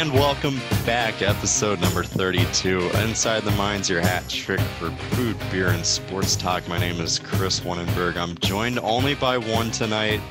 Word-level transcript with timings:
And 0.00 0.14
welcome 0.14 0.56
back, 0.86 1.20
episode 1.20 1.78
number 1.78 2.02
32. 2.02 2.88
Inside 3.00 3.42
the 3.42 3.50
Minds, 3.50 3.90
your 3.90 4.00
hat 4.00 4.26
trick 4.30 4.60
for 4.78 4.90
food, 5.14 5.36
beer, 5.50 5.68
and 5.68 5.84
sports 5.84 6.36
talk. 6.36 6.66
My 6.66 6.78
name 6.78 7.02
is 7.02 7.18
Chris 7.18 7.60
Wannenberg. 7.60 8.16
I'm 8.16 8.34
joined 8.38 8.78
only 8.78 9.14
by 9.14 9.36
one 9.36 9.70
tonight. 9.70 10.22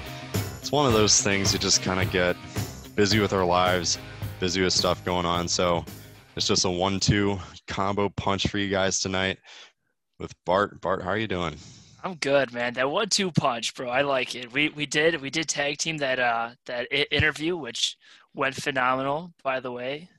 It's 0.57 0.71
one 0.71 0.87
of 0.87 0.93
those 0.93 1.21
things 1.21 1.53
you 1.53 1.59
just 1.59 1.83
kind 1.83 2.01
of 2.01 2.11
get 2.11 2.35
busy 2.95 3.19
with 3.19 3.31
our 3.31 3.45
lives, 3.45 3.99
busy 4.39 4.59
with 4.63 4.73
stuff 4.73 5.05
going 5.05 5.27
on. 5.27 5.47
So 5.47 5.85
it's 6.35 6.47
just 6.47 6.65
a 6.65 6.69
one-two 6.71 7.38
combo 7.67 8.09
punch 8.09 8.47
for 8.47 8.57
you 8.57 8.69
guys 8.69 8.99
tonight 8.99 9.38
with 10.17 10.33
Bart. 10.47 10.81
Bart, 10.81 11.03
how 11.03 11.11
are 11.11 11.17
you 11.19 11.27
doing? 11.27 11.55
I'm 12.03 12.15
good, 12.15 12.53
man. 12.53 12.73
That 12.73 12.89
one-two 12.89 13.31
punch, 13.33 13.75
bro. 13.75 13.89
I 13.89 14.01
like 14.01 14.33
it. 14.33 14.51
We 14.51 14.69
we 14.69 14.85
did 14.85 15.21
we 15.21 15.29
did 15.29 15.47
tag 15.47 15.77
team 15.77 15.97
that 15.97 16.17
uh 16.17 16.51
that 16.65 16.88
interview, 17.13 17.57
which 17.57 17.97
went 18.33 18.55
phenomenal. 18.55 19.33
By 19.43 19.59
the 19.59 19.71
way, 19.71 20.09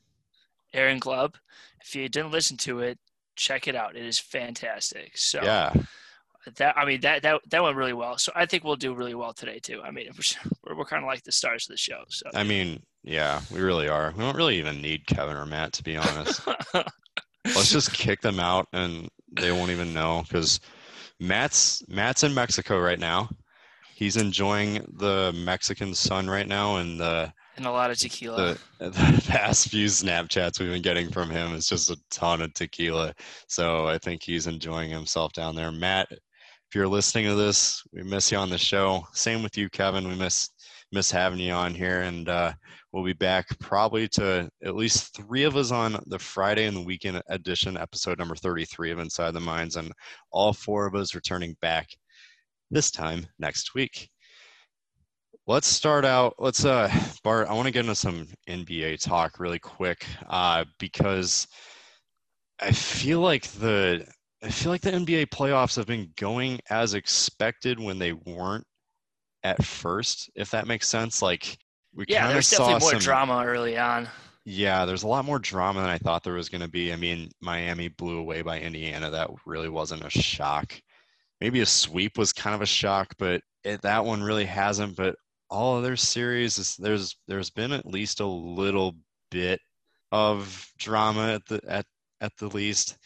Aaron 0.72 0.98
Glubb. 0.98 1.36
If 1.82 1.94
you 1.94 2.08
didn't 2.08 2.32
listen 2.32 2.56
to 2.58 2.80
it, 2.80 2.98
check 3.36 3.68
it 3.68 3.74
out. 3.74 3.96
It 3.96 4.04
is 4.04 4.18
fantastic. 4.18 5.16
So 5.16 5.40
yeah, 5.42 5.72
that 6.56 6.76
I 6.76 6.84
mean 6.84 7.00
that 7.00 7.22
that 7.22 7.40
that 7.50 7.62
went 7.62 7.76
really 7.76 7.92
well. 7.92 8.18
So 8.18 8.32
I 8.34 8.46
think 8.46 8.64
we'll 8.64 8.76
do 8.76 8.94
really 8.94 9.14
well 9.14 9.32
today 9.32 9.58
too. 9.58 9.80
I 9.82 9.90
mean, 9.90 10.10
we're 10.64 10.76
we're 10.76 10.84
kind 10.84 11.02
of 11.02 11.08
like 11.08 11.24
the 11.24 11.32
stars 11.32 11.66
of 11.68 11.72
the 11.72 11.78
show. 11.78 12.02
So 12.08 12.26
I 12.34 12.44
mean, 12.44 12.82
yeah, 13.02 13.40
we 13.52 13.60
really 13.60 13.88
are. 13.88 14.12
We 14.16 14.22
don't 14.22 14.36
really 14.36 14.58
even 14.58 14.82
need 14.82 15.06
Kevin 15.06 15.36
or 15.36 15.46
Matt 15.46 15.72
to 15.74 15.82
be 15.82 15.96
honest. 15.96 16.46
Let's 17.44 17.72
just 17.72 17.92
kick 17.92 18.20
them 18.20 18.38
out, 18.38 18.68
and 18.72 19.08
they 19.32 19.50
won't 19.50 19.70
even 19.70 19.94
know 19.94 20.24
because 20.26 20.60
Matt's 21.18 21.82
Matt's 21.88 22.22
in 22.22 22.34
Mexico 22.34 22.78
right 22.78 22.98
now. 22.98 23.30
He's 23.94 24.16
enjoying 24.16 24.84
the 24.96 25.32
Mexican 25.34 25.94
sun 25.94 26.28
right 26.28 26.48
now, 26.48 26.76
and 26.76 27.00
the 27.00 27.32
and 27.60 27.68
a 27.68 27.72
lot 27.72 27.90
of 27.90 27.98
tequila. 27.98 28.56
The, 28.78 28.90
the 28.90 29.24
past 29.28 29.68
few 29.68 29.86
Snapchats 29.86 30.58
we've 30.58 30.70
been 30.70 30.82
getting 30.82 31.10
from 31.10 31.30
him 31.30 31.54
is 31.54 31.68
just 31.68 31.90
a 31.90 31.96
ton 32.10 32.40
of 32.40 32.54
tequila. 32.54 33.14
So 33.48 33.86
I 33.86 33.98
think 33.98 34.22
he's 34.22 34.46
enjoying 34.46 34.90
himself 34.90 35.32
down 35.34 35.54
there. 35.54 35.70
Matt, 35.70 36.08
if 36.10 36.74
you're 36.74 36.88
listening 36.88 37.26
to 37.26 37.34
this, 37.34 37.82
we 37.92 38.02
miss 38.02 38.32
you 38.32 38.38
on 38.38 38.48
the 38.48 38.58
show. 38.58 39.06
Same 39.12 39.42
with 39.42 39.58
you, 39.58 39.68
Kevin. 39.68 40.08
We 40.08 40.14
miss 40.14 40.50
miss 40.92 41.10
having 41.10 41.38
you 41.38 41.52
on 41.52 41.72
here, 41.72 42.00
and 42.02 42.28
uh, 42.28 42.52
we'll 42.92 43.04
be 43.04 43.12
back 43.12 43.46
probably 43.60 44.08
to 44.08 44.50
at 44.64 44.74
least 44.74 45.14
three 45.14 45.44
of 45.44 45.56
us 45.56 45.70
on 45.70 46.02
the 46.06 46.18
Friday 46.18 46.66
and 46.66 46.76
the 46.76 46.82
weekend 46.82 47.22
edition, 47.28 47.76
episode 47.76 48.18
number 48.18 48.34
33 48.34 48.90
of 48.90 48.98
Inside 48.98 49.32
the 49.32 49.40
Minds, 49.40 49.76
and 49.76 49.92
all 50.32 50.52
four 50.52 50.86
of 50.86 50.96
us 50.96 51.14
returning 51.14 51.56
back 51.60 51.86
this 52.72 52.90
time 52.90 53.24
next 53.38 53.74
week. 53.74 54.10
Let's 55.46 55.66
start 55.66 56.04
out. 56.04 56.34
Let's, 56.38 56.64
uh, 56.64 56.92
Bart, 57.24 57.48
I 57.48 57.54
want 57.54 57.66
to 57.66 57.72
get 57.72 57.80
into 57.80 57.94
some 57.94 58.28
NBA 58.48 59.02
talk 59.02 59.40
really 59.40 59.58
quick 59.58 60.06
uh, 60.28 60.64
because 60.78 61.48
I 62.60 62.72
feel 62.72 63.20
like 63.20 63.46
the 63.52 64.06
I 64.42 64.50
feel 64.50 64.72
like 64.72 64.80
the 64.80 64.92
NBA 64.92 65.26
playoffs 65.26 65.76
have 65.76 65.86
been 65.86 66.12
going 66.16 66.60
as 66.70 66.94
expected 66.94 67.78
when 67.78 67.98
they 67.98 68.12
weren't 68.12 68.64
at 69.42 69.62
first, 69.62 70.30
if 70.34 70.50
that 70.50 70.66
makes 70.66 70.88
sense. 70.88 71.20
Like 71.20 71.58
we 71.94 72.04
yeah, 72.08 72.28
there's 72.28 72.48
definitely 72.50 72.80
more 72.80 72.90
some, 72.92 73.00
drama 73.00 73.42
early 73.44 73.76
on. 73.76 74.08
Yeah, 74.46 74.86
there's 74.86 75.02
a 75.02 75.08
lot 75.08 75.26
more 75.26 75.38
drama 75.38 75.80
than 75.80 75.90
I 75.90 75.98
thought 75.98 76.22
there 76.24 76.34
was 76.34 76.48
going 76.48 76.62
to 76.62 76.68
be. 76.68 76.92
I 76.92 76.96
mean, 76.96 77.30
Miami 77.40 77.88
blew 77.88 78.18
away 78.18 78.40
by 78.42 78.58
Indiana. 78.60 79.10
That 79.10 79.30
really 79.44 79.68
wasn't 79.68 80.04
a 80.04 80.10
shock. 80.10 80.72
Maybe 81.40 81.60
a 81.60 81.66
sweep 81.66 82.16
was 82.16 82.32
kind 82.32 82.54
of 82.54 82.62
a 82.62 82.66
shock, 82.66 83.14
but 83.18 83.42
it, 83.64 83.82
that 83.82 84.04
one 84.04 84.22
really 84.22 84.46
hasn't. 84.46 84.96
But 84.96 85.16
all 85.50 85.76
other 85.76 85.96
series, 85.96 86.58
is, 86.58 86.76
there's 86.76 87.16
there's 87.26 87.50
been 87.50 87.72
at 87.72 87.86
least 87.86 88.20
a 88.20 88.26
little 88.26 88.94
bit 89.30 89.60
of 90.12 90.68
drama 90.78 91.34
at 91.34 91.46
the 91.46 91.60
at 91.68 91.86
at 92.20 92.36
the 92.38 92.48
least. 92.48 92.96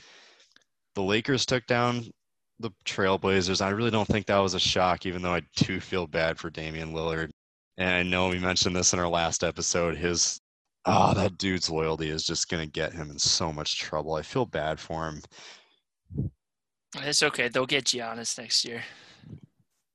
The 0.94 1.02
Lakers 1.02 1.44
took 1.46 1.66
down 1.66 2.04
the 2.60 2.70
Trailblazers. 2.84 3.64
I 3.64 3.70
really 3.70 3.90
don't 3.90 4.06
think 4.06 4.26
that 4.26 4.38
was 4.38 4.54
a 4.54 4.60
shock, 4.60 5.06
even 5.06 5.22
though 5.22 5.34
I 5.34 5.42
do 5.56 5.80
feel 5.80 6.06
bad 6.06 6.38
for 6.38 6.50
Damian 6.50 6.92
Lillard. 6.92 7.30
And 7.78 7.90
I 7.90 8.02
know 8.04 8.28
we 8.28 8.38
mentioned 8.38 8.76
this 8.76 8.92
in 8.92 9.00
our 9.00 9.08
last 9.08 9.42
episode. 9.42 9.96
His 9.96 10.40
oh, 10.84 11.14
that 11.14 11.38
dude's 11.38 11.70
loyalty 11.70 12.10
is 12.10 12.24
just 12.24 12.48
gonna 12.48 12.66
get 12.66 12.92
him 12.92 13.10
in 13.10 13.18
so 13.18 13.52
much 13.52 13.78
trouble. 13.78 14.14
I 14.14 14.22
feel 14.22 14.46
bad 14.46 14.78
for 14.78 15.08
him. 15.08 15.22
It's 16.98 17.22
okay. 17.22 17.48
They'll 17.48 17.66
get 17.66 17.84
Giannis 17.84 18.38
next 18.38 18.64
year. 18.64 18.82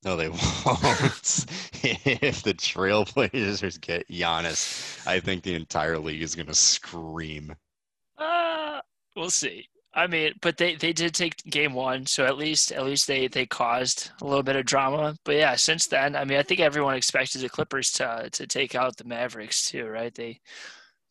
No, 0.04 0.16
they 0.16 0.30
won't. 0.30 1.46
if 1.84 2.44
the 2.44 2.54
Trailblazers 2.54 3.82
get 3.82 4.08
Giannis, 4.08 5.06
I 5.06 5.20
think 5.20 5.44
the 5.44 5.56
entire 5.56 5.98
league 5.98 6.22
is 6.22 6.36
gonna 6.36 6.54
scream. 6.54 7.56
Uh, 8.18 8.80
we'll 9.16 9.30
see. 9.30 9.68
I 9.94 10.08
mean, 10.08 10.34
but 10.42 10.58
they, 10.58 10.76
they 10.76 10.94
did 10.94 11.14
take 11.16 11.36
game 11.46 11.74
one, 11.74 12.06
so 12.06 12.26
at 12.26 12.38
least 12.38 12.72
at 12.72 12.86
least 12.86 13.08
they, 13.08 13.28
they 13.28 13.46
caused 13.46 14.12
a 14.22 14.26
little 14.26 14.44
bit 14.44 14.56
of 14.56 14.66
drama. 14.66 15.16
But 15.26 15.36
yeah, 15.36 15.56
since 15.56 15.88
then, 15.88 16.16
I 16.16 16.26
mean, 16.26 16.38
I 16.38 16.44
think 16.44 16.60
everyone 16.60 16.96
expected 16.96 17.42
the 17.42 17.50
Clippers 17.50 17.92
to 17.94 18.30
to 18.32 18.48
take 18.48 18.76
out 18.76 18.98
the 18.98 19.04
Mavericks 19.04 19.70
too, 19.70 19.88
right? 19.88 20.14
They 20.14 20.40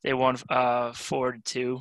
they 0.03 0.15
won 0.15 0.37
uh, 0.48 0.93
four 0.93 1.32
to 1.32 1.41
two. 1.41 1.81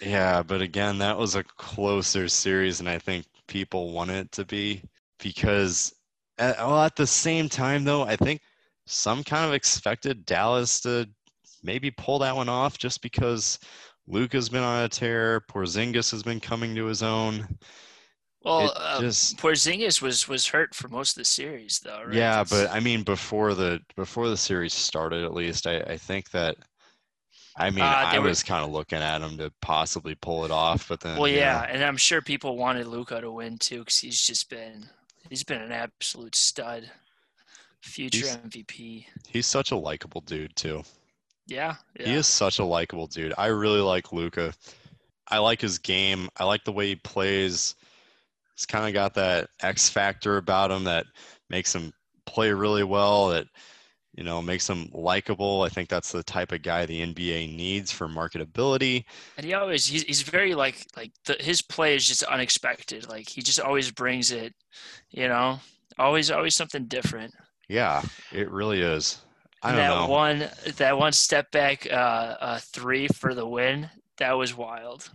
Yeah, 0.00 0.42
but 0.42 0.60
again, 0.60 0.98
that 0.98 1.18
was 1.18 1.34
a 1.34 1.44
closer 1.44 2.28
series, 2.28 2.80
and 2.80 2.88
I 2.88 2.98
think 2.98 3.26
people 3.46 3.92
want 3.92 4.10
it 4.10 4.30
to 4.32 4.44
be 4.44 4.82
because, 5.22 5.94
at, 6.38 6.58
well, 6.58 6.82
at 6.82 6.96
the 6.96 7.06
same 7.06 7.48
time, 7.48 7.84
though, 7.84 8.02
I 8.02 8.16
think 8.16 8.40
some 8.86 9.22
kind 9.22 9.44
of 9.44 9.54
expected 9.54 10.24
Dallas 10.24 10.80
to 10.80 11.08
maybe 11.62 11.90
pull 11.90 12.18
that 12.20 12.36
one 12.36 12.48
off 12.48 12.78
just 12.78 13.02
because 13.02 13.58
Luka's 14.06 14.48
been 14.48 14.62
on 14.62 14.84
a 14.84 14.88
tear. 14.88 15.42
Porzingis 15.42 16.10
has 16.10 16.22
been 16.22 16.40
coming 16.40 16.74
to 16.74 16.86
his 16.86 17.02
own. 17.02 17.58
Well, 18.42 18.72
uh, 18.76 19.00
just, 19.00 19.36
Porzingis 19.38 20.00
was 20.00 20.28
was 20.28 20.46
hurt 20.46 20.74
for 20.74 20.88
most 20.88 21.16
of 21.16 21.20
the 21.20 21.24
series, 21.24 21.80
though. 21.80 22.04
Right? 22.06 22.14
Yeah, 22.14 22.44
but 22.48 22.70
I 22.70 22.80
mean, 22.80 23.02
before 23.02 23.54
the 23.54 23.80
before 23.96 24.28
the 24.28 24.36
series 24.36 24.72
started, 24.72 25.24
at 25.24 25.34
least 25.34 25.66
I, 25.66 25.80
I 25.80 25.96
think 25.96 26.30
that. 26.30 26.56
I 27.60 27.70
mean, 27.70 27.82
uh, 27.82 28.04
I 28.06 28.20
was 28.20 28.44
kind 28.44 28.64
of 28.64 28.70
looking 28.70 29.00
at 29.00 29.20
him 29.20 29.36
to 29.38 29.52
possibly 29.60 30.14
pull 30.14 30.44
it 30.44 30.52
off, 30.52 30.88
but 30.88 31.00
then. 31.00 31.18
Well, 31.18 31.26
yeah, 31.26 31.66
know. 31.66 31.74
and 31.74 31.84
I'm 31.84 31.96
sure 31.96 32.22
people 32.22 32.56
wanted 32.56 32.86
Luka 32.86 33.20
to 33.20 33.32
win 33.32 33.58
too, 33.58 33.80
because 33.80 33.98
he's 33.98 34.22
just 34.22 34.48
been 34.48 34.88
he's 35.28 35.44
been 35.44 35.60
an 35.60 35.72
absolute 35.72 36.34
stud, 36.34 36.90
future 37.80 38.18
he's, 38.18 38.36
MVP. 38.36 39.04
He's 39.28 39.46
such 39.46 39.70
a 39.70 39.76
likable 39.76 40.20
dude 40.22 40.54
too. 40.56 40.82
Yeah, 41.46 41.76
yeah. 41.98 42.06
He 42.06 42.14
is 42.14 42.26
such 42.26 42.58
a 42.58 42.64
likable 42.64 43.06
dude. 43.06 43.34
I 43.38 43.46
really 43.46 43.80
like 43.80 44.12
Luka. 44.12 44.52
I 45.28 45.38
like 45.38 45.60
his 45.60 45.78
game. 45.78 46.28
I 46.36 46.44
like 46.44 46.64
the 46.64 46.72
way 46.72 46.88
he 46.88 46.96
plays. 46.96 47.74
He's 48.54 48.66
kind 48.66 48.86
of 48.86 48.92
got 48.92 49.14
that 49.14 49.48
X 49.62 49.88
factor 49.88 50.36
about 50.36 50.70
him 50.70 50.84
that 50.84 51.06
makes 51.48 51.74
him 51.74 51.92
play 52.26 52.52
really 52.52 52.84
well. 52.84 53.28
That 53.28 53.46
you 54.18 54.24
know 54.24 54.42
makes 54.42 54.68
him 54.68 54.90
likable. 54.92 55.62
I 55.62 55.68
think 55.68 55.88
that's 55.88 56.10
the 56.10 56.24
type 56.24 56.50
of 56.50 56.62
guy 56.62 56.84
the 56.84 57.00
NBA 57.06 57.54
needs 57.54 57.92
for 57.92 58.08
marketability. 58.08 59.04
And 59.36 59.46
he 59.46 59.54
always 59.54 59.86
he's, 59.86 60.02
he's 60.02 60.22
very 60.22 60.56
like 60.56 60.84
like 60.96 61.12
the, 61.24 61.36
his 61.38 61.62
play 61.62 61.94
is 61.94 62.04
just 62.04 62.24
unexpected. 62.24 63.08
Like 63.08 63.28
he 63.28 63.42
just 63.42 63.60
always 63.60 63.92
brings 63.92 64.32
it. 64.32 64.54
You 65.10 65.28
know, 65.28 65.60
always 66.00 66.32
always 66.32 66.56
something 66.56 66.86
different. 66.86 67.32
Yeah, 67.68 68.02
it 68.32 68.50
really 68.50 68.82
is. 68.82 69.22
I 69.62 69.68
don't 69.68 69.76
that 69.76 69.94
know. 69.94 70.08
one 70.08 70.48
that 70.78 70.98
one 70.98 71.12
step 71.12 71.52
back 71.52 71.86
uh, 71.88 71.94
uh, 71.94 72.58
three 72.58 73.06
for 73.06 73.34
the 73.34 73.46
win 73.46 73.88
that 74.16 74.32
was 74.32 74.56
wild. 74.56 75.08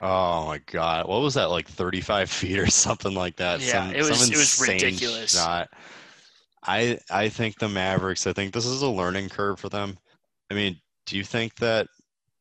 Oh 0.00 0.46
my 0.46 0.58
god, 0.66 1.06
what 1.06 1.20
was 1.20 1.34
that 1.34 1.50
like 1.50 1.68
thirty 1.68 2.00
five 2.00 2.28
feet 2.28 2.58
or 2.58 2.66
something 2.70 3.14
like 3.14 3.36
that? 3.36 3.60
Yeah, 3.60 3.86
some, 3.86 3.94
it 3.94 4.02
was 4.02 4.28
it 4.28 4.36
was 4.36 4.60
ridiculous. 4.60 5.36
Shot. 5.36 5.68
I 6.64 6.98
I 7.10 7.28
think 7.28 7.58
the 7.58 7.68
Mavericks. 7.68 8.26
I 8.26 8.32
think 8.32 8.52
this 8.52 8.66
is 8.66 8.82
a 8.82 8.88
learning 8.88 9.28
curve 9.30 9.58
for 9.60 9.68
them. 9.68 9.98
I 10.50 10.54
mean, 10.54 10.80
do 11.06 11.16
you 11.16 11.24
think 11.24 11.56
that 11.56 11.88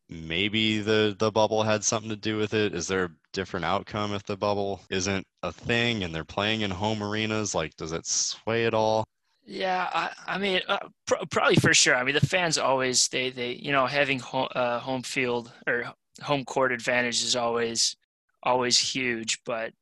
maybe 0.09 0.79
the 0.81 1.15
the 1.17 1.31
bubble 1.31 1.63
had 1.63 1.83
something 1.83 2.09
to 2.09 2.15
do 2.15 2.37
with 2.37 2.53
it? 2.53 2.75
Is 2.75 2.87
there 2.87 3.05
a 3.05 3.11
different 3.33 3.65
outcome 3.65 4.13
if 4.13 4.23
the 4.25 4.37
bubble 4.37 4.81
isn't 4.89 5.25
a 5.43 5.51
thing 5.51 6.03
and 6.03 6.13
they're 6.13 6.23
playing 6.25 6.61
in 6.61 6.71
home 6.71 7.01
arenas? 7.03 7.55
Like, 7.55 7.75
does 7.77 7.91
it 7.93 8.05
sway 8.05 8.65
at 8.65 8.73
all? 8.73 9.05
Yeah, 9.45 9.89
I, 9.93 10.35
I 10.35 10.37
mean, 10.37 10.61
uh, 10.67 10.89
pr- 11.07 11.25
probably 11.29 11.55
for 11.55 11.73
sure. 11.73 11.95
I 11.95 12.03
mean, 12.03 12.15
the 12.15 12.21
fans 12.25 12.57
always 12.57 13.07
they 13.09 13.29
they 13.31 13.53
you 13.53 13.71
know 13.71 13.87
having 13.87 14.19
home, 14.19 14.47
uh, 14.55 14.79
home 14.79 15.03
field 15.03 15.51
or 15.67 15.93
home 16.21 16.45
court 16.45 16.71
advantage 16.71 17.23
is 17.23 17.35
always 17.35 17.95
always 18.43 18.77
huge, 18.77 19.39
but 19.45 19.73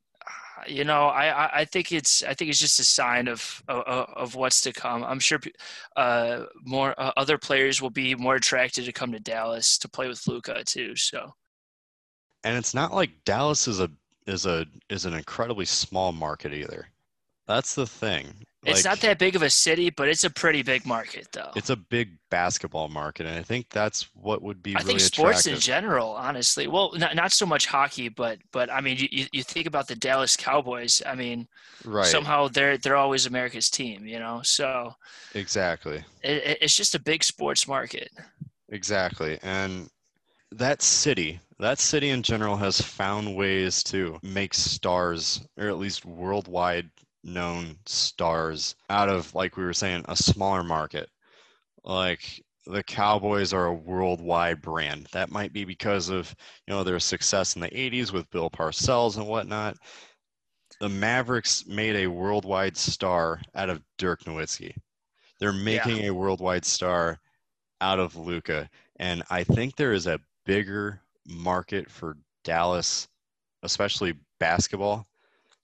you 0.67 0.83
know, 0.83 1.05
I, 1.05 1.59
I 1.61 1.65
think 1.65 1.91
it's 1.91 2.23
I 2.23 2.33
think 2.33 2.49
it's 2.49 2.59
just 2.59 2.79
a 2.79 2.83
sign 2.83 3.27
of 3.27 3.63
of, 3.67 3.83
of 4.15 4.35
what's 4.35 4.61
to 4.61 4.73
come. 4.73 5.03
I'm 5.03 5.19
sure 5.19 5.39
uh, 5.95 6.45
more 6.63 6.93
uh, 6.99 7.11
other 7.17 7.37
players 7.37 7.81
will 7.81 7.89
be 7.89 8.15
more 8.15 8.35
attracted 8.35 8.85
to 8.85 8.91
come 8.91 9.11
to 9.11 9.19
Dallas 9.19 9.77
to 9.79 9.89
play 9.89 10.07
with 10.07 10.25
Luka 10.27 10.63
too. 10.63 10.95
So, 10.95 11.33
and 12.43 12.57
it's 12.57 12.73
not 12.73 12.93
like 12.93 13.11
Dallas 13.25 13.67
is 13.67 13.79
a 13.79 13.89
is 14.27 14.45
a 14.45 14.65
is 14.89 15.05
an 15.05 15.13
incredibly 15.13 15.65
small 15.65 16.11
market 16.11 16.53
either. 16.53 16.87
That's 17.49 17.73
the 17.73 17.87
thing. 17.87 18.45
It's 18.63 18.85
Like, 18.85 18.91
not 18.91 19.01
that 19.01 19.17
big 19.17 19.35
of 19.35 19.41
a 19.41 19.49
city, 19.49 19.89
but 19.89 20.07
it's 20.07 20.23
a 20.23 20.29
pretty 20.29 20.61
big 20.61 20.85
market, 20.85 21.29
though. 21.31 21.49
It's 21.55 21.71
a 21.71 21.75
big 21.75 22.11
basketball 22.29 22.89
market, 22.89 23.25
and 23.25 23.39
I 23.39 23.41
think 23.41 23.69
that's 23.69 24.07
what 24.13 24.43
would 24.43 24.61
be 24.61 24.75
I 24.75 24.79
really 24.81 24.85
think 24.85 24.99
sports 24.99 25.47
in 25.47 25.57
general, 25.59 26.11
honestly. 26.11 26.67
Well, 26.67 26.91
not 26.95 27.15
not 27.15 27.31
so 27.31 27.47
much 27.47 27.65
hockey, 27.65 28.07
but 28.07 28.37
but 28.51 28.71
I 28.71 28.81
mean, 28.81 28.97
you, 28.97 29.07
you- 29.11 29.27
you 29.31 29.41
think 29.43 29.65
about 29.65 29.87
the 29.87 29.95
Dallas 29.95 30.35
Cowboys. 30.37 31.01
I 31.03 31.15
mean, 31.15 31.47
right. 31.83 32.05
somehow 32.05 32.49
they're 32.49 32.77
they're 32.77 32.95
always 32.97 33.25
America's 33.25 33.71
team, 33.71 34.05
you 34.05 34.19
know. 34.19 34.41
So 34.43 34.93
Exactly. 35.33 36.03
it- 36.21 36.59
it's 36.61 36.75
just 36.75 36.93
a 36.93 36.99
big 36.99 37.23
sports 37.23 37.67
market. 37.67 38.11
Exactly. 38.69 39.39
And 39.41 39.89
that 40.51 40.83
city, 40.83 41.39
that 41.57 41.79
city 41.79 42.09
in 42.09 42.21
general 42.21 42.57
has 42.57 42.79
found 42.79 43.35
ways 43.35 43.81
to 43.85 44.19
make 44.21 44.53
stars, 44.53 45.41
or 45.57 45.67
at 45.67 45.79
least 45.79 46.05
worldwide 46.05 46.91
known 47.23 47.77
stars, 47.85 48.75
out 48.89 49.09
of, 49.09 49.33
like 49.35 49.57
we 49.57 49.63
were 49.63 49.73
saying, 49.73 50.05
a 50.07 50.15
smaller 50.15 50.63
market. 50.63 51.09
Like 51.83 52.43
the 52.65 52.83
Cowboys 52.83 53.53
are 53.53 53.67
a 53.67 53.73
worldwide 53.73 54.61
brand. 54.61 55.07
That 55.11 55.31
might 55.31 55.53
be 55.53 55.65
because 55.65 56.09
of, 56.09 56.33
you 56.67 56.73
know, 56.73 56.83
their 56.83 56.99
success 56.99 57.55
in 57.55 57.61
the 57.61 57.69
80s 57.69 58.11
with 58.11 58.29
Bill 58.29 58.49
Parcells 58.49 59.17
and 59.17 59.27
whatnot. 59.27 59.75
The 60.79 60.89
Mavericks 60.89 61.65
made 61.67 61.95
a 61.95 62.07
worldwide 62.07 62.77
star 62.77 63.41
out 63.55 63.69
of 63.69 63.81
Dirk 63.97 64.23
Nowitzki. 64.23 64.73
They're 65.39 65.51
making 65.51 66.05
a 66.05 66.13
worldwide 66.13 66.65
star 66.65 67.19
out 67.81 67.99
of 67.99 68.15
Luka. 68.15 68.69
And 68.97 69.23
I 69.29 69.43
think 69.43 69.75
there 69.75 69.93
is 69.93 70.07
a 70.07 70.19
bigger 70.45 71.01
market 71.25 71.89
for 71.89 72.17
Dallas, 72.43 73.07
especially 73.63 74.13
basketball, 74.39 75.05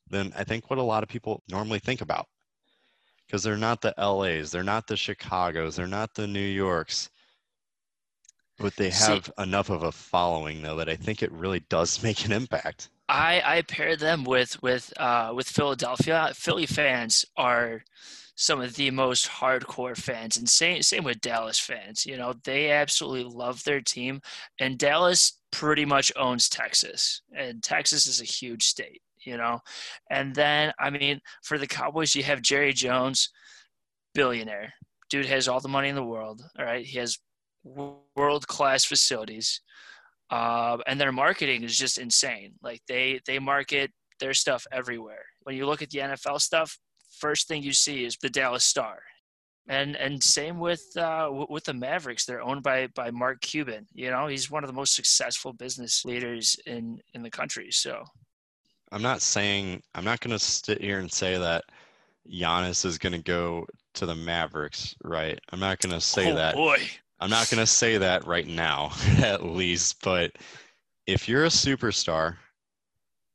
than 0.09 0.33
I 0.37 0.43
think 0.43 0.69
what 0.69 0.79
a 0.79 0.83
lot 0.83 1.03
of 1.03 1.09
people 1.09 1.43
normally 1.49 1.79
think 1.79 2.01
about. 2.01 2.27
Because 3.25 3.41
they're 3.41 3.57
not 3.57 3.81
the 3.81 3.93
LAs, 3.97 4.51
they're 4.51 4.63
not 4.63 4.85
the 4.87 4.93
Chicagos, 4.95 5.75
they're 5.75 5.87
not 5.87 6.13
the 6.13 6.27
New 6.27 6.39
Yorks. 6.39 7.09
But 8.57 8.75
they 8.75 8.91
See- 8.91 9.13
have 9.13 9.31
enough 9.37 9.69
of 9.69 9.83
a 9.83 9.91
following 9.91 10.61
though 10.61 10.77
that 10.77 10.89
I 10.89 10.95
think 10.95 11.21
it 11.23 11.31
really 11.31 11.61
does 11.69 12.01
make 12.03 12.25
an 12.25 12.31
impact. 12.31 12.89
I 13.07 13.41
I 13.45 13.61
pair 13.61 13.95
them 13.95 14.23
with 14.23 14.61
with 14.63 14.93
uh, 14.97 15.31
with 15.35 15.47
Philadelphia. 15.47 16.31
Philly 16.33 16.65
fans 16.65 17.25
are 17.37 17.83
some 18.35 18.61
of 18.61 18.75
the 18.75 18.91
most 18.91 19.27
hardcore 19.27 19.95
fans, 19.95 20.37
and 20.37 20.49
same 20.49 20.81
same 20.81 21.03
with 21.03 21.21
Dallas 21.21 21.59
fans. 21.59 22.05
You 22.05 22.17
know, 22.17 22.33
they 22.43 22.71
absolutely 22.71 23.31
love 23.31 23.63
their 23.63 23.81
team, 23.81 24.21
and 24.59 24.77
Dallas 24.77 25.39
pretty 25.51 25.85
much 25.85 26.11
owns 26.15 26.49
Texas, 26.49 27.21
and 27.33 27.63
Texas 27.63 28.07
is 28.07 28.21
a 28.21 28.25
huge 28.25 28.63
state. 28.65 29.01
You 29.25 29.37
know, 29.37 29.59
and 30.09 30.33
then 30.35 30.73
I 30.79 30.89
mean, 30.89 31.19
for 31.43 31.57
the 31.57 31.67
Cowboys, 31.67 32.15
you 32.15 32.23
have 32.23 32.41
Jerry 32.41 32.73
Jones, 32.73 33.29
billionaire. 34.13 34.73
Dude 35.09 35.25
has 35.25 35.47
all 35.47 35.59
the 35.59 35.67
money 35.67 35.89
in 35.89 35.95
the 35.95 36.03
world. 36.03 36.41
All 36.57 36.65
right, 36.65 36.85
he 36.85 36.97
has 36.99 37.17
world 37.63 38.47
class 38.47 38.85
facilities 38.85 39.61
uh, 40.29 40.77
and 40.87 40.99
their 40.99 41.11
marketing 41.11 41.63
is 41.63 41.77
just 41.77 41.97
insane. 41.97 42.53
Like 42.61 42.81
they 42.87 43.19
they 43.25 43.39
market 43.39 43.91
their 44.19 44.33
stuff 44.33 44.65
everywhere. 44.71 45.23
When 45.43 45.55
you 45.55 45.65
look 45.65 45.81
at 45.81 45.89
the 45.89 45.99
NFL 45.99 46.41
stuff, 46.41 46.77
first 47.19 47.47
thing 47.47 47.61
you 47.61 47.73
see 47.73 48.05
is 48.05 48.17
the 48.21 48.29
Dallas 48.29 48.63
Star, 48.63 48.99
and 49.67 49.95
and 49.95 50.23
same 50.23 50.59
with 50.59 50.83
uh, 50.97 51.29
with 51.49 51.65
the 51.65 51.73
Mavericks. 51.73 52.25
They're 52.25 52.41
owned 52.41 52.63
by 52.63 52.87
by 52.95 53.11
Mark 53.11 53.41
Cuban. 53.41 53.85
You 53.93 54.09
know, 54.09 54.27
he's 54.27 54.49
one 54.49 54.63
of 54.63 54.67
the 54.67 54.75
most 54.75 54.95
successful 54.95 55.53
business 55.53 56.03
leaders 56.05 56.55
in 56.65 56.99
in 57.13 57.21
the 57.21 57.31
country. 57.31 57.69
So 57.71 58.03
I'm 58.95 59.01
not 59.01 59.21
saying 59.21 59.83
I'm 59.93 60.05
not 60.05 60.21
going 60.21 60.31
to 60.31 60.39
sit 60.39 60.81
here 60.81 60.99
and 60.99 61.11
say 61.11 61.37
that 61.37 61.65
Giannis 62.31 62.85
is 62.85 62.97
going 62.97 63.11
to 63.11 63.21
go 63.21 63.67
to 63.95 64.05
the 64.05 64.15
Mavericks, 64.15 64.95
right? 65.03 65.37
I'm 65.51 65.59
not 65.59 65.79
going 65.79 65.93
to 65.93 65.99
say 65.99 66.31
oh 66.31 66.35
that. 66.35 66.55
boy, 66.55 66.77
I'm 67.19 67.29
not 67.29 67.49
going 67.49 67.59
to 67.59 67.67
say 67.67 67.97
that 67.97 68.25
right 68.25 68.47
now, 68.47 68.91
at 69.17 69.43
least. 69.43 70.01
But 70.01 70.31
if 71.07 71.27
you're 71.27 71.43
a 71.43 71.49
superstar 71.49 72.37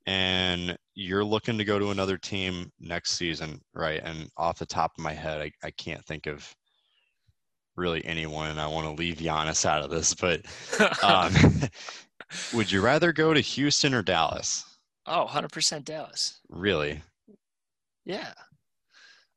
and 0.06 0.78
you're 0.94 1.24
looking 1.24 1.58
to 1.58 1.64
go 1.64 1.78
to 1.78 1.90
another 1.90 2.16
team 2.16 2.72
next 2.80 3.12
season, 3.12 3.60
right? 3.74 4.00
And 4.02 4.30
off 4.38 4.58
the 4.58 4.64
top 4.64 4.92
of 4.96 5.04
my 5.04 5.12
head, 5.12 5.42
I, 5.42 5.52
I 5.62 5.72
can't 5.72 6.02
think 6.06 6.26
of 6.26 6.56
really 7.76 8.02
anyone, 8.06 8.48
and 8.48 8.60
I 8.60 8.66
want 8.66 8.86
to 8.86 8.98
leave 8.98 9.16
Giannis 9.16 9.66
out 9.66 9.84
of 9.84 9.90
this. 9.90 10.14
But 10.14 10.40
um, 11.02 11.34
would 12.54 12.72
you 12.72 12.80
rather 12.80 13.12
go 13.12 13.34
to 13.34 13.40
Houston 13.40 13.92
or 13.92 14.00
Dallas? 14.00 14.64
Oh, 15.10 15.26
100% 15.28 15.84
Dallas. 15.84 16.40
Really? 16.48 17.02
Yeah. 18.04 18.32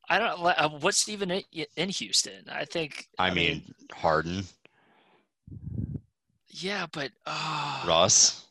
I 0.10 0.20
don't. 0.20 0.40
uh, 0.46 0.70
What's 0.80 1.08
even 1.10 1.42
in 1.76 1.90
Houston? 1.90 2.46
I 2.52 2.66
think. 2.66 3.08
I, 3.18 3.32
mean, 3.32 3.64
Harden, 3.94 4.44
yeah, 6.50 6.86
but 6.92 7.12
uh, 7.26 7.84
Russ. 7.88 8.46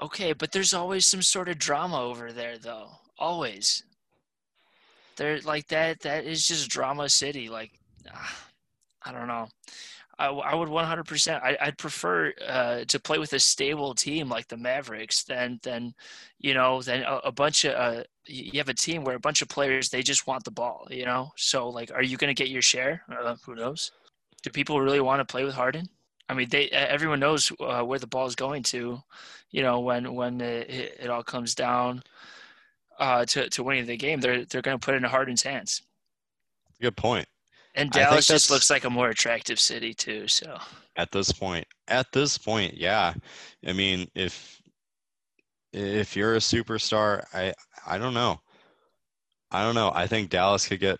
Okay, 0.00 0.32
but 0.32 0.52
there's 0.52 0.74
always 0.74 1.06
some 1.06 1.22
sort 1.22 1.48
of 1.48 1.58
drama 1.58 2.00
over 2.00 2.32
there, 2.32 2.58
though. 2.58 2.88
Always. 3.18 3.84
There, 5.16 5.40
like 5.40 5.68
that. 5.68 6.00
That 6.00 6.24
is 6.24 6.46
just 6.46 6.70
drama 6.70 7.08
city. 7.08 7.48
Like, 7.48 7.72
ah, 8.12 8.46
I 9.02 9.12
don't 9.12 9.28
know. 9.28 9.48
I, 10.18 10.26
I 10.28 10.54
would 10.54 10.68
100%. 10.68 11.42
I, 11.42 11.56
I'd 11.60 11.78
prefer 11.78 12.32
uh, 12.46 12.84
to 12.86 13.00
play 13.00 13.18
with 13.18 13.32
a 13.32 13.38
stable 13.38 13.94
team 13.94 14.28
like 14.28 14.48
the 14.48 14.56
Mavericks 14.56 15.22
than 15.24 15.60
than, 15.62 15.94
you 16.38 16.54
know, 16.54 16.82
than 16.82 17.02
a, 17.02 17.16
a 17.24 17.32
bunch 17.32 17.64
of. 17.64 17.74
Uh, 17.74 18.02
you 18.26 18.58
have 18.58 18.68
a 18.68 18.74
team 18.74 19.04
where 19.04 19.16
a 19.16 19.20
bunch 19.20 19.40
of 19.40 19.48
players 19.48 19.88
they 19.88 20.02
just 20.02 20.26
want 20.26 20.44
the 20.44 20.50
ball. 20.50 20.86
You 20.90 21.04
know, 21.04 21.32
so 21.36 21.68
like, 21.68 21.90
are 21.92 22.02
you 22.02 22.16
going 22.16 22.34
to 22.34 22.42
get 22.42 22.50
your 22.50 22.62
share? 22.62 23.02
Uh, 23.10 23.36
who 23.44 23.54
knows? 23.54 23.92
Do 24.42 24.50
people 24.50 24.80
really 24.80 25.00
want 25.00 25.20
to 25.20 25.24
play 25.24 25.44
with 25.44 25.54
Harden? 25.54 25.88
I 26.28 26.34
mean, 26.34 26.48
they 26.50 26.68
everyone 26.68 27.20
knows 27.20 27.52
uh, 27.60 27.82
where 27.82 27.98
the 27.98 28.06
ball 28.06 28.26
is 28.26 28.34
going 28.34 28.62
to 28.64 29.02
you 29.50 29.62
know, 29.62 29.80
when 29.80 30.14
when 30.14 30.40
it, 30.40 30.70
it 30.70 30.96
it 31.00 31.10
all 31.10 31.22
comes 31.22 31.54
down 31.54 32.02
uh, 32.98 33.24
to 33.26 33.48
to 33.50 33.62
winning 33.62 33.86
the 33.86 33.96
game, 33.96 34.20
they're 34.20 34.44
they're 34.44 34.62
going 34.62 34.78
to 34.78 34.84
put 34.84 34.94
it 34.94 34.98
in 34.98 35.04
Harden's 35.04 35.42
hands. 35.42 35.82
Good 36.80 36.96
point. 36.96 37.26
And 37.74 37.90
Dallas 37.90 38.26
just 38.26 38.50
looks 38.50 38.70
like 38.70 38.84
a 38.84 38.90
more 38.90 39.08
attractive 39.08 39.60
city 39.60 39.94
too. 39.94 40.26
So 40.26 40.58
At 40.96 41.12
this 41.12 41.30
point, 41.32 41.66
at 41.86 42.10
this 42.12 42.36
point, 42.36 42.74
yeah. 42.74 43.14
I 43.66 43.72
mean, 43.72 44.08
if 44.14 44.60
if 45.72 46.16
you're 46.16 46.34
a 46.34 46.38
superstar, 46.38 47.24
I 47.32 47.52
I 47.86 47.98
don't 47.98 48.14
know. 48.14 48.40
I 49.50 49.62
don't 49.62 49.74
know. 49.74 49.92
I 49.94 50.06
think 50.06 50.30
Dallas 50.30 50.66
could 50.66 50.80
get 50.80 50.98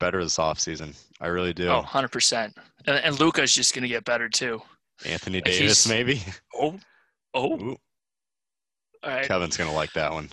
better 0.00 0.22
this 0.22 0.38
offseason. 0.38 0.96
I 1.20 1.26
really 1.28 1.52
do. 1.52 1.68
oh, 1.68 1.76
100 1.76 2.08
percent. 2.08 2.56
And, 2.86 2.96
and 2.96 3.18
Luka's 3.18 3.52
just 3.52 3.74
going 3.74 3.82
to 3.82 3.88
get 3.88 4.04
better 4.04 4.28
too. 4.28 4.62
Anthony 5.04 5.40
Davis, 5.40 5.86
maybe. 5.88 6.22
Oh, 6.54 6.78
oh, 7.34 7.60
Ooh, 7.60 7.76
all 9.02 9.10
right. 9.10 9.26
Kevin's 9.26 9.56
gonna 9.56 9.72
like 9.72 9.92
that 9.92 10.12
one. 10.12 10.28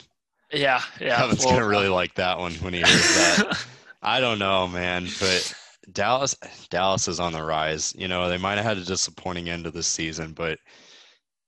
Yeah, 0.52 0.82
yeah. 1.00 1.18
Kevin's 1.18 1.46
well, 1.46 1.56
gonna 1.56 1.68
really 1.68 1.90
like 1.90 2.16
that 2.16 2.40
one 2.40 2.54
when 2.56 2.74
he 2.74 2.80
hears 2.80 3.16
that. 3.16 3.66
I 4.04 4.20
don't 4.20 4.40
know, 4.40 4.68
man, 4.68 5.08
but 5.20 5.54
Dallas 5.92 6.36
Dallas 6.70 7.08
is 7.08 7.20
on 7.20 7.34
the 7.34 7.44
rise. 7.44 7.94
You 7.98 8.08
know, 8.08 8.30
they 8.30 8.38
might 8.38 8.58
have 8.58 8.66
had 8.66 8.78
a 8.78 8.86
disappointing 8.86 9.50
end 9.50 9.66
of 9.66 9.74
the 9.74 9.84
season, 9.84 10.34
but 10.34 10.60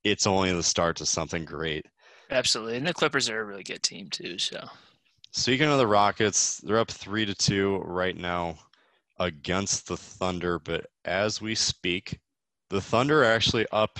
it's 0.03 0.25
only 0.25 0.51
the 0.53 0.63
start 0.63 0.95
to 0.97 1.05
something 1.05 1.45
great. 1.45 1.85
Absolutely, 2.31 2.77
and 2.77 2.87
the 2.87 2.93
Clippers 2.93 3.29
are 3.29 3.41
a 3.41 3.45
really 3.45 3.63
good 3.63 3.83
team 3.83 4.09
too. 4.09 4.39
So 4.39 4.67
Speaking 5.35 5.67
of 5.67 5.77
the 5.77 5.85
Rockets, 5.85 6.61
they're 6.63 6.79
up 6.79 6.89
three 6.89 7.25
to 7.25 7.35
two 7.35 7.79
right 7.79 8.15
now 8.15 8.57
against 9.19 9.85
the 9.85 9.97
Thunder, 9.97 10.59
but 10.59 10.85
as 11.03 11.41
we 11.41 11.53
speak, 11.55 12.17
the 12.69 12.79
Thunder 12.79 13.21
are 13.21 13.33
actually 13.33 13.67
up 13.73 13.99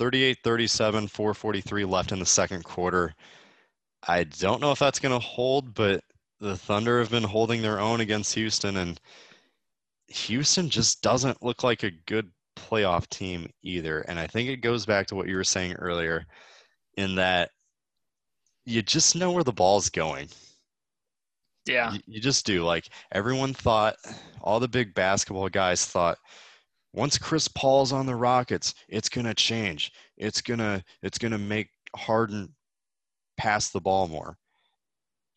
38-37, 0.00 1.10
443 1.10 1.84
left 1.84 2.10
in 2.10 2.20
the 2.20 2.26
second 2.26 2.64
quarter. 2.64 3.14
I 4.08 4.24
don't 4.24 4.62
know 4.62 4.72
if 4.72 4.78
that's 4.78 4.98
going 4.98 5.12
to 5.12 5.24
hold, 5.24 5.74
but 5.74 6.02
the 6.42 6.56
Thunder 6.56 6.98
have 6.98 7.10
been 7.10 7.22
holding 7.22 7.62
their 7.62 7.78
own 7.78 8.00
against 8.00 8.34
Houston, 8.34 8.76
and 8.76 9.00
Houston 10.08 10.68
just 10.68 11.00
doesn't 11.00 11.42
look 11.42 11.62
like 11.62 11.84
a 11.84 11.92
good 12.06 12.30
playoff 12.56 13.08
team 13.08 13.48
either. 13.62 14.00
And 14.00 14.18
I 14.18 14.26
think 14.26 14.48
it 14.48 14.56
goes 14.56 14.84
back 14.84 15.06
to 15.06 15.14
what 15.14 15.28
you 15.28 15.36
were 15.36 15.44
saying 15.44 15.74
earlier, 15.74 16.26
in 16.96 17.14
that 17.14 17.50
you 18.66 18.82
just 18.82 19.14
know 19.14 19.30
where 19.30 19.44
the 19.44 19.52
ball's 19.52 19.88
going. 19.88 20.28
yeah, 21.64 21.92
You, 21.92 22.00
you 22.06 22.20
just 22.20 22.44
do. 22.44 22.64
Like 22.64 22.88
everyone 23.12 23.54
thought, 23.54 23.94
all 24.40 24.58
the 24.58 24.68
big 24.68 24.94
basketball 24.94 25.48
guys 25.48 25.86
thought, 25.86 26.18
once 26.92 27.18
Chris 27.18 27.46
Paul's 27.46 27.92
on 27.92 28.04
the 28.04 28.16
Rockets, 28.16 28.74
it's 28.88 29.08
gonna 29.08 29.32
change. 29.34 29.92
It's 30.16 30.40
gonna 30.40 30.82
it's 31.02 31.18
gonna 31.18 31.38
make 31.38 31.68
Harden 31.94 32.52
pass 33.36 33.70
the 33.70 33.80
ball 33.80 34.08
more. 34.08 34.36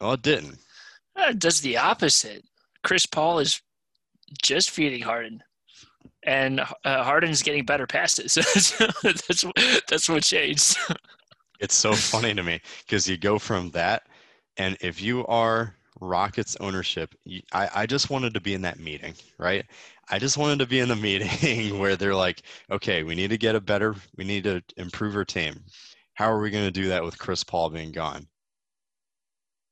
Well, 0.02 0.14
it 0.14 0.24
didn't. 0.24 0.58
Uh, 1.16 1.34
does 1.34 1.62
the 1.62 1.78
opposite. 1.78 2.44
Chris 2.84 3.06
Paul 3.06 3.40
is 3.40 3.62
just 4.42 4.72
feeding 4.72 5.02
Harden, 5.02 5.42
and 6.24 6.62
uh, 6.62 7.04
Harden's 7.04 7.44
getting 7.44 7.66
better 7.66 7.88
passes. 7.88 8.38
So 8.56 8.88
that's 9.04 9.46
that's 9.90 10.10
what 10.10 10.24
changed. 10.24 10.78
It's 11.60 11.76
so 11.76 11.98
funny 11.98 12.34
to 12.34 12.44
me 12.44 12.62
because 12.86 13.08
you 13.10 13.18
go 13.18 13.40
from 13.40 13.72
that 13.72 14.04
And 14.58 14.78
if 14.82 15.02
you 15.02 15.26
are 15.28 15.76
Rockets 16.02 16.58
ownership, 16.62 17.16
I, 17.54 17.70
I 17.76 17.86
just 17.88 18.10
wanted 18.10 18.34
to 18.36 18.42
be 18.42 18.54
in 18.54 18.62
that 18.64 18.80
meeting, 18.80 19.16
right? 19.40 19.66
I 20.10 20.20
just 20.20 20.38
wanted 20.38 20.60
to 20.60 20.68
be 20.68 20.80
in 20.80 20.90
the 20.90 20.96
meeting 20.98 21.80
where 21.80 21.96
they're 21.98 22.16
like, 22.16 22.44
okay, 22.72 23.04
we 23.04 23.16
need 23.16 23.30
to 23.32 23.38
get 23.38 23.56
a 23.56 23.62
better, 23.62 23.96
we 24.18 24.26
need 24.26 24.44
to 24.46 24.62
improve 24.78 25.16
our 25.16 25.26
team. 25.26 25.64
How 26.16 26.32
are 26.32 26.40
we 26.42 26.52
going 26.52 26.66
to 26.66 26.72
do 26.72 26.90
that 26.90 27.04
with 27.04 27.18
Chris 27.20 27.44
Paul 27.44 27.70
being 27.70 27.92
gone? 27.92 28.28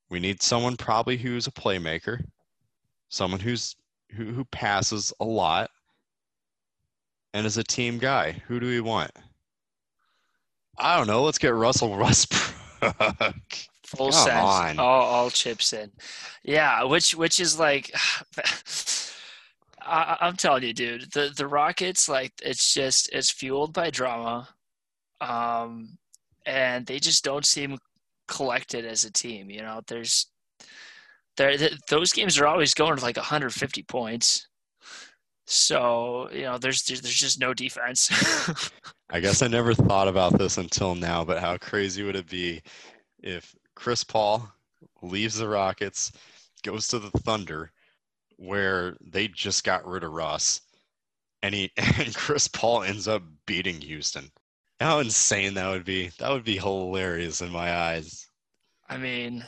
We 0.09 0.19
need 0.19 0.41
someone 0.41 0.77
probably 0.77 1.17
who's 1.17 1.47
a 1.47 1.51
playmaker, 1.51 2.23
someone 3.09 3.39
who's 3.39 3.75
who, 4.11 4.25
who 4.25 4.45
passes 4.45 5.11
a 5.19 5.25
lot, 5.25 5.71
and 7.33 7.45
is 7.45 7.57
a 7.57 7.63
team 7.63 7.97
guy. 7.97 8.33
Who 8.47 8.59
do 8.59 8.67
we 8.67 8.81
want? 8.81 9.11
I 10.77 10.97
don't 10.97 11.07
know. 11.07 11.23
Let's 11.23 11.37
get 11.37 11.53
Russell 11.53 11.89
Westbrook. 11.97 12.93
Full 13.85 14.11
Come 14.11 14.25
sense. 14.25 14.43
On. 14.43 14.79
All, 14.79 15.01
all 15.01 15.29
chips 15.29 15.73
in. 15.73 15.91
Yeah, 16.43 16.83
which 16.83 17.15
which 17.15 17.39
is 17.39 17.59
like 17.59 17.91
I, 19.85 20.17
am 20.21 20.35
telling 20.35 20.63
you, 20.63 20.73
dude, 20.73 21.11
the 21.11 21.33
the 21.35 21.47
Rockets 21.47 22.09
like 22.09 22.33
it's 22.43 22.73
just 22.73 23.09
it's 23.13 23.29
fueled 23.29 23.73
by 23.73 23.89
drama, 23.89 24.47
um, 25.21 25.97
and 26.45 26.85
they 26.85 26.99
just 26.99 27.23
don't 27.23 27.45
seem 27.45 27.77
collected 28.27 28.85
as 28.85 29.05
a 29.05 29.11
team. 29.11 29.49
You 29.49 29.61
know, 29.61 29.81
there's 29.87 30.27
there 31.37 31.57
those 31.89 32.13
games 32.13 32.37
are 32.39 32.47
always 32.47 32.73
going 32.73 32.95
to 32.95 33.03
like 33.03 33.17
150 33.17 33.83
points. 33.83 34.47
So 35.45 36.29
you 36.31 36.43
know, 36.43 36.57
there's 36.57 36.83
there's 36.83 37.01
just 37.01 37.39
no 37.39 37.53
defense. 37.53 38.09
I 39.09 39.19
guess 39.19 39.41
I 39.41 39.47
never 39.47 39.73
thought 39.73 40.07
about 40.07 40.37
this 40.37 40.57
until 40.57 40.95
now, 40.95 41.23
but 41.23 41.39
how 41.39 41.57
crazy 41.57 42.03
would 42.03 42.15
it 42.15 42.29
be 42.29 42.61
if 43.21 43.53
Chris 43.75 44.03
Paul 44.03 44.49
leaves 45.01 45.35
the 45.35 45.47
Rockets, 45.47 46.11
goes 46.63 46.87
to 46.87 46.99
the 46.99 47.11
Thunder, 47.19 47.71
where 48.37 48.95
they 49.01 49.27
just 49.27 49.63
got 49.63 49.85
rid 49.85 50.03
of 50.03 50.11
Russ, 50.11 50.61
and 51.41 51.53
he 51.53 51.71
and 51.77 52.15
Chris 52.15 52.47
Paul 52.47 52.83
ends 52.83 53.07
up 53.07 53.23
beating 53.45 53.81
Houston. 53.81 54.31
How 54.83 54.99
insane 54.99 55.53
that 55.53 55.69
would 55.69 55.85
be! 55.85 56.09
That 56.19 56.29
would 56.29 56.43
be 56.43 56.57
hilarious 56.57 57.39
in 57.39 57.51
my 57.51 57.73
eyes. 57.73 58.27
I 58.89 58.97
mean, 58.97 59.45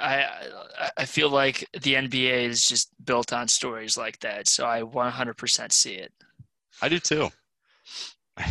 I 0.00 0.26
I 0.96 1.04
feel 1.04 1.30
like 1.30 1.68
the 1.72 1.94
NBA 1.94 2.42
is 2.42 2.66
just 2.66 2.88
built 3.04 3.32
on 3.32 3.46
stories 3.46 3.96
like 3.96 4.18
that, 4.18 4.48
so 4.48 4.66
I 4.66 4.82
100% 4.82 5.70
see 5.70 5.92
it. 5.92 6.12
I 6.80 6.88
do 6.88 6.98
too. 6.98 7.30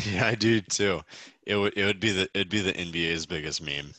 Yeah, 0.10 0.28
I 0.28 0.36
do 0.36 0.62
too. 0.62 1.02
It 1.46 1.56
would 1.56 1.76
it 1.76 1.84
would 1.84 2.00
be 2.00 2.12
the 2.12 2.30
it'd 2.34 2.50
be 2.50 2.62
the 2.62 2.72
NBA's 2.72 3.26
biggest 3.26 3.62
meme. 3.62 3.94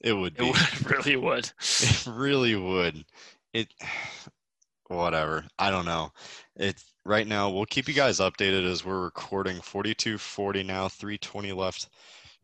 It 0.00 0.14
would 0.14 0.36
be. 0.36 0.48
It 0.48 0.56
would, 0.56 0.90
really 0.90 1.16
would. 1.16 1.52
It 1.60 2.06
really 2.08 2.56
would. 2.56 3.04
It 3.52 3.72
whatever. 4.88 5.44
I 5.56 5.70
don't 5.70 5.84
know. 5.84 6.12
It 6.56 6.82
right 7.04 7.26
now 7.26 7.50
we'll 7.50 7.66
keep 7.66 7.88
you 7.88 7.94
guys 7.94 8.20
updated 8.20 8.70
as 8.70 8.84
we're 8.84 9.02
recording 9.02 9.56
42-40 9.58 10.64
now, 10.64 10.88
320 10.88 11.52
left 11.52 11.88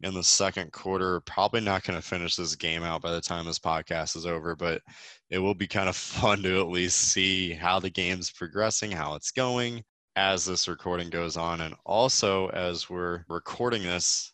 in 0.02 0.14
the 0.14 0.22
second 0.22 0.72
quarter. 0.72 1.20
Probably 1.20 1.60
not 1.60 1.84
going 1.84 2.00
to 2.00 2.06
finish 2.06 2.36
this 2.36 2.54
game 2.56 2.82
out 2.82 3.02
by 3.02 3.12
the 3.12 3.20
time 3.20 3.44
this 3.44 3.58
podcast 3.58 4.16
is 4.16 4.26
over, 4.26 4.54
but 4.54 4.82
it 5.30 5.38
will 5.38 5.54
be 5.54 5.66
kind 5.66 5.88
of 5.88 5.96
fun 5.96 6.42
to 6.42 6.60
at 6.60 6.68
least 6.68 6.96
see 6.98 7.52
how 7.52 7.78
the 7.78 7.90
game's 7.90 8.30
progressing, 8.30 8.90
how 8.90 9.14
it's 9.14 9.30
going 9.30 9.84
as 10.16 10.44
this 10.44 10.68
recording 10.68 11.10
goes 11.10 11.36
on. 11.36 11.60
And 11.60 11.74
also, 11.84 12.48
as 12.48 12.90
we're 12.90 13.24
recording 13.28 13.82
this, 13.82 14.32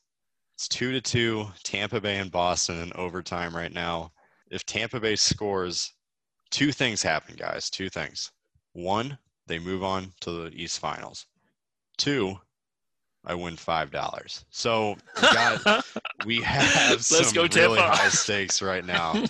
it's 0.57 0.69
two 0.69 0.93
to 0.93 1.01
two, 1.01 1.47
Tampa 1.65 2.01
Bay 2.01 2.19
and 2.19 2.31
Boston 2.31 2.81
in 2.81 2.93
overtime 2.95 3.55
right 3.55 3.73
now. 3.73 4.11
If 4.51 4.65
Tampa 4.65 5.01
Bay 5.01 5.17
scores, 5.17 5.93
two 6.51 6.71
things 6.71 7.03
happen, 7.03 7.35
guys. 7.37 7.69
Two 7.69 7.91
things. 7.91 8.31
One, 8.73 9.19
they 9.47 9.59
move 9.59 9.83
on 9.83 10.13
to 10.21 10.31
the 10.31 10.51
East 10.55 10.79
Finals. 10.79 11.27
Two, 11.97 12.39
I 13.25 13.35
win 13.35 13.57
five 13.57 13.91
dollars. 13.91 14.45
So 14.51 14.97
we, 16.27 16.43
have 16.43 17.03
some 17.03 17.35
go, 17.35 17.47
really 17.55 17.81
high 17.81 18.09
stakes 18.09 18.61
right 18.61 18.85
now. 18.85 19.13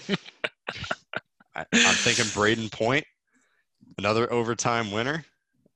I, 1.54 1.61
am 1.73 1.94
thinking 1.94 2.25
Brayden 2.26 2.71
Point, 2.71 3.04
another 3.99 4.33
overtime 4.33 4.90
winner. 4.90 5.25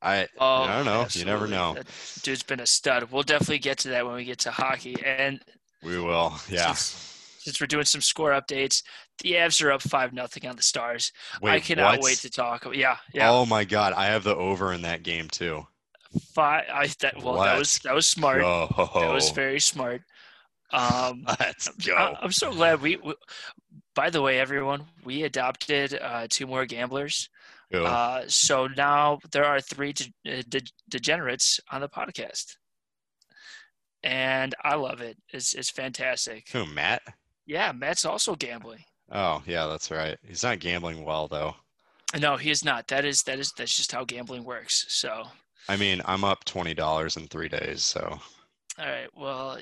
I 0.00 0.28
oh, 0.38 0.62
I 0.62 0.76
don't 0.76 0.85
know. 0.85 1.02
Absolutely. 1.02 1.33
You 1.33 1.38
never 1.38 1.49
know. 1.49 1.75
That 1.75 1.87
dude's 2.23 2.42
been 2.42 2.61
a 2.61 2.66
stud. 2.66 3.11
We'll 3.11 3.23
definitely 3.23 3.59
get 3.59 3.78
to 3.78 3.88
that 3.90 4.07
when 4.07 4.14
we 4.14 4.25
get 4.25 4.38
to 4.40 4.50
hockey. 4.50 4.97
And 5.04 5.40
we 5.83 5.99
will. 5.99 6.35
Yeah. 6.49 6.75
since 7.38 7.61
we're 7.61 7.66
doing 7.66 7.85
some 7.85 8.00
score 8.00 8.30
updates, 8.30 8.83
the 9.23 9.33
Avs 9.33 9.62
are 9.64 9.73
up 9.73 9.83
five 9.83 10.12
nothing 10.12 10.47
on 10.47 10.57
the 10.57 10.62
Stars. 10.62 11.12
Wait, 11.40 11.52
I 11.52 11.61
cannot 11.61 11.99
what? 11.99 12.02
wait 12.02 12.18
to 12.18 12.30
talk. 12.30 12.66
Yeah, 12.75 12.97
yeah. 13.12 13.30
Oh 13.30 13.47
my 13.47 13.64
god, 13.64 13.92
I 13.92 14.07
have 14.07 14.25
the 14.25 14.37
over 14.37 14.73
in 14.73 14.83
that 14.83 15.02
game 15.02 15.28
too. 15.28 15.66
Five. 16.33 16.64
I 16.73 16.87
that 17.00 17.23
well, 17.23 17.37
what? 17.37 17.45
that 17.45 17.59
was 17.59 17.78
that 17.80 17.95
was 17.95 18.07
smart. 18.07 18.40
That 18.40 19.12
was 19.12 19.30
very 19.30 19.61
smart. 19.61 20.02
Um, 20.71 21.25
Let's 21.40 21.68
go. 21.68 21.95
I, 21.95 22.25
am 22.25 22.33
so 22.33 22.52
glad 22.52 22.80
we, 22.80 22.97
we, 22.97 23.14
By 23.95 24.11
the 24.11 24.23
way, 24.23 24.38
everyone, 24.38 24.85
we 25.04 25.23
adopted 25.23 25.99
uh, 26.00 26.26
two 26.28 26.47
more 26.47 26.66
gamblers. 26.66 27.28
Uh, 27.73 28.23
so 28.28 28.66
now 28.66 29.18
there 29.30 29.45
are 29.45 29.61
three 29.61 29.92
de- 29.92 30.12
uh, 30.26 30.42
de- 30.49 30.73
degenerates 30.88 31.61
on 31.71 31.83
the 31.83 31.88
podcast, 31.88 32.57
and 34.02 34.54
I 34.64 34.76
love 34.76 35.02
it. 35.02 35.18
It's 35.33 35.52
it's 35.52 35.68
fantastic. 35.68 36.49
Who, 36.52 36.64
Matt? 36.64 37.02
Yeah, 37.48 37.72
Matt's 37.72 38.04
also 38.04 38.36
gambling. 38.36 38.84
Oh 39.10 39.42
yeah, 39.46 39.66
that's 39.66 39.90
right. 39.90 40.16
He's 40.22 40.44
not 40.44 40.60
gambling 40.60 41.04
well 41.04 41.26
though. 41.26 41.56
No, 42.18 42.36
he 42.36 42.50
is 42.50 42.64
not. 42.64 42.86
That 42.88 43.04
is 43.04 43.22
that 43.22 43.40
is 43.40 43.52
that's 43.56 43.76
just 43.76 43.90
how 43.90 44.04
gambling 44.04 44.44
works. 44.44 44.84
So. 44.88 45.24
I 45.68 45.76
mean, 45.76 46.00
I'm 46.04 46.22
up 46.22 46.44
twenty 46.44 46.74
dollars 46.74 47.16
in 47.16 47.26
three 47.26 47.48
days, 47.48 47.82
so. 47.82 48.20
All 48.78 48.86
right. 48.86 49.08
Well, 49.16 49.58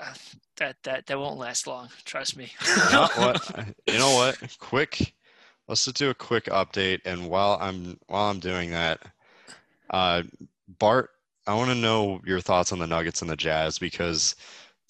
uh, 0.00 0.14
that 0.56 0.76
that 0.82 1.06
that 1.06 1.18
won't 1.18 1.38
last 1.38 1.68
long. 1.68 1.88
Trust 2.04 2.36
me. 2.36 2.50
you, 2.66 2.92
know 2.92 3.08
what? 3.14 3.68
you 3.86 3.98
know 3.98 4.14
what? 4.16 4.56
Quick 4.58 5.14
let's 5.68 5.84
just 5.84 5.96
do 5.96 6.10
a 6.10 6.14
quick 6.14 6.44
update. 6.46 7.00
And 7.04 7.28
while 7.28 7.58
I'm 7.60 7.98
while 8.06 8.30
I'm 8.30 8.40
doing 8.40 8.70
that, 8.70 9.00
uh, 9.90 10.22
Bart, 10.78 11.10
I 11.46 11.54
want 11.54 11.70
to 11.70 11.76
know 11.76 12.20
your 12.24 12.40
thoughts 12.40 12.72
on 12.72 12.78
the 12.78 12.86
Nuggets 12.86 13.22
and 13.22 13.30
the 13.30 13.36
Jazz 13.36 13.78
because 13.78 14.36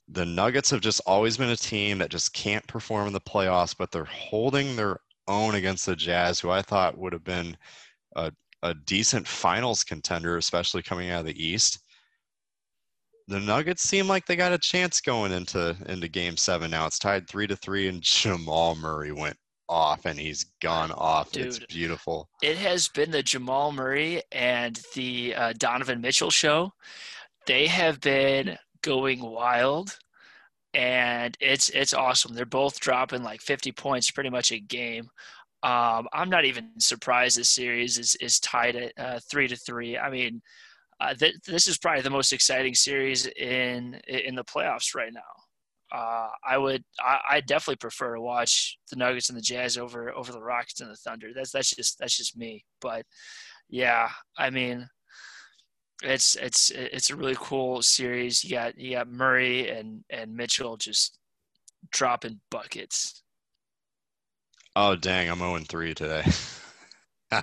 the 0.09 0.25
Nuggets 0.25 0.71
have 0.71 0.81
just 0.81 1.01
always 1.07 1.37
been 1.37 1.51
a 1.51 1.57
team 1.57 1.99
that 1.99 2.11
just 2.11 2.33
can't 2.33 2.67
perform 2.67 3.09
in 3.09 3.13
the 3.13 3.21
playoffs, 3.21 3.75
but 3.77 3.91
they're 3.91 4.05
holding 4.05 4.77
their 4.77 4.99
own 5.27 5.57
against 5.57 5.87
the 5.87 5.97
Jazz, 5.97 6.39
who 6.39 6.51
I 6.51 6.63
thought 6.63 6.99
would 6.99 7.13
have 7.13 7.25
been 7.25 7.57
a, 8.15 8.33
a 8.63 8.75
decent 8.75 9.27
finals 9.27 9.83
contender, 9.83 10.37
especially 10.37 10.83
coming 10.83 11.11
out 11.11 11.21
of 11.21 11.27
the 11.27 11.45
East. 11.45 11.81
The 13.29 13.41
Nuggets 13.41 13.83
seem 13.83 14.07
like 14.07 14.25
they 14.27 14.37
got 14.37 14.53
a 14.53 14.59
chance 14.59 15.01
going 15.01 15.33
into 15.33 15.77
into 15.87 16.07
Game 16.07 16.37
Seven 16.37 16.71
now. 16.71 16.87
It's 16.87 17.01
tied 17.01 17.29
three 17.29 17.49
to 17.49 17.57
three, 17.57 17.89
and 17.89 18.01
Jamal 18.01 18.77
Murray 18.77 19.11
went 19.11 19.37
off 19.69 20.05
and 20.05 20.17
he's 20.17 20.45
gone 20.63 20.93
off. 20.93 21.33
Dude, 21.33 21.47
it's 21.47 21.59
beautiful. 21.59 22.29
It 22.41 22.57
has 22.57 22.87
been 22.87 23.11
the 23.11 23.25
Jamal 23.25 23.73
Murray 23.73 24.23
and 24.31 24.81
the 24.95 25.35
uh, 25.35 25.53
Donovan 25.59 26.01
Mitchell 26.01 26.31
show. 26.31 26.73
They 27.47 27.67
have 27.67 28.01
been 28.01 28.57
going 28.87 29.21
wild 29.21 29.99
and 30.75 31.37
it's 31.41 31.71
it's 31.71 31.95
awesome. 31.95 32.35
They're 32.35 32.47
both 32.47 32.81
dropping 32.81 33.23
like 33.23 33.41
50 33.41 33.73
points 33.73 34.11
pretty 34.11 34.31
much 34.31 34.53
a 34.53 34.61
game. 34.61 35.09
Um, 35.63 36.07
I'm 36.13 36.31
not 36.31 36.45
even 36.45 36.79
surprised 36.79 37.39
this 37.39 37.51
series 37.51 37.99
is 37.99 38.15
is 38.17 38.41
tied 38.41 38.77
at 38.77 38.93
uh, 38.99 39.21
three 39.31 39.49
to 39.49 39.57
three. 39.57 39.99
I 39.99 40.11
mean, 40.11 40.43
uh, 41.01 41.15
th- 41.15 41.37
this 41.47 41.67
is 41.67 41.79
probably 41.79 42.03
the 42.03 42.11
most 42.11 42.33
exciting 42.33 42.75
series 42.75 43.27
in 43.27 44.01
in 44.09 44.35
the 44.35 44.45
playoffs 44.45 44.95
right 44.95 45.13
now 45.13 45.23
uh, 45.93 46.29
I 46.45 46.59
would 46.59 46.85
I, 47.01 47.21
I, 47.31 47.41
definitely 47.41 47.77
prefer 47.77 48.15
to 48.15 48.21
watch 48.21 48.79
the 48.91 48.97
Nuggets 48.97 49.29
and 49.29 49.39
the 49.39 49.43
Jazz 49.43 49.79
over 49.79 50.13
over 50.13 50.33
the 50.33 50.43
Rockets 50.43 50.81
and 50.81 50.91
the 50.91 50.97
Thunder. 50.97 51.29
That's 51.35 51.53
that's 51.53 51.71
just 51.71 51.99
that's 51.99 52.17
just 52.17 52.37
me. 52.37 52.65
But 52.81 53.05
yeah, 53.69 54.09
I 54.37 54.51
mean, 54.51 54.89
it's 56.03 56.35
it's 56.37 56.71
it's 56.71 57.11
a 57.11 57.17
really 57.17 57.37
cool 57.39 57.83
series. 57.83 58.45
You 58.45 58.51
got 58.51 58.79
you 58.79 58.93
got 58.93 59.09
Murray 59.09 59.71
and 59.71 60.05
and 60.11 60.35
Mitchell 60.35 60.77
just 60.77 61.19
dropping 61.91 62.41
buckets. 62.51 63.23
Oh 64.75 64.97
dang! 64.97 65.29
I'm 65.31 65.39
0 65.39 65.59
3 65.69 65.95
today. 65.95 66.25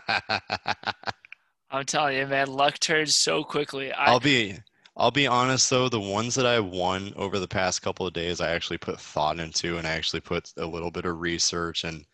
I'm 1.71 1.85
telling 1.85 2.17
you, 2.17 2.27
man, 2.27 2.47
luck 2.47 2.79
turns 2.79 3.15
so 3.15 3.43
quickly. 3.43 3.91
I, 3.91 4.05
I'll 4.05 4.19
be 4.19 4.57
I'll 4.95 5.11
be 5.11 5.25
honest 5.25 5.69
though, 5.69 5.89
the 5.89 5.99
ones 5.99 6.35
that 6.35 6.45
I 6.45 6.59
won 6.59 7.13
over 7.15 7.39
the 7.39 7.47
past 7.47 7.81
couple 7.81 8.05
of 8.05 8.13
days, 8.13 8.39
I 8.39 8.51
actually 8.51 8.77
put 8.77 8.99
thought 8.99 9.39
into, 9.39 9.77
and 9.77 9.87
I 9.87 9.91
actually 9.91 10.21
put 10.21 10.53
a 10.57 10.67
little 10.67 10.91
bit 10.91 11.05
of 11.05 11.19
research, 11.19 11.83
and 11.83 12.05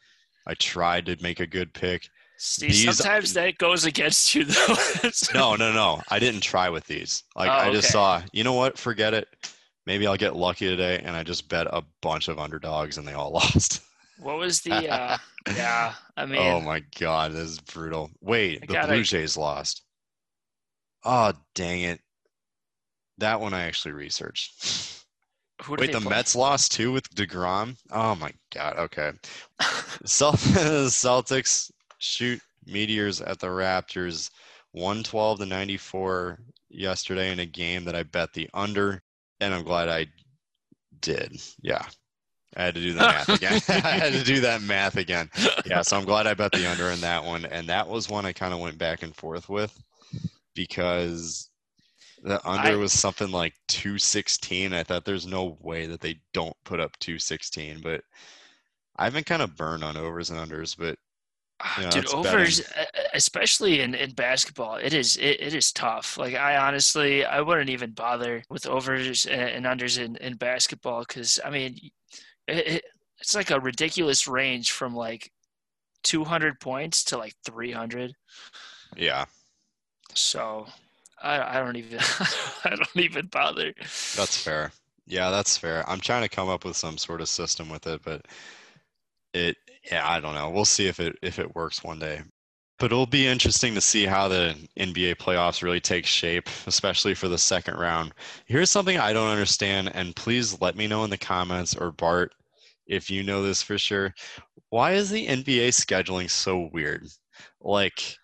I 0.47 0.53
tried 0.53 1.05
to 1.07 1.21
make 1.21 1.41
a 1.41 1.47
good 1.47 1.73
pick. 1.73 2.09
See, 2.41 2.67
these, 2.67 2.97
sometimes 2.97 3.33
that 3.33 3.57
goes 3.57 3.83
against 3.83 4.33
you 4.33 4.45
though. 4.45 4.75
no, 5.33 5.55
no, 5.55 5.73
no. 5.73 6.01
I 6.07 6.19
didn't 6.19 6.39
try 6.39 6.69
with 6.69 6.87
these. 6.87 7.23
Like 7.35 7.49
oh, 7.49 7.53
I 7.53 7.71
just 7.73 7.87
okay. 7.87 7.91
saw, 7.91 8.21
you 8.31 8.45
know 8.45 8.53
what? 8.53 8.77
Forget 8.77 9.13
it. 9.13 9.27
Maybe 9.85 10.07
I'll 10.07 10.15
get 10.15 10.37
lucky 10.37 10.65
today, 10.65 11.01
and 11.03 11.17
I 11.17 11.23
just 11.23 11.49
bet 11.49 11.67
a 11.67 11.83
bunch 12.01 12.29
of 12.29 12.39
underdogs, 12.39 12.97
and 12.97 13.05
they 13.05 13.11
all 13.11 13.31
lost. 13.33 13.81
What 14.19 14.37
was 14.37 14.61
the? 14.61 14.89
Uh, 14.89 15.17
yeah, 15.53 15.93
I 16.15 16.25
mean. 16.25 16.39
Oh 16.39 16.61
my 16.61 16.81
god, 16.97 17.33
this 17.33 17.49
is 17.49 17.59
brutal. 17.59 18.09
Wait, 18.21 18.63
I 18.63 18.65
the 18.67 18.87
Blue 18.87 19.03
Jays 19.03 19.35
lost. 19.35 19.81
Oh 21.03 21.33
dang 21.55 21.81
it! 21.81 21.99
That 23.17 23.41
one 23.41 23.53
I 23.53 23.63
actually 23.63 23.91
researched. 23.91 25.03
Wait, 25.67 25.91
the 25.91 25.99
play? 25.99 26.09
Mets 26.09 26.37
lost 26.37 26.71
too 26.71 26.93
with 26.93 27.13
deGrom. 27.13 27.75
Oh 27.91 28.15
my 28.15 28.31
god. 28.53 28.77
Okay. 28.77 29.11
Cel- 30.05 30.31
Celtics 30.33 31.69
shoot 31.99 32.41
meteors 32.65 33.21
at 33.21 33.39
the 33.39 33.47
Raptors, 33.47 34.29
one 34.71 35.03
twelve 35.03 35.39
to 35.39 35.45
ninety 35.45 35.77
four 35.77 36.39
yesterday 36.69 37.31
in 37.31 37.39
a 37.39 37.45
game 37.45 37.83
that 37.85 37.95
I 37.95 38.03
bet 38.03 38.33
the 38.33 38.49
under, 38.53 39.01
and 39.39 39.53
I'm 39.53 39.63
glad 39.63 39.89
I 39.89 40.07
did. 41.01 41.41
Yeah. 41.61 41.85
I 42.57 42.63
had 42.63 42.75
to 42.75 42.81
do 42.81 42.93
the 42.93 42.99
math 42.99 43.29
again. 43.29 43.61
I 43.69 43.91
had 43.91 44.13
to 44.13 44.23
do 44.23 44.39
that 44.41 44.61
math 44.61 44.97
again. 44.97 45.29
Yeah, 45.65 45.83
so 45.83 45.97
I'm 45.97 46.05
glad 46.05 46.25
I 46.25 46.33
bet 46.33 46.51
the 46.51 46.69
under 46.69 46.89
in 46.89 46.99
that 47.01 47.23
one. 47.23 47.45
And 47.45 47.67
that 47.69 47.87
was 47.87 48.09
one 48.09 48.25
I 48.25 48.33
kind 48.33 48.53
of 48.55 48.59
went 48.59 48.77
back 48.79 49.03
and 49.03 49.15
forth 49.15 49.49
with 49.49 49.77
because 50.55 51.49
the 52.23 52.45
under 52.47 52.69
I- 52.73 52.75
was 52.75 52.91
something 52.91 53.29
like 53.31 53.53
216. 53.67 54.73
I 54.73 54.83
thought 54.83 55.05
there's 55.05 55.27
no 55.27 55.57
way 55.61 55.85
that 55.85 56.01
they 56.01 56.19
don't 56.33 56.55
put 56.65 56.79
up 56.79 56.97
216, 56.99 57.81
but 57.81 58.01
I've 58.97 59.13
been 59.13 59.23
kind 59.23 59.41
of 59.43 59.55
burned 59.55 59.83
on 59.83 59.95
overs 59.95 60.31
and 60.31 60.39
unders, 60.39 60.75
but 60.77 60.97
Ah, 61.61 61.81
yeah, 61.81 61.89
Dude, 61.89 62.07
overs, 62.07 62.61
especially 63.13 63.81
in, 63.81 63.93
in 63.93 64.13
basketball, 64.13 64.75
it 64.75 64.93
is 64.93 65.17
it, 65.17 65.41
it 65.41 65.53
is 65.53 65.71
tough. 65.73 66.17
Like 66.17 66.35
I 66.35 66.55
honestly, 66.57 67.25
I 67.25 67.41
wouldn't 67.41 67.69
even 67.69 67.91
bother 67.91 68.43
with 68.49 68.65
overs 68.65 69.25
and, 69.25 69.65
and 69.65 69.65
unders 69.65 69.99
in, 70.03 70.15
in 70.17 70.35
basketball 70.37 71.01
because 71.07 71.39
I 71.43 71.49
mean, 71.49 71.77
it, 72.47 72.67
it, 72.67 72.85
it's 73.19 73.35
like 73.35 73.51
a 73.51 73.59
ridiculous 73.59 74.27
range 74.27 74.71
from 74.71 74.95
like 74.95 75.31
200 76.03 76.59
points 76.61 77.03
to 77.05 77.17
like 77.17 77.35
300. 77.45 78.13
yeah, 78.95 79.25
So 80.15 80.67
I, 81.21 81.57
I 81.57 81.63
don't 81.63 81.75
even 81.77 81.99
I 82.63 82.69
don't 82.75 82.95
even 82.97 83.27
bother. 83.27 83.73
that's 84.13 84.37
fair. 84.37 84.71
Yeah, 85.07 85.31
that's 85.31 85.57
fair. 85.57 85.87
I'm 85.89 85.99
trying 85.99 86.21
to 86.23 86.29
come 86.29 86.49
up 86.49 86.65
with 86.65 86.75
some 86.77 86.97
sort 86.97 87.21
of 87.21 87.29
system 87.29 87.69
with 87.69 87.87
it, 87.87 88.01
but 88.03 88.25
it 89.33 89.57
yeah, 89.91 90.07
I 90.07 90.19
don't 90.19 90.35
know. 90.35 90.49
We'll 90.49 90.65
see 90.65 90.87
if 90.87 90.99
it 90.99 91.15
if 91.21 91.39
it 91.39 91.55
works 91.55 91.83
one 91.83 91.99
day. 91.99 92.21
But 92.77 92.91
it'll 92.93 93.05
be 93.05 93.27
interesting 93.27 93.75
to 93.75 93.81
see 93.81 94.05
how 94.05 94.29
the 94.29 94.55
NBA 94.79 95.15
playoffs 95.15 95.61
really 95.61 95.81
take 95.81 96.05
shape, 96.05 96.47
especially 96.65 97.13
for 97.13 97.27
the 97.27 97.37
second 97.37 97.75
round. 97.75 98.13
Here's 98.45 98.71
something 98.71 98.97
I 98.97 99.11
don't 99.11 99.27
understand, 99.29 99.91
and 99.93 100.15
please 100.15 100.61
let 100.61 100.77
me 100.77 100.87
know 100.87 101.03
in 101.03 101.09
the 101.09 101.17
comments 101.17 101.75
or 101.75 101.91
Bart 101.91 102.31
if 102.87 103.09
you 103.09 103.21
know 103.23 103.43
this 103.43 103.61
for 103.61 103.77
sure. 103.77 104.13
Why 104.69 104.93
is 104.93 105.09
the 105.09 105.27
NBA 105.27 105.69
scheduling 105.69 106.29
so 106.29 106.69
weird? 106.71 107.05
Like 107.61 108.15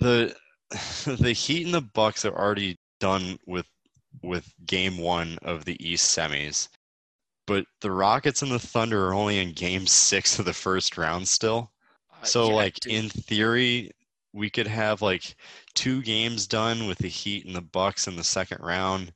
the 0.00 0.34
the 1.06 1.32
Heat 1.32 1.66
and 1.66 1.74
the 1.74 1.80
Bucks 1.80 2.24
are 2.24 2.36
already 2.36 2.78
done 3.00 3.38
with 3.46 3.66
with 4.22 4.52
game 4.66 4.98
one 4.98 5.38
of 5.42 5.64
the 5.64 5.76
East 5.86 6.16
semis. 6.16 6.68
But 7.46 7.66
the 7.80 7.90
Rockets 7.90 8.42
and 8.42 8.50
the 8.50 8.58
Thunder 8.58 9.06
are 9.08 9.14
only 9.14 9.38
in 9.38 9.52
game 9.52 9.86
six 9.86 10.38
of 10.38 10.44
the 10.46 10.52
first 10.54 10.96
round 10.96 11.28
still. 11.28 11.70
Uh, 12.22 12.24
So 12.24 12.48
yeah, 12.48 12.54
like 12.54 12.74
dude. 12.80 12.92
in 12.92 13.08
theory, 13.10 13.90
we 14.32 14.48
could 14.50 14.66
have 14.66 15.02
like 15.02 15.36
two 15.74 16.02
games 16.02 16.46
done 16.46 16.86
with 16.86 16.98
the 16.98 17.08
Heat 17.08 17.44
and 17.46 17.54
the 17.54 17.60
Bucks 17.60 18.08
in 18.08 18.16
the 18.16 18.24
second 18.24 18.60
round 18.62 19.12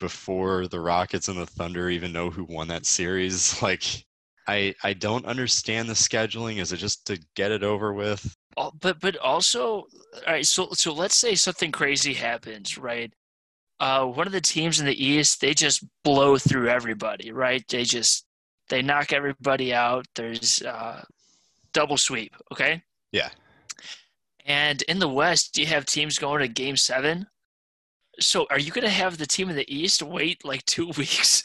before 0.00 0.66
the 0.66 0.80
Rockets 0.80 1.28
and 1.28 1.38
the 1.38 1.46
Thunder 1.46 1.90
even 1.90 2.12
know 2.12 2.30
who 2.30 2.44
won 2.44 2.68
that 2.68 2.86
series. 2.86 3.60
Like 3.62 4.04
I 4.48 4.74
I 4.82 4.94
don't 4.94 5.26
understand 5.26 5.88
the 5.88 5.94
scheduling. 5.94 6.58
Is 6.60 6.72
it 6.72 6.78
just 6.78 7.06
to 7.06 7.20
get 7.36 7.52
it 7.52 7.62
over 7.62 7.92
with? 7.92 8.34
Al- 8.58 8.74
but 8.80 8.98
but 8.98 9.16
also 9.18 9.62
all 9.72 9.86
right 10.26 10.44
so 10.46 10.70
so 10.72 10.92
let's 10.92 11.16
say 11.16 11.34
something 11.36 11.70
crazy 11.70 12.14
happens 12.14 12.76
right 12.76 13.12
uh 13.80 14.04
one 14.04 14.26
of 14.26 14.32
the 14.32 14.40
teams 14.40 14.78
in 14.80 14.86
the 14.86 15.04
east 15.04 15.40
they 15.40 15.52
just 15.54 15.84
blow 16.04 16.38
through 16.38 16.68
everybody 16.68 17.32
right 17.32 17.64
they 17.68 17.82
just 17.84 18.24
they 18.68 18.82
knock 18.82 19.12
everybody 19.12 19.74
out 19.74 20.06
there's 20.14 20.62
uh 20.62 21.02
double 21.72 21.96
sweep 21.96 22.34
okay 22.52 22.82
Yeah. 23.12 23.30
and 24.46 24.82
in 24.82 24.98
the 24.98 25.08
west 25.08 25.58
you 25.58 25.66
have 25.66 25.84
teams 25.86 26.18
going 26.18 26.40
to 26.40 26.48
game 26.48 26.76
seven 26.76 27.26
so 28.18 28.46
are 28.50 28.58
you 28.58 28.70
going 28.70 28.84
to 28.84 28.90
have 28.90 29.16
the 29.18 29.26
team 29.26 29.48
in 29.50 29.56
the 29.56 29.72
east 29.74 30.02
wait 30.02 30.44
like 30.44 30.64
two 30.66 30.86
weeks 30.98 31.42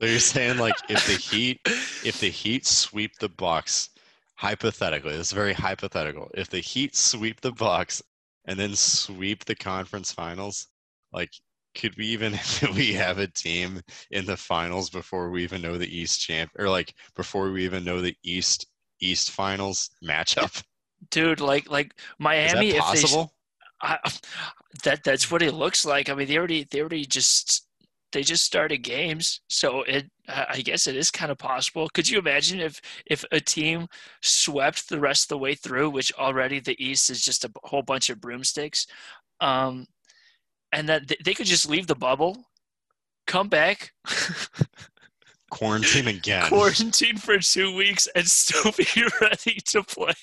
So 0.00 0.06
you're 0.08 0.18
saying 0.18 0.58
like 0.58 0.74
if 0.88 1.06
the 1.06 1.12
Heat 1.30 1.60
if 1.64 2.18
the 2.20 2.28
Heat 2.28 2.66
sweep 2.66 3.18
the 3.20 3.28
Bucks, 3.28 3.90
hypothetically, 4.34 5.12
this 5.12 5.28
is 5.28 5.32
very 5.32 5.52
hypothetical. 5.52 6.28
If 6.34 6.48
the 6.50 6.58
Heat 6.58 6.96
sweep 6.96 7.40
the 7.40 7.52
Bucks 7.52 8.02
and 8.46 8.58
then 8.58 8.74
sweep 8.74 9.44
the 9.44 9.54
conference 9.54 10.10
finals, 10.10 10.66
like 11.12 11.32
could 11.74 11.96
we 11.96 12.06
even 12.06 12.38
we 12.74 12.92
have 12.92 13.18
a 13.18 13.26
team 13.26 13.80
in 14.10 14.26
the 14.26 14.36
finals 14.36 14.90
before 14.90 15.30
we 15.30 15.42
even 15.42 15.62
know 15.62 15.78
the 15.78 15.96
East 15.96 16.20
champ 16.20 16.50
or 16.58 16.68
like 16.68 16.94
before 17.16 17.50
we 17.50 17.64
even 17.64 17.84
know 17.84 18.00
the 18.00 18.16
East 18.22 18.66
East 19.00 19.30
finals 19.30 19.90
matchup? 20.04 20.62
dude 21.10 21.40
like 21.40 21.70
like 21.70 21.94
Is 21.96 22.02
miami 22.18 22.72
that 22.72 22.76
if 22.76 22.92
they 22.92 23.00
possible? 23.00 23.34
I, 23.80 23.98
that 24.84 25.04
that's 25.04 25.30
what 25.30 25.42
it 25.42 25.54
looks 25.54 25.84
like. 25.84 26.08
I 26.08 26.14
mean, 26.14 26.28
they 26.28 26.38
already 26.38 26.64
they 26.70 26.80
already 26.80 27.04
just 27.04 27.66
they 28.12 28.22
just 28.22 28.44
started 28.44 28.78
games, 28.78 29.40
so 29.48 29.82
it 29.82 30.10
I 30.28 30.46
I 30.50 30.60
guess 30.60 30.86
it 30.86 30.96
is 30.96 31.10
kind 31.10 31.30
of 31.32 31.38
possible. 31.38 31.88
Could 31.88 32.08
you 32.08 32.18
imagine 32.18 32.60
if 32.60 32.80
if 33.06 33.24
a 33.32 33.40
team 33.40 33.88
swept 34.22 34.88
the 34.88 35.00
rest 35.00 35.24
of 35.24 35.28
the 35.30 35.38
way 35.38 35.54
through, 35.54 35.90
which 35.90 36.12
already 36.14 36.60
the 36.60 36.82
East 36.82 37.10
is 37.10 37.22
just 37.22 37.44
a 37.44 37.50
whole 37.64 37.82
bunch 37.82 38.10
of 38.10 38.20
broomsticks, 38.20 38.86
um, 39.40 39.86
and 40.72 40.88
that 40.88 41.08
th- 41.08 41.20
they 41.24 41.34
could 41.34 41.46
just 41.46 41.68
leave 41.68 41.86
the 41.86 41.94
bubble, 41.94 42.44
come 43.26 43.48
back, 43.48 43.92
Quarantine 45.50 46.08
again. 46.08 46.48
quarantine 46.48 47.18
for 47.18 47.38
two 47.38 47.74
weeks, 47.76 48.08
and 48.14 48.26
still 48.26 48.72
be 48.72 48.86
ready 49.20 49.58
to 49.66 49.82
play. 49.82 50.14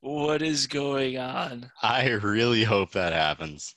What 0.00 0.42
is 0.42 0.66
going 0.66 1.16
on? 1.18 1.70
I 1.82 2.08
really 2.10 2.64
hope 2.64 2.92
that 2.92 3.12
happens. 3.14 3.74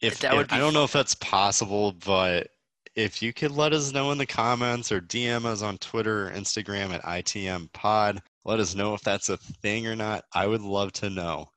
If, 0.00 0.18
That 0.20 0.34
if- 0.34 0.52
I 0.52 0.58
don't 0.58 0.72
know 0.74 0.84
if 0.84 0.92
that's 0.92 1.14
possible, 1.16 1.92
but 1.92 2.48
if 2.94 3.20
you 3.20 3.32
could 3.34 3.50
let 3.50 3.74
us 3.74 3.92
know 3.92 4.10
in 4.12 4.16
the 4.18 4.24
comments 4.26 4.90
or 4.90 5.02
DM 5.02 5.44
us 5.44 5.60
on 5.60 5.76
Twitter 5.78 6.28
or 6.28 6.30
Instagram 6.32 6.94
at 6.94 7.02
ITM 7.02 7.70
Pod, 7.74 8.22
let 8.46 8.58
us 8.58 8.74
know 8.74 8.94
if 8.94 9.02
that's 9.02 9.28
a 9.28 9.36
thing 9.36 9.86
or 9.86 9.94
not. 9.96 10.24
I 10.32 10.46
would 10.46 10.62
love 10.62 10.92
to 10.94 11.10
know 11.10 11.50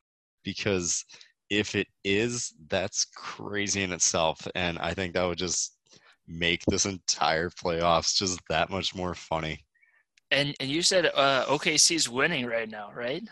because 0.43 1.05
if 1.49 1.75
it 1.75 1.87
is, 2.03 2.53
that's 2.69 3.05
crazy 3.15 3.83
in 3.83 3.91
itself. 3.91 4.47
And 4.55 4.77
I 4.79 4.93
think 4.93 5.13
that 5.13 5.25
would 5.25 5.37
just 5.37 5.75
make 6.27 6.61
this 6.67 6.85
entire 6.85 7.49
playoffs 7.49 8.15
just 8.15 8.39
that 8.49 8.69
much 8.69 8.93
more 8.95 9.13
funny. 9.15 9.65
And 10.31 10.55
and 10.59 10.69
you 10.69 10.81
said 10.83 11.07
uh, 11.15 11.45
OKC's 11.47 12.07
winning 12.07 12.45
right 12.45 12.69
now, 12.69 12.91
right? 12.95 13.23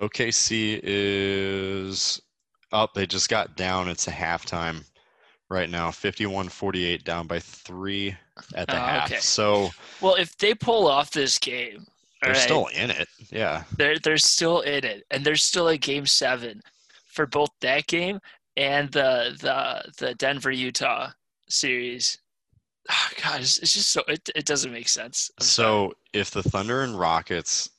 OKC 0.00 0.80
is 0.82 2.20
up. 2.72 2.94
they 2.94 3.06
just 3.06 3.28
got 3.28 3.56
down. 3.56 3.88
It's 3.88 4.08
a 4.08 4.12
halftime 4.12 4.84
right 5.50 5.68
now. 5.70 5.90
51-48 5.90 7.04
down 7.04 7.26
by 7.26 7.38
three 7.38 8.16
at 8.54 8.66
the 8.68 8.74
Oh, 8.74 8.78
half. 8.78 9.10
okay. 9.10 9.20
So 9.20 9.70
Well, 10.00 10.14
if 10.14 10.36
they 10.38 10.54
pull 10.54 10.88
off 10.88 11.10
this 11.10 11.38
game, 11.38 11.86
they're 12.22 12.32
right, 12.32 12.40
still 12.40 12.66
in 12.68 12.90
it. 12.90 13.06
Yeah. 13.30 13.64
they're 13.76 13.98
they're 13.98 14.16
still 14.16 14.60
in 14.62 14.82
it, 14.84 15.04
and 15.10 15.24
there's 15.24 15.42
still 15.42 15.68
a 15.68 15.76
game 15.76 16.06
seven 16.06 16.62
for 17.14 17.26
both 17.26 17.50
that 17.60 17.86
game 17.86 18.18
and 18.56 18.90
the 18.92 19.36
the 19.40 19.92
the 20.06 20.14
Denver 20.14 20.50
Utah 20.50 21.10
series. 21.48 22.18
Oh, 22.90 23.08
God, 23.22 23.40
it's, 23.40 23.58
it's 23.58 23.72
just 23.72 23.90
so 23.90 24.02
it 24.08 24.28
it 24.34 24.44
doesn't 24.44 24.72
make 24.72 24.88
sense. 24.88 25.30
I'm 25.40 25.44
sorry. 25.46 25.66
So 25.66 25.94
if 26.12 26.30
the 26.30 26.42
Thunder 26.42 26.82
and 26.82 26.98
Rockets 26.98 27.70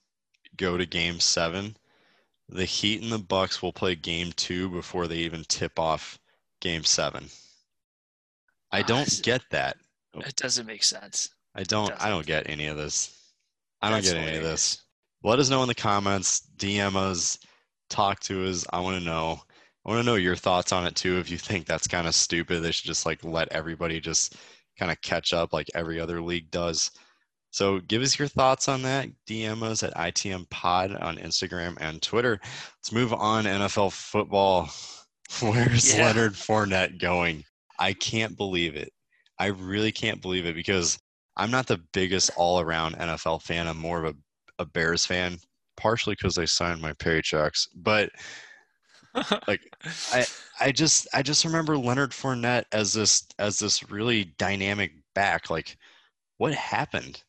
go 0.58 0.78
to 0.78 0.86
game 0.86 1.19
seven, 1.19 1.78
the 2.50 2.65
Heat 2.65 3.02
and 3.04 3.12
the 3.12 3.19
Bucks 3.19 3.62
will 3.62 3.74
play 3.74 3.95
game 3.95 4.32
two 4.36 4.69
before 4.69 5.08
they 5.08 5.17
even 5.17 5.43
tip 5.48 5.78
off 5.78 6.17
game 6.60 6.84
seven. 6.84 7.26
I 8.71 8.80
Ah, 8.80 8.84
don't 8.84 9.19
get 9.21 9.41
that. 9.52 9.78
it 10.15 10.36
doesn't 10.36 10.65
make 10.65 10.84
sense. 10.84 11.30
I 11.54 11.63
don't 11.63 11.91
I 12.04 12.10
don't 12.10 12.26
get 12.26 12.50
any 12.50 12.67
of 12.67 12.78
this. 12.78 13.15
I 13.82 13.89
don't 13.89 14.02
That's 14.02 14.13
get 14.13 14.21
any 14.28 14.38
of 14.38 14.43
this. 14.43 14.82
Let 15.24 15.39
us 15.39 15.50
know 15.50 15.62
in 15.62 15.67
the 15.67 15.76
comments, 15.76 16.41
DM 16.58 16.95
us, 16.95 17.38
talk 17.89 18.19
to 18.21 18.45
us. 18.48 18.65
I 18.71 18.80
want 18.80 18.98
to 19.00 19.04
know. 19.04 19.39
I 19.86 19.89
want 19.89 20.00
to 20.00 20.06
know 20.06 20.15
your 20.15 20.36
thoughts 20.36 20.71
on 20.71 20.86
it 20.88 20.95
too. 20.95 21.19
If 21.19 21.30
you 21.30 21.38
think 21.38 21.65
that's 21.65 21.88
kind 21.88 22.08
of 22.08 22.15
stupid, 22.15 22.62
they 22.62 22.71
should 22.71 22.88
just 22.88 23.06
like 23.06 23.24
let 23.24 23.52
everybody 23.52 24.00
just 24.00 24.36
kind 24.80 24.91
of 24.91 25.00
catch 25.02 25.34
up 25.34 25.54
like 25.54 25.69
every 25.76 26.00
other 26.00 26.21
league 26.21 26.50
does. 26.52 26.91
So 27.52 27.80
give 27.80 28.02
us 28.02 28.19
your 28.19 28.28
thoughts 28.28 28.67
on 28.67 28.82
that. 28.82 29.08
DM 29.30 29.63
us 29.63 29.84
at 29.84 29.95
ITM 29.95 30.50
Pod 30.50 30.95
on 30.98 31.17
Instagram 31.17 31.78
and 31.80 32.02
Twitter. 32.02 32.39
Let's 32.41 32.91
move 32.91 33.13
on. 33.13 33.45
NFL 33.45 33.93
football. 33.93 34.69
Where's 35.41 35.95
Yeah. 35.95 36.06
Leonard 36.06 36.34
Fournette 36.34 37.00
going? 37.00 37.43
I 37.80 37.93
can't 37.93 38.36
believe 38.36 38.76
it. 38.76 38.91
I 39.39 39.48
really 39.48 39.91
can't 39.91 40.21
believe 40.21 40.45
it 40.45 40.56
because 40.56 40.98
I'm 41.38 41.52
not 41.52 41.67
the 41.67 41.82
biggest 41.93 42.32
all 42.36 42.60
around 42.60 42.95
NFL 42.95 43.41
fan. 43.41 43.67
I'm 43.67 43.78
more 43.78 44.04
of 44.04 44.15
a, 44.15 44.63
a 44.63 44.65
Bears 44.65 45.06
fan, 45.06 45.38
partially 45.77 46.15
because 46.15 46.35
they 46.35 46.45
signed 46.45 46.81
my 46.81 46.93
paychecks. 46.93 47.67
But 47.75 48.09
like 49.47 49.61
I 50.11 50.25
I 50.59 50.71
just 50.71 51.07
I 51.13 51.21
just 51.21 51.45
remember 51.45 51.77
Leonard 51.77 52.11
Fournette 52.11 52.65
as 52.71 52.93
this 52.93 53.27
as 53.39 53.59
this 53.59 53.89
really 53.89 54.25
dynamic 54.38 54.91
back. 55.13 55.49
Like 55.49 55.77
what 56.38 56.53
happened? 56.53 57.23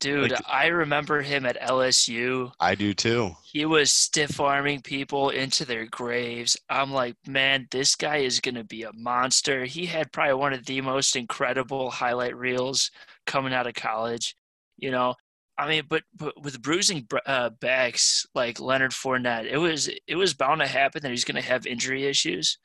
Dude, 0.00 0.30
Like- 0.30 0.40
I 0.48 0.68
remember 0.68 1.20
him 1.20 1.44
at 1.44 1.60
LSU. 1.60 2.50
I 2.58 2.74
do 2.74 2.94
too. 2.94 3.32
He 3.44 3.66
was 3.66 3.90
stiff 3.90 4.40
arming 4.40 4.80
people 4.80 5.28
into 5.28 5.66
their 5.66 5.84
graves. 5.86 6.56
I'm 6.70 6.90
like, 6.90 7.16
man, 7.26 7.68
this 7.70 7.96
guy 7.96 8.18
is 8.18 8.40
going 8.40 8.54
to 8.54 8.64
be 8.64 8.84
a 8.84 8.92
monster. 8.94 9.66
He 9.66 9.84
had 9.84 10.10
probably 10.10 10.34
one 10.34 10.54
of 10.54 10.64
the 10.64 10.80
most 10.80 11.16
incredible 11.16 11.90
highlight 11.90 12.34
reels 12.34 12.90
coming 13.26 13.52
out 13.52 13.66
of 13.66 13.74
college. 13.74 14.34
You 14.78 14.90
know, 14.90 15.14
I 15.60 15.68
mean, 15.68 15.82
but 15.90 16.04
but 16.16 16.42
with 16.42 16.62
bruising 16.62 17.06
uh, 17.26 17.50
backs 17.50 18.26
like 18.34 18.60
Leonard 18.60 18.92
Fournette, 18.92 19.44
it 19.44 19.58
was 19.58 19.90
it 20.06 20.16
was 20.16 20.32
bound 20.32 20.62
to 20.62 20.66
happen 20.66 21.02
that 21.02 21.10
he's 21.10 21.24
going 21.24 21.40
to 21.40 21.46
have 21.46 21.66
injury 21.66 22.06
issues. 22.06 22.56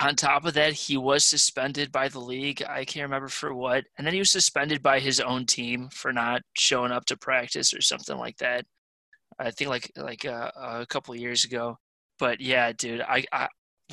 On 0.00 0.16
top 0.16 0.44
of 0.44 0.54
that, 0.54 0.72
he 0.72 0.96
was 0.96 1.24
suspended 1.24 1.92
by 1.92 2.08
the 2.08 2.18
league. 2.18 2.60
I 2.68 2.84
can't 2.84 3.04
remember 3.04 3.28
for 3.28 3.54
what, 3.54 3.84
and 3.96 4.04
then 4.04 4.12
he 4.12 4.18
was 4.18 4.32
suspended 4.32 4.82
by 4.82 4.98
his 4.98 5.20
own 5.20 5.46
team 5.46 5.88
for 5.92 6.12
not 6.12 6.42
showing 6.54 6.90
up 6.90 7.04
to 7.06 7.16
practice 7.16 7.72
or 7.72 7.80
something 7.80 8.16
like 8.18 8.38
that. 8.38 8.64
I 9.38 9.52
think 9.52 9.70
like 9.70 9.92
like 9.94 10.24
uh, 10.24 10.50
a 10.56 10.86
couple 10.86 11.14
years 11.14 11.44
ago. 11.44 11.78
But 12.18 12.40
yeah, 12.40 12.72
dude, 12.72 13.02
I, 13.02 13.24
I 13.32 13.48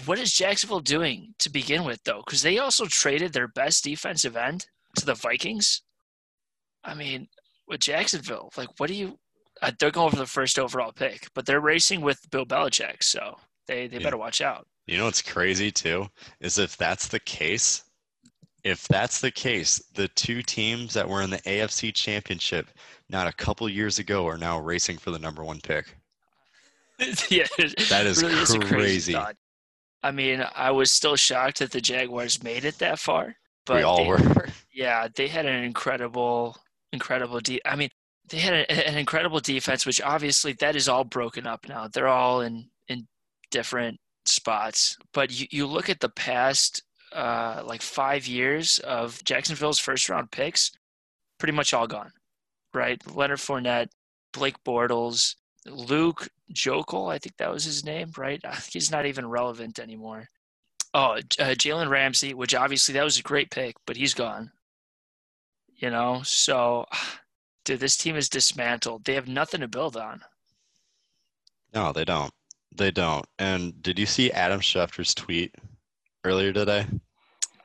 what 0.06 0.18
is 0.18 0.34
Jacksonville 0.34 0.80
doing 0.80 1.36
to 1.38 1.52
begin 1.52 1.84
with 1.84 2.04
though? 2.04 2.24
Because 2.26 2.42
they 2.42 2.58
also 2.58 2.88
traded 2.88 3.34
their 3.34 3.48
best 3.48 3.84
defensive 3.84 4.36
end 4.36 4.66
to 4.98 5.06
the 5.06 5.14
Vikings. 5.14 5.84
I 6.84 6.96
mean, 6.96 7.28
with 7.70 7.80
Jacksonville, 7.82 8.52
like, 8.58 8.70
what 8.78 8.88
do 8.88 8.96
you? 8.96 9.18
Uh, 9.62 9.72
they're 9.80 9.92
going 9.92 10.10
for 10.10 10.16
the 10.18 10.26
first 10.26 10.58
overall 10.58 10.92
pick, 10.92 11.28
but 11.34 11.46
they're 11.46 11.60
racing 11.60 12.02
with 12.02 12.30
Bill 12.32 12.46
Belichick, 12.46 13.04
so 13.04 13.38
they 13.68 13.88
they 13.88 13.98
Yeah. 13.98 14.04
better 14.04 14.18
watch 14.18 14.42
out. 14.42 14.68
You 14.88 14.98
know 14.98 15.06
what's 15.06 15.22
crazy 15.22 15.72
too 15.72 16.10
is 16.40 16.58
if 16.58 16.76
that's 16.78 17.08
the 17.08 17.20
case, 17.20 17.84
if 18.64 18.88
that's 18.88 19.22
the 19.22 19.32
case, 19.32 19.80
the 19.94 20.08
two 20.10 20.42
teams 20.42 20.94
that 20.94 21.08
were 21.08 21.22
in 21.22 21.30
the 21.30 21.42
AFC 21.46 21.94
Championship 21.94 22.70
not 23.10 23.28
a 23.28 23.34
couple 23.34 23.68
years 23.70 24.00
ago 24.00 24.28
are 24.28 24.38
now 24.38 24.60
racing 24.60 24.98
for 24.98 25.12
the 25.12 25.20
number 25.20 25.44
one 25.44 25.60
pick. 25.62 25.96
yeah, 27.30 27.46
That 27.90 28.06
is 28.06 28.22
really 28.22 28.36
is 28.40 28.56
crazy. 28.62 29.16
I 30.02 30.12
mean, 30.12 30.46
I 30.56 30.72
was 30.72 30.92
still 30.92 31.16
shocked 31.16 31.60
that 31.60 31.72
the 31.72 31.82
Jaguars 31.82 32.42
made 32.44 32.66
it 32.66 32.78
that 32.80 33.00
far, 33.00 33.36
but 33.66 33.78
we 33.78 33.84
all 33.84 33.98
they, 33.98 34.08
were. 34.08 34.48
yeah, 34.74 35.08
they 35.14 35.28
had 35.28 35.46
an 35.46 35.64
incredible, 35.64 36.58
incredible. 36.92 37.40
De- 37.40 37.66
I 37.66 37.76
mean, 37.76 37.90
they 38.30 38.38
had 38.38 38.54
a, 38.54 38.88
an 38.88 38.98
incredible 38.98 39.40
defense, 39.40 39.86
which 39.86 40.02
obviously 40.02 40.54
that 40.54 40.76
is 40.76 40.88
all 40.88 41.04
broken 41.04 41.48
up 41.48 41.68
now. 41.68 41.88
They're 41.88 42.08
all 42.08 42.42
in 42.42 42.70
in 42.88 43.08
different 43.52 44.00
spots. 44.26 44.98
But 45.14 45.38
you, 45.38 45.48
you 45.52 45.68
look 45.68 45.90
at 45.90 46.00
the 46.00 46.10
past 46.10 46.84
uh, 47.14 47.64
like 47.66 47.82
five 47.82 48.28
years 48.28 48.80
of 48.80 49.24
Jacksonville's 49.24 49.80
first 49.80 50.10
round 50.10 50.32
picks, 50.32 50.72
pretty 51.40 51.54
much 51.54 51.74
all 51.74 51.88
gone, 51.88 52.12
right? 52.74 53.02
Leonard 53.16 53.40
Fournette, 53.40 53.90
Blake 54.34 54.64
Bortles, 54.64 55.36
Luke 55.66 56.30
Joeckel, 56.54 57.12
I 57.12 57.18
think 57.18 57.38
that 57.38 57.52
was 57.52 57.64
his 57.64 57.84
name, 57.84 58.12
right? 58.18 58.42
He's 58.72 58.92
not 58.92 59.06
even 59.06 59.28
relevant 59.28 59.80
anymore. 59.80 60.28
Oh, 60.94 61.14
uh, 61.14 61.54
Jalen 61.54 61.90
Ramsey, 61.90 62.34
which 62.34 62.56
obviously 62.56 62.94
that 62.94 63.04
was 63.04 63.20
a 63.20 63.24
great 63.24 63.52
pick, 63.52 63.76
but 63.86 63.96
he's 63.96 64.14
gone. 64.14 64.52
You 65.80 65.90
know, 65.90 66.22
so 66.24 66.86
dude, 67.66 67.80
this 67.80 67.98
team 67.98 68.16
is 68.16 68.30
dismantled. 68.30 69.06
They 69.06 69.16
have 69.16 69.28
nothing 69.28 69.62
to 69.62 69.68
build 69.68 69.98
on. 69.98 70.22
No, 71.74 71.92
they 71.94 72.06
don't. 72.06 72.34
They 72.76 72.92
don't. 72.92 73.26
And 73.38 73.82
did 73.82 73.98
you 73.98 74.06
see 74.06 74.32
Adam 74.32 74.60
Schefter's 74.60 75.14
tweet 75.14 75.56
earlier 76.24 76.54
today? 76.54 76.86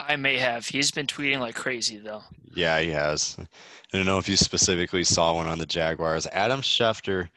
I 0.00 0.16
may 0.16 0.38
have. 0.38 0.66
He's 0.66 0.90
been 0.90 1.06
tweeting 1.06 1.40
like 1.40 1.54
crazy 1.54 1.98
though. 1.98 2.22
Yeah, 2.54 2.80
he 2.80 2.90
has. 2.90 3.36
I 3.38 3.96
don't 3.96 4.06
know 4.06 4.18
if 4.18 4.28
you 4.28 4.36
specifically 4.36 5.04
saw 5.04 5.34
one 5.34 5.46
on 5.46 5.58
the 5.58 5.66
Jaguars. 5.66 6.26
Adam 6.32 6.60
Schefter 6.60 7.28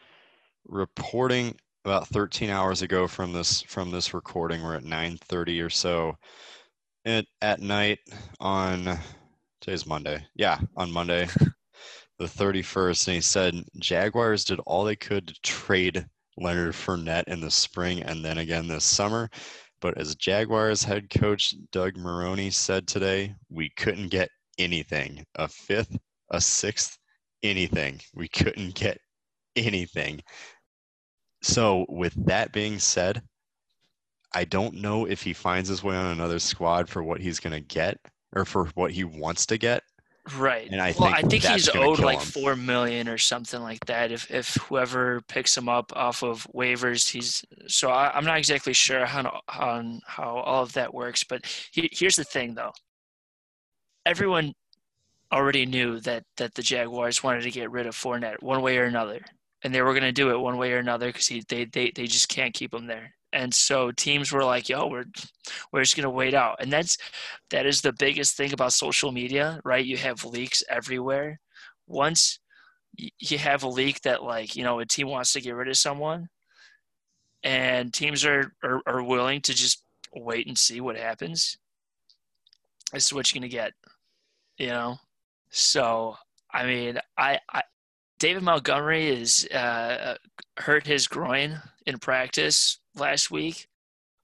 reporting 0.68 1.56
about 1.86 2.08
13 2.08 2.50
hours 2.50 2.82
ago 2.82 3.08
from 3.08 3.32
this 3.32 3.62
from 3.62 3.92
this 3.92 4.14
recording. 4.14 4.64
We're 4.64 4.76
at 4.76 4.84
9:30 4.84 5.66
or 5.66 5.70
so 5.70 6.18
at 7.06 7.26
at 7.42 7.62
night 7.62 8.00
on 8.40 9.00
today's 9.68 9.86
Monday. 9.86 10.26
Yeah, 10.34 10.60
on 10.78 10.90
Monday, 10.90 11.28
the 12.20 12.26
31st, 12.26 13.08
and 13.08 13.16
he 13.16 13.22
said 13.22 13.66
Jaguars 13.80 14.46
did 14.46 14.62
all 14.66 14.86
they 14.86 14.96
could 14.96 15.28
to 15.28 15.42
trade 15.44 16.06
Leonard 16.38 16.74
Fournette 16.74 17.28
in 17.28 17.42
the 17.42 17.52
spring 17.52 18.02
and 18.04 18.24
then 18.24 18.38
again 18.38 18.70
this 18.70 18.86
summer. 18.86 19.30
But 19.82 19.98
as 19.98 20.16
Jaguars 20.16 20.84
head 20.84 21.10
coach 21.10 21.54
Doug 21.74 21.96
Marrone 21.96 22.54
said 22.54 22.88
today, 22.88 23.36
we 23.50 23.70
couldn't 23.76 24.08
get 24.08 24.30
anything. 24.58 25.26
A 25.36 25.50
fifth, 25.50 25.98
a 26.32 26.40
sixth, 26.40 26.98
anything. 27.44 28.00
We 28.16 28.30
couldn't 28.30 28.74
get 28.74 29.00
anything. 29.58 30.22
So, 31.42 31.86
with 31.90 32.14
that 32.26 32.54
being 32.54 32.80
said, 32.80 33.22
I 34.34 34.46
don't 34.46 34.76
know 34.76 35.08
if 35.08 35.24
he 35.24 35.34
finds 35.34 35.68
his 35.68 35.84
way 35.84 35.98
on 35.98 36.14
another 36.14 36.40
squad 36.40 36.88
for 36.88 37.04
what 37.04 37.20
he's 37.20 37.42
going 37.42 37.52
to 37.52 37.60
get 37.60 37.98
or 38.36 38.46
for 38.46 38.66
what 38.76 38.92
he 38.92 39.04
wants 39.04 39.46
to 39.48 39.58
get. 39.58 39.84
Right. 40.36 40.70
And 40.70 40.82
I 40.82 40.94
well, 41.00 41.10
think 41.10 41.14
I 41.14 41.22
think 41.22 41.44
he's 41.44 41.70
owed 41.70 42.00
like 42.00 42.20
him. 42.20 42.26
four 42.26 42.56
million 42.56 43.08
or 43.08 43.18
something 43.18 43.62
like 43.62 43.86
that. 43.86 44.12
If 44.12 44.30
if 44.30 44.56
whoever 44.56 45.22
picks 45.22 45.56
him 45.56 45.70
up 45.70 45.94
off 45.96 46.24
of 46.24 46.46
waivers, 46.54 47.10
he's 47.10 47.46
so 47.68 47.90
I, 47.90 48.12
I'm 48.14 48.26
not 48.26 48.38
exactly 48.38 48.74
sure 48.74 49.06
how 49.06 49.42
on 49.48 50.02
how 50.06 50.38
all 50.38 50.64
of 50.64 50.74
that 50.74 50.94
works. 50.94 51.24
But 51.24 51.46
he, 51.72 51.90
here's 51.94 52.18
the 52.18 52.26
thing, 52.26 52.56
though. 52.56 52.74
Everyone 54.06 54.54
already 55.32 55.66
knew 55.66 56.00
that 56.02 56.24
that 56.38 56.56
the 56.56 56.62
Jaguars 56.64 57.24
wanted 57.24 57.44
to 57.44 57.52
get 57.52 57.72
rid 57.72 57.88
of 57.88 57.96
Fournette 57.96 58.42
one 58.42 58.62
way 58.62 58.78
or 58.78 58.86
another, 58.86 59.22
and 59.64 59.74
they 59.74 59.82
were 59.82 59.94
going 59.94 60.04
to 60.04 60.12
do 60.12 60.32
it 60.32 60.40
one 60.40 60.58
way 60.58 60.74
or 60.74 60.80
another 60.80 61.08
because 61.08 61.30
they 61.48 61.66
they 61.66 61.92
they 61.92 62.06
just 62.06 62.28
can't 62.28 62.54
keep 62.54 62.74
him 62.74 62.88
there. 62.88 63.14
And 63.34 63.54
so 63.54 63.92
teams 63.92 64.32
were 64.32 64.44
like, 64.44 64.70
"Yo, 64.70 64.88
we're 64.88 65.06
we're 65.72 65.84
just 65.84 65.96
going 65.96 66.04
to 66.04 66.10
wait 66.10 66.34
out," 66.34 66.58
and 66.62 66.72
that's 66.72 66.98
that 67.50 67.66
is 67.66 67.82
the 67.82 67.94
biggest 67.94 68.38
thing 68.38 68.54
about 68.54 68.74
social 68.74 69.12
media, 69.12 69.60
right? 69.66 69.86
You 69.86 69.98
have 69.98 70.24
leaks 70.26 70.64
everywhere. 70.70 71.40
Once 71.88 72.40
you 72.98 73.38
have 73.38 73.64
a 73.64 73.68
leak 73.68 74.02
that, 74.02 74.24
like, 74.24 74.56
you 74.56 74.64
know, 74.64 74.80
a 74.80 74.86
team 74.86 75.08
wants 75.10 75.34
to 75.34 75.42
get 75.42 75.56
rid 75.56 75.68
of 75.68 75.78
someone, 75.78 76.30
and 77.44 77.94
teams 77.94 78.26
are 78.26 78.54
are, 78.64 78.82
are 78.88 79.04
willing 79.04 79.42
to 79.42 79.54
just 79.54 79.84
wait 80.16 80.48
and 80.48 80.58
see 80.58 80.82
what 80.82 80.98
happens. 80.98 81.58
This 82.94 83.08
is 83.08 83.14
what 83.14 83.34
you're 83.34 83.40
gonna 83.42 83.50
get, 83.50 83.74
you 84.58 84.68
know. 84.68 84.98
So, 85.50 86.18
I 86.52 86.66
mean, 86.66 87.00
I, 87.18 87.40
I 87.52 87.64
David 88.20 88.44
Montgomery 88.44 89.10
is 89.10 89.48
uh, 89.48 90.16
hurt 90.58 90.88
his 90.88 91.08
groin 91.08 91.62
in 91.86 91.98
practice 92.00 92.80
last 93.00 93.32
week. 93.32 93.68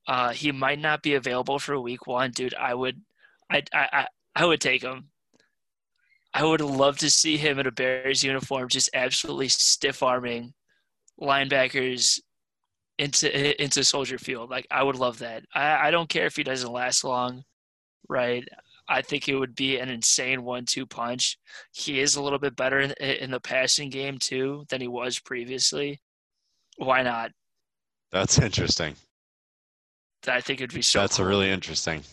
Uh, 0.07 0.31
he 0.31 0.51
might 0.51 0.79
not 0.79 1.01
be 1.01 1.15
available 1.15 1.59
for 1.59 1.79
week 1.79 2.07
one, 2.07 2.31
dude. 2.31 2.53
I 2.55 2.73
would, 2.73 3.01
I, 3.49 3.63
I, 3.73 4.07
I, 4.35 4.45
would 4.45 4.59
take 4.59 4.81
him. 4.81 5.09
I 6.33 6.43
would 6.43 6.59
love 6.59 6.97
to 6.97 7.09
see 7.09 7.37
him 7.37 7.59
in 7.59 7.67
a 7.67 7.71
Bears 7.71 8.23
uniform, 8.23 8.67
just 8.67 8.89
absolutely 8.93 9.47
stiff 9.47 10.03
arming 10.03 10.53
linebackers 11.21 12.19
into 12.97 13.63
into 13.63 13.83
Soldier 13.83 14.17
Field. 14.17 14.49
Like 14.49 14.67
I 14.69 14.83
would 14.83 14.95
love 14.95 15.19
that. 15.19 15.43
I, 15.53 15.87
I 15.87 15.91
don't 15.91 16.09
care 16.09 16.25
if 16.25 16.35
he 16.35 16.43
doesn't 16.43 16.71
last 16.71 17.03
long, 17.03 17.43
right? 18.09 18.47
I 18.87 19.01
think 19.01 19.29
it 19.29 19.35
would 19.35 19.55
be 19.55 19.77
an 19.77 19.89
insane 19.89 20.43
one-two 20.43 20.85
punch. 20.85 21.37
He 21.71 22.01
is 22.01 22.15
a 22.15 22.21
little 22.21 22.39
bit 22.39 22.55
better 22.55 22.79
in, 22.79 22.91
in 22.91 23.31
the 23.31 23.39
passing 23.39 23.89
game 23.89 24.17
too 24.19 24.65
than 24.69 24.81
he 24.81 24.87
was 24.87 25.19
previously. 25.19 26.01
Why 26.77 27.03
not? 27.03 27.31
That's 28.13 28.39
interesting. 28.39 28.95
I 30.27 30.39
think 30.39 30.61
it'd 30.61 30.73
be 30.73 30.81
so. 30.81 31.01
That's 31.01 31.19
a 31.19 31.23
cool. 31.23 31.29
really 31.29 31.49
interesting. 31.49 32.03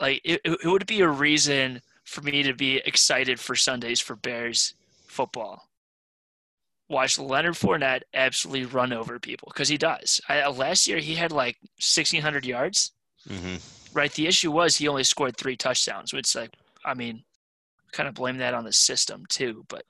like 0.00 0.20
it, 0.24 0.40
it 0.44 0.66
would 0.66 0.86
be 0.86 1.00
a 1.02 1.08
reason 1.08 1.82
for 2.04 2.22
me 2.22 2.42
to 2.42 2.54
be 2.54 2.78
excited 2.78 3.38
for 3.40 3.54
Sundays 3.54 4.00
for 4.00 4.16
Bears 4.16 4.74
football. 5.06 5.68
Watch 6.88 7.18
Leonard 7.18 7.54
Fournette 7.54 8.02
absolutely 8.14 8.66
run 8.66 8.92
over 8.92 9.18
people 9.20 9.48
because 9.54 9.68
he 9.68 9.78
does. 9.78 10.20
I, 10.28 10.46
last 10.48 10.86
year 10.88 10.98
he 10.98 11.14
had 11.14 11.32
like 11.32 11.58
sixteen 11.80 12.22
hundred 12.22 12.44
yards. 12.46 12.92
hmm 13.28 13.56
Right. 13.94 14.12
The 14.12 14.26
issue 14.26 14.50
was 14.50 14.76
he 14.76 14.88
only 14.88 15.04
scored 15.04 15.36
three 15.36 15.56
touchdowns, 15.56 16.12
which 16.12 16.34
like 16.34 16.50
I 16.84 16.94
mean, 16.94 17.24
kind 17.92 18.08
of 18.08 18.14
blame 18.16 18.38
that 18.38 18.54
on 18.54 18.64
the 18.64 18.72
system 18.72 19.24
too. 19.28 19.64
But 19.68 19.84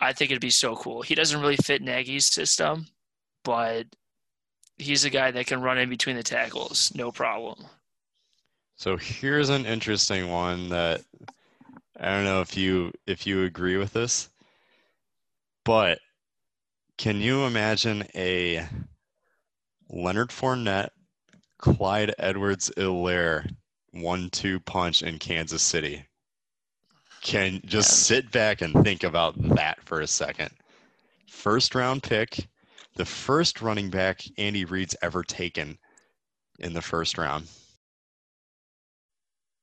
I 0.00 0.12
think 0.12 0.30
it'd 0.30 0.40
be 0.42 0.50
so 0.50 0.76
cool. 0.76 1.02
He 1.02 1.14
doesn't 1.14 1.40
really 1.40 1.56
fit 1.56 1.80
Nagy's 1.82 2.26
system, 2.26 2.86
but 3.44 3.86
he's 4.78 5.04
a 5.04 5.10
guy 5.10 5.30
that 5.30 5.46
can 5.46 5.62
run 5.62 5.78
in 5.78 5.88
between 5.88 6.16
the 6.16 6.22
tackles, 6.22 6.92
no 6.94 7.12
problem. 7.12 7.66
So 8.76 8.96
here's 8.96 9.48
an 9.48 9.66
interesting 9.66 10.30
one 10.30 10.70
that 10.70 11.02
I 11.98 12.10
don't 12.10 12.24
know 12.24 12.40
if 12.40 12.56
you 12.56 12.92
if 13.06 13.26
you 13.26 13.44
agree 13.44 13.76
with 13.76 13.92
this, 13.92 14.28
but 15.64 15.98
can 16.98 17.20
you 17.20 17.44
imagine 17.44 18.04
a 18.14 18.66
Leonard 19.88 20.30
Fournette, 20.30 20.90
Clyde 21.58 22.14
Edwards-Helaire 22.18 23.54
one-two 23.92 24.58
punch 24.60 25.02
in 25.02 25.18
Kansas 25.18 25.62
City? 25.62 26.06
Can 27.20 27.60
just 27.64 27.90
Yeah. 27.90 28.16
sit 28.16 28.30
back 28.32 28.62
and 28.62 28.82
think 28.84 29.04
about 29.04 29.34
that 29.54 29.82
for 29.84 30.00
a 30.00 30.06
second. 30.06 30.50
First 31.28 31.74
round 31.74 32.02
pick, 32.02 32.48
the 32.94 33.04
first 33.04 33.62
running 33.62 33.90
back 33.90 34.22
Andy 34.38 34.64
Reid's 34.64 34.96
ever 35.02 35.22
taken 35.22 35.78
in 36.58 36.72
the 36.74 36.82
first 36.82 37.16
round. 37.18 37.48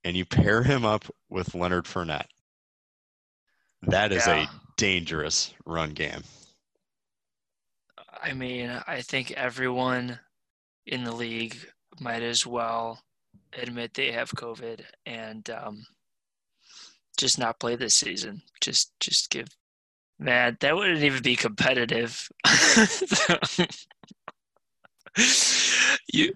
And 0.04 0.16
you 0.16 0.26
pair 0.26 0.64
him 0.64 0.86
up 0.86 1.06
with 1.30 1.54
Leonard 1.54 1.86
Fournette. 1.86 2.28
That 3.84 4.12
is 4.12 4.26
Yeah. 4.26 4.44
a 4.44 4.48
dangerous 4.78 5.54
run 5.66 5.92
game. 5.94 6.24
I 8.22 8.34
mean, 8.34 8.70
I 8.88 9.02
think 9.02 9.32
everyone 9.32 10.20
in 10.86 11.04
the 11.04 11.14
league 11.14 11.58
might 12.00 12.22
as 12.24 12.46
well 12.46 13.02
admit 13.54 13.94
they 13.94 14.12
have 14.12 14.32
COVID 14.32 14.84
and 15.06 15.50
um, 15.50 15.86
just 17.18 17.38
not 17.40 17.60
play 17.60 17.76
this 17.76 17.96
season. 17.96 18.42
Just, 18.62 18.92
just 19.00 19.30
give. 19.30 19.48
Man, 20.20 20.58
that 20.60 20.76
wouldn't 20.76 21.02
even 21.04 21.24
be 21.24 21.38
competitive. 21.38 22.30
you 26.12 26.34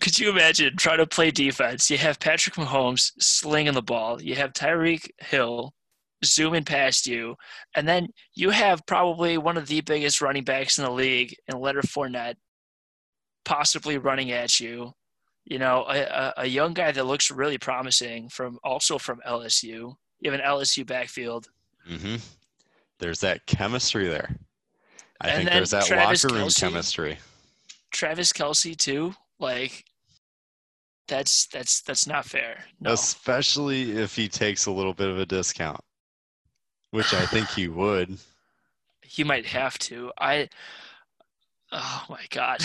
could 0.00 0.18
you 0.18 0.30
imagine 0.30 0.76
trying 0.76 0.98
to 0.98 1.06
play 1.06 1.30
defense? 1.30 1.90
You 1.90 1.98
have 1.98 2.18
Patrick 2.18 2.56
Mahomes 2.56 3.12
slinging 3.20 3.74
the 3.74 3.82
ball. 3.82 4.20
You 4.20 4.34
have 4.36 4.52
Tyreek 4.52 5.10
Hill 5.18 5.74
zooming 6.24 6.64
past 6.64 7.06
you, 7.06 7.36
and 7.74 7.86
then 7.86 8.08
you 8.34 8.50
have 8.50 8.86
probably 8.86 9.38
one 9.38 9.56
of 9.56 9.68
the 9.68 9.82
biggest 9.82 10.20
running 10.20 10.44
backs 10.44 10.78
in 10.78 10.84
the 10.84 10.90
league 10.90 11.36
in 11.46 11.60
Leonard 11.60 11.84
Fournette, 11.84 12.36
possibly 13.44 13.98
running 13.98 14.32
at 14.32 14.58
you. 14.58 14.92
You 15.44 15.58
know, 15.58 15.84
a, 15.88 16.32
a, 16.38 16.46
young 16.46 16.74
guy 16.74 16.90
that 16.90 17.06
looks 17.06 17.30
really 17.30 17.56
promising 17.56 18.28
from 18.28 18.58
also 18.64 18.98
from 18.98 19.20
LSU. 19.24 19.94
You 20.18 20.30
have 20.30 20.40
an 20.40 20.44
LSU 20.44 20.84
backfield. 20.84 21.48
hmm 21.86 22.16
There's 22.98 23.20
that 23.20 23.46
chemistry 23.46 24.08
there. 24.08 24.36
I 25.20 25.28
And 25.28 25.36
think 25.38 25.50
there's 25.50 25.70
that 25.70 25.84
Travis 25.86 26.24
locker 26.24 26.34
room 26.34 26.48
Kelce. 26.48 26.60
chemistry. 26.60 27.18
Travis 27.90 28.32
Kelce 28.32 28.76
too. 28.76 29.14
Like 29.38 29.84
that's 31.08 31.46
that's 31.46 31.82
that's 31.82 32.06
not 32.06 32.24
fair. 32.24 32.64
No. 32.80 32.92
Especially 32.92 33.92
if 33.98 34.16
he 34.16 34.28
takes 34.28 34.66
a 34.66 34.70
little 34.72 34.94
bit 34.94 35.08
of 35.08 35.18
a 35.18 35.26
discount, 35.26 35.80
which 36.90 37.12
I 37.14 37.24
think 37.26 37.48
he 37.48 37.68
would. 37.68 38.18
He 39.08 39.22
might 39.24 39.46
have 39.46 39.78
to. 39.78 40.10
I 40.18 40.48
oh 41.72 42.04
my 42.10 42.26
god. 42.30 42.58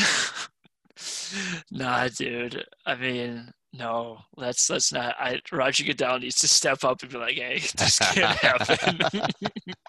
nah, 1.72 2.08
dude. 2.10 2.65
I 2.86 2.96
mean, 2.96 3.54
no, 3.72 4.17
let's 4.36 4.70
let's 4.70 4.91
not 4.91 5.15
I 5.20 5.39
Roger 5.52 5.84
Goodell 5.86 6.20
needs 6.20 6.39
to 6.39 6.48
step 6.48 6.84
up 6.84 7.04
and 7.04 7.12
be 7.12 7.17
like, 7.17 7.36
hey, 7.36 7.60
this 7.78 8.00
can't 8.00 8.38
happen. 8.38 9.30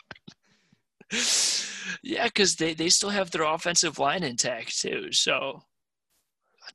yeah, 2.02 2.24
because 2.26 2.56
they, 2.56 2.74
they 2.74 2.88
still 2.88 3.10
have 3.10 3.30
their 3.30 3.42
offensive 3.44 3.98
line 3.98 4.22
intact 4.22 4.78
too. 4.80 5.12
So 5.12 5.62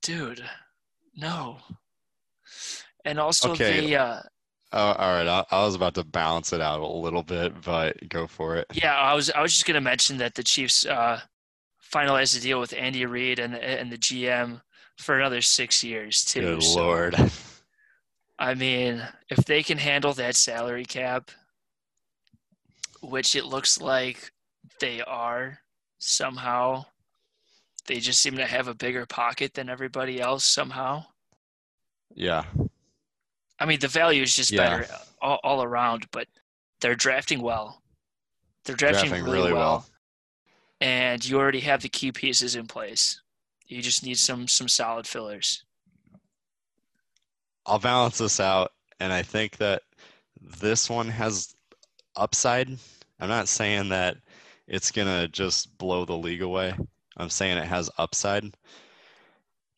dude, 0.01 0.43
no. 1.15 1.59
And 3.05 3.19
also 3.19 3.55
Okay. 3.55 3.81
the 3.81 3.95
uh 3.95 4.21
Oh, 4.73 4.93
all 4.93 5.13
right. 5.15 5.27
I, 5.27 5.45
I 5.51 5.63
was 5.65 5.75
about 5.75 5.95
to 5.95 6.03
balance 6.03 6.53
it 6.53 6.61
out 6.61 6.81
a 6.81 6.87
little 6.87 7.23
bit, 7.23 7.61
but 7.61 8.09
go 8.09 8.27
for 8.27 8.57
it. 8.57 8.67
Yeah, 8.73 8.95
I 8.95 9.13
was 9.13 9.29
I 9.31 9.41
was 9.41 9.53
just 9.53 9.65
gonna 9.65 9.81
mention 9.81 10.17
that 10.17 10.35
the 10.35 10.43
Chiefs 10.43 10.85
uh, 10.85 11.21
finalized 11.93 12.37
a 12.37 12.41
deal 12.41 12.59
with 12.59 12.73
Andy 12.73 13.05
Reid 13.05 13.39
and 13.39 13.55
and 13.55 13.91
the 13.91 13.97
GM 13.97 14.61
for 14.97 15.17
another 15.17 15.41
six 15.41 15.83
years 15.83 16.23
too. 16.25 16.41
Good 16.41 16.59
So, 16.61 16.81
lord. 16.85 17.15
I 18.39 18.53
mean, 18.53 19.07
if 19.29 19.45
they 19.45 19.63
can 19.63 19.77
handle 19.77 20.13
that 20.13 20.35
salary 20.35 20.85
cap, 20.85 21.31
which 23.01 23.35
it 23.35 23.45
looks 23.45 23.79
like 23.79 24.31
they 24.79 25.01
are 25.01 25.59
somehow, 25.99 26.85
they 27.87 27.99
just 27.99 28.21
seem 28.21 28.35
to 28.37 28.45
have 28.45 28.67
a 28.67 28.73
bigger 28.73 29.05
pocket 29.05 29.53
than 29.53 29.69
everybody 29.69 30.19
else 30.21 30.45
somehow. 30.45 31.05
Yeah. 32.13 32.43
I 33.59 33.65
mean, 33.65 33.79
the 33.79 33.87
value 33.87 34.21
is 34.23 34.35
just 34.35 34.51
Yeah. 34.51 34.79
better 34.81 34.93
all, 35.21 35.39
all 35.43 35.63
around, 35.63 36.07
but 36.11 36.27
they're 36.81 36.95
drafting 36.95 37.41
well. 37.41 37.81
They're 38.65 38.75
drafting, 38.75 39.09
Drafting 39.09 39.25
really, 39.25 39.37
really 39.39 39.53
well. 39.53 39.69
well. 39.69 39.89
and 40.81 41.25
you 41.27 41.39
already 41.39 41.61
have 41.61 41.81
the 41.81 41.89
key 41.89 42.11
pieces 42.11 42.55
in 42.55 42.67
place. 42.67 43.21
You 43.65 43.81
just 43.81 44.03
need 44.03 44.17
some 44.19 44.47
some 44.47 44.67
solid 44.67 45.07
fillers. 45.07 45.63
I'll 47.65 47.79
balance 47.79 48.17
this 48.19 48.39
out, 48.39 48.71
and 48.99 49.11
I 49.11 49.23
think 49.23 49.57
that 49.57 49.83
this 50.39 50.89
one 50.89 51.09
has 51.09 51.55
upside. 52.17 52.69
I'm 53.19 53.29
not 53.29 53.47
saying 53.47 53.89
that 53.89 54.17
it's 54.67 54.91
gonna 54.91 55.27
just 55.27 55.77
blow 55.77 56.05
the 56.05 56.17
league 56.17 56.41
away. 56.41 56.73
I'm 57.17 57.29
saying 57.29 57.57
it 57.57 57.67
has 57.67 57.89
upside. 57.97 58.55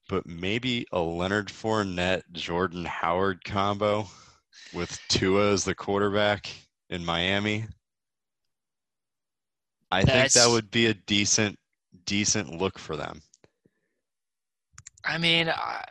But 0.08 0.26
maybe 0.26 0.88
a 0.92 1.00
Leonard 1.00 1.50
Fournette, 1.50 2.24
Jordan 2.32 2.86
Howard 2.86 3.44
combo 3.46 4.08
with 4.74 5.00
Tua 5.08 5.52
as 5.54 5.64
the 5.64 5.76
quarterback 5.76 6.50
in 6.90 7.06
Miami. 7.06 7.66
I 9.92 10.04
think 10.04 10.32
that 10.34 10.50
would 10.50 10.70
be 10.72 10.88
a 10.88 10.94
decent, 10.94 11.58
decent 12.06 12.60
look 12.60 12.78
for 12.78 12.96
them. 12.96 13.22
I 15.04 15.18
mean, 15.18 15.50
I, 15.50 15.84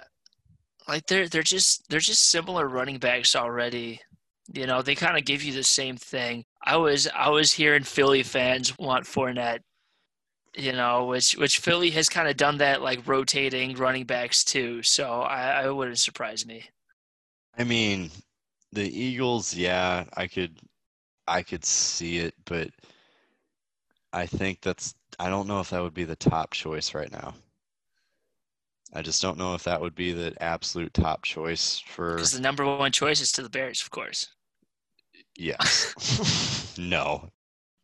like 0.87 1.07
they're 1.07 1.29
they're 1.29 1.43
just 1.43 1.89
they're 1.89 2.01
just 2.01 2.31
similar 2.31 2.69
running 2.69 2.99
backs 2.99 3.35
already. 3.35 4.01
You 4.53 4.67
know, 4.67 4.83
they 4.83 4.95
kind 4.95 5.19
of 5.19 5.25
give 5.25 5.43
you 5.43 5.53
the 5.53 5.63
same 5.63 5.97
thing. 5.97 6.45
I 6.65 6.77
was 6.77 7.09
I 7.15 7.29
was 7.29 7.53
hearing 7.53 7.83
Philly 7.83 8.23
fans 8.23 8.77
want 8.79 9.05
Fournette. 9.05 9.61
You 10.57 10.73
know, 10.73 11.07
which 11.07 11.37
which 11.37 11.59
Philly 11.59 11.91
has 11.91 12.09
kind 12.09 12.27
of 12.29 12.37
done 12.37 12.59
that 12.59 12.83
like 12.83 13.07
rotating 13.07 13.77
running 13.77 14.05
backs 14.05 14.43
too. 14.45 14.83
So 14.83 15.21
I, 15.23 15.63
I 15.63 15.71
wouldn't 15.71 15.99
surprise 15.99 16.47
me. 16.47 16.65
I 17.57 17.65
mean, 17.65 18.11
the 18.73 18.89
Eagles, 18.89 19.55
yeah, 19.55 20.05
I 20.17 20.27
could 20.27 20.59
I 21.27 21.43
could 21.43 21.65
see 21.65 22.19
it, 22.19 22.35
but 22.45 22.71
I 24.13 24.27
think 24.27 24.61
that's 24.63 24.95
I 25.19 25.29
don't 25.29 25.47
know 25.47 25.61
if 25.61 25.71
that 25.71 25.83
would 25.83 25.95
be 25.95 26.05
the 26.05 26.17
top 26.17 26.53
choice 26.53 26.95
right 26.95 27.13
now. 27.13 27.35
I 28.95 29.03
just 29.03 29.21
don't 29.21 29.37
know 29.37 29.55
if 29.55 29.65
that 29.65 29.81
would 29.81 29.95
be 29.95 30.13
the 30.13 30.35
absolute 30.43 30.95
top 30.95 31.23
choice 31.23 31.79
for 31.79 32.15
Because 32.15 32.33
the 32.33 32.41
number 32.41 32.65
one 32.65 32.91
choice 32.91 33.21
is 33.21 33.31
to 33.33 33.43
the 33.43 33.51
Bears, 33.51 33.83
of 33.83 33.91
course. 33.91 34.29
Yes. 35.39 36.75
no. 36.79 37.29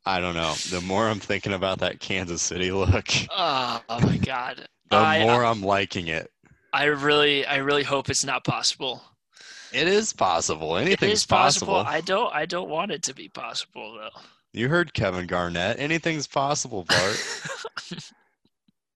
I 0.07 0.21
don't 0.21 0.35
know. 0.35 0.53
The 0.71 0.83
more 0.83 1.09
I'm 1.09 1.21
thinking 1.21 1.55
about 1.55 1.79
that 1.79 1.99
Kansas 2.01 2.43
City 2.43 2.71
look, 2.71 3.07
Oh, 3.31 3.81
oh 3.89 4.01
my 4.01 4.19
God. 4.19 4.67
the 4.91 4.97
I, 4.97 5.23
more 5.23 5.43
I'm 5.45 5.63
liking 5.63 6.09
it. 6.09 6.31
I 6.75 6.85
really, 6.85 7.47
I 7.47 7.57
really 7.57 7.85
hope 7.85 8.11
it's 8.11 8.25
not 8.25 8.45
possible. 8.45 9.03
It 9.73 9.89
is 9.89 10.13
possible. 10.13 10.77
It 10.77 10.83
Anything's 10.83 11.21
is 11.21 11.27
possible. 11.27 11.75
possible. 11.85 11.91
I 11.97 12.01
don't, 12.03 12.35
I 12.35 12.47
don't 12.47 12.69
want 12.69 12.91
it 12.93 13.03
to 13.05 13.15
be 13.15 13.29
possible 13.29 13.95
though. 13.95 14.21
You 14.53 14.69
heard 14.69 14.93
Kevin 14.95 15.27
Garnett. 15.27 15.81
Anything's 15.81 16.27
possible, 16.29 16.85
Bart. 16.85 17.21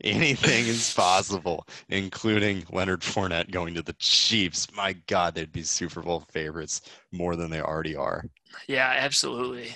Anything 0.05 0.69
is 0.69 0.95
possible, 0.95 1.67
including 1.89 2.65
Leonard 2.71 3.01
Fournette 3.01 3.51
going 3.51 3.75
to 3.75 3.83
the 3.83 3.95
Chiefs. 3.95 4.69
My 4.73 4.93
God, 5.09 5.35
they'd 5.35 5.51
be 5.51 5.65
Super 5.65 6.03
Bowl 6.03 6.21
favorites 6.31 6.83
more 7.11 7.35
than 7.35 7.51
they 7.51 7.61
already 7.61 7.97
are. 7.97 8.25
Yeah, 8.67 8.95
absolutely. 8.97 9.75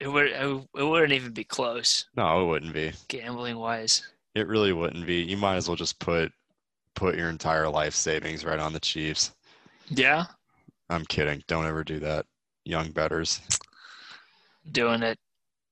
It 0.00 0.08
would, 0.08 0.26
it 0.28 0.84
wouldn't 0.84 1.12
even 1.12 1.32
be 1.32 1.44
close, 1.44 2.06
No, 2.16 2.42
it 2.42 2.46
wouldn't 2.46 2.74
be. 2.74 2.92
gambling 3.08 3.56
wise. 3.56 4.06
It 4.34 4.46
really 4.46 4.72
wouldn't 4.74 5.06
be. 5.06 5.22
You 5.22 5.36
might 5.38 5.56
as 5.56 5.68
well 5.68 5.76
just 5.76 5.98
put 5.98 6.30
put 6.94 7.14
your 7.16 7.28
entire 7.30 7.68
life 7.68 7.94
savings 7.94 8.44
right 8.44 8.58
on 8.58 8.72
the 8.74 8.80
Chiefs. 8.80 9.32
Yeah, 9.88 10.24
I'm 10.90 11.04
kidding. 11.06 11.42
Don't 11.46 11.64
ever 11.66 11.82
do 11.84 11.98
that, 12.00 12.26
young 12.64 12.90
bettors. 12.90 13.40
doing 14.72 15.02
it. 15.02 15.18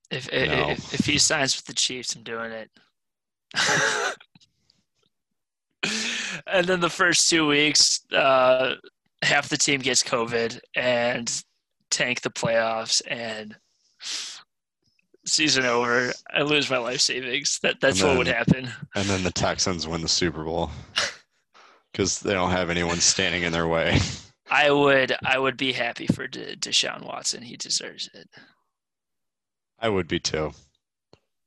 If 0.09 0.31
No. 0.31 0.69
if, 0.71 0.93
if 0.95 1.05
he 1.05 1.17
signs 1.19 1.55
with 1.55 1.65
the 1.65 1.73
Chiefs, 1.75 2.15
I'm 2.15 2.23
doing 2.23 2.51
it. 2.51 2.69
and 6.47 6.65
then 6.65 6.79
the 6.79 6.89
first 6.89 7.29
two 7.29 7.47
weeks, 7.47 8.01
uh, 8.11 8.75
half 9.21 9.49
the 9.49 9.57
team 9.57 9.81
gets 9.81 10.03
COVID 10.03 10.59
and 10.75 11.43
tank 11.95 12.21
the 12.21 12.29
playoffs 12.29 13.01
and 13.07 13.55
season 15.25 15.65
over. 15.65 16.11
I 16.33 16.41
lose 16.41 16.69
my 16.69 16.77
life 16.77 16.99
savings. 16.99 17.59
That 17.63 17.79
that's 17.79 18.01
And 18.01 18.09
what 18.09 18.17
would 18.17 18.27
happen. 18.27 18.69
And 18.95 19.07
then 19.07 19.23
the 19.23 19.31
Texans 19.31 19.87
win 19.87 20.01
the 20.01 20.07
Super 20.09 20.43
Bowl 20.43 20.69
because 21.91 22.19
they 22.19 22.33
don't 22.33 22.51
have 22.51 22.69
anyone 22.69 22.97
standing 22.97 23.43
in 23.43 23.53
their 23.53 23.67
way. 23.67 23.97
I 24.51 24.69
would 24.71 25.15
I 25.25 25.39
would 25.39 25.57
be 25.57 25.71
happy 25.71 26.05
for 26.07 26.27
De- 26.27 26.55
Deshaun 26.55 27.03
Watson. 27.05 27.41
He 27.41 27.57
deserves 27.57 28.09
it. 28.13 28.29
I 29.79 29.89
would 29.89 30.07
be 30.07 30.19
too. 30.19 30.51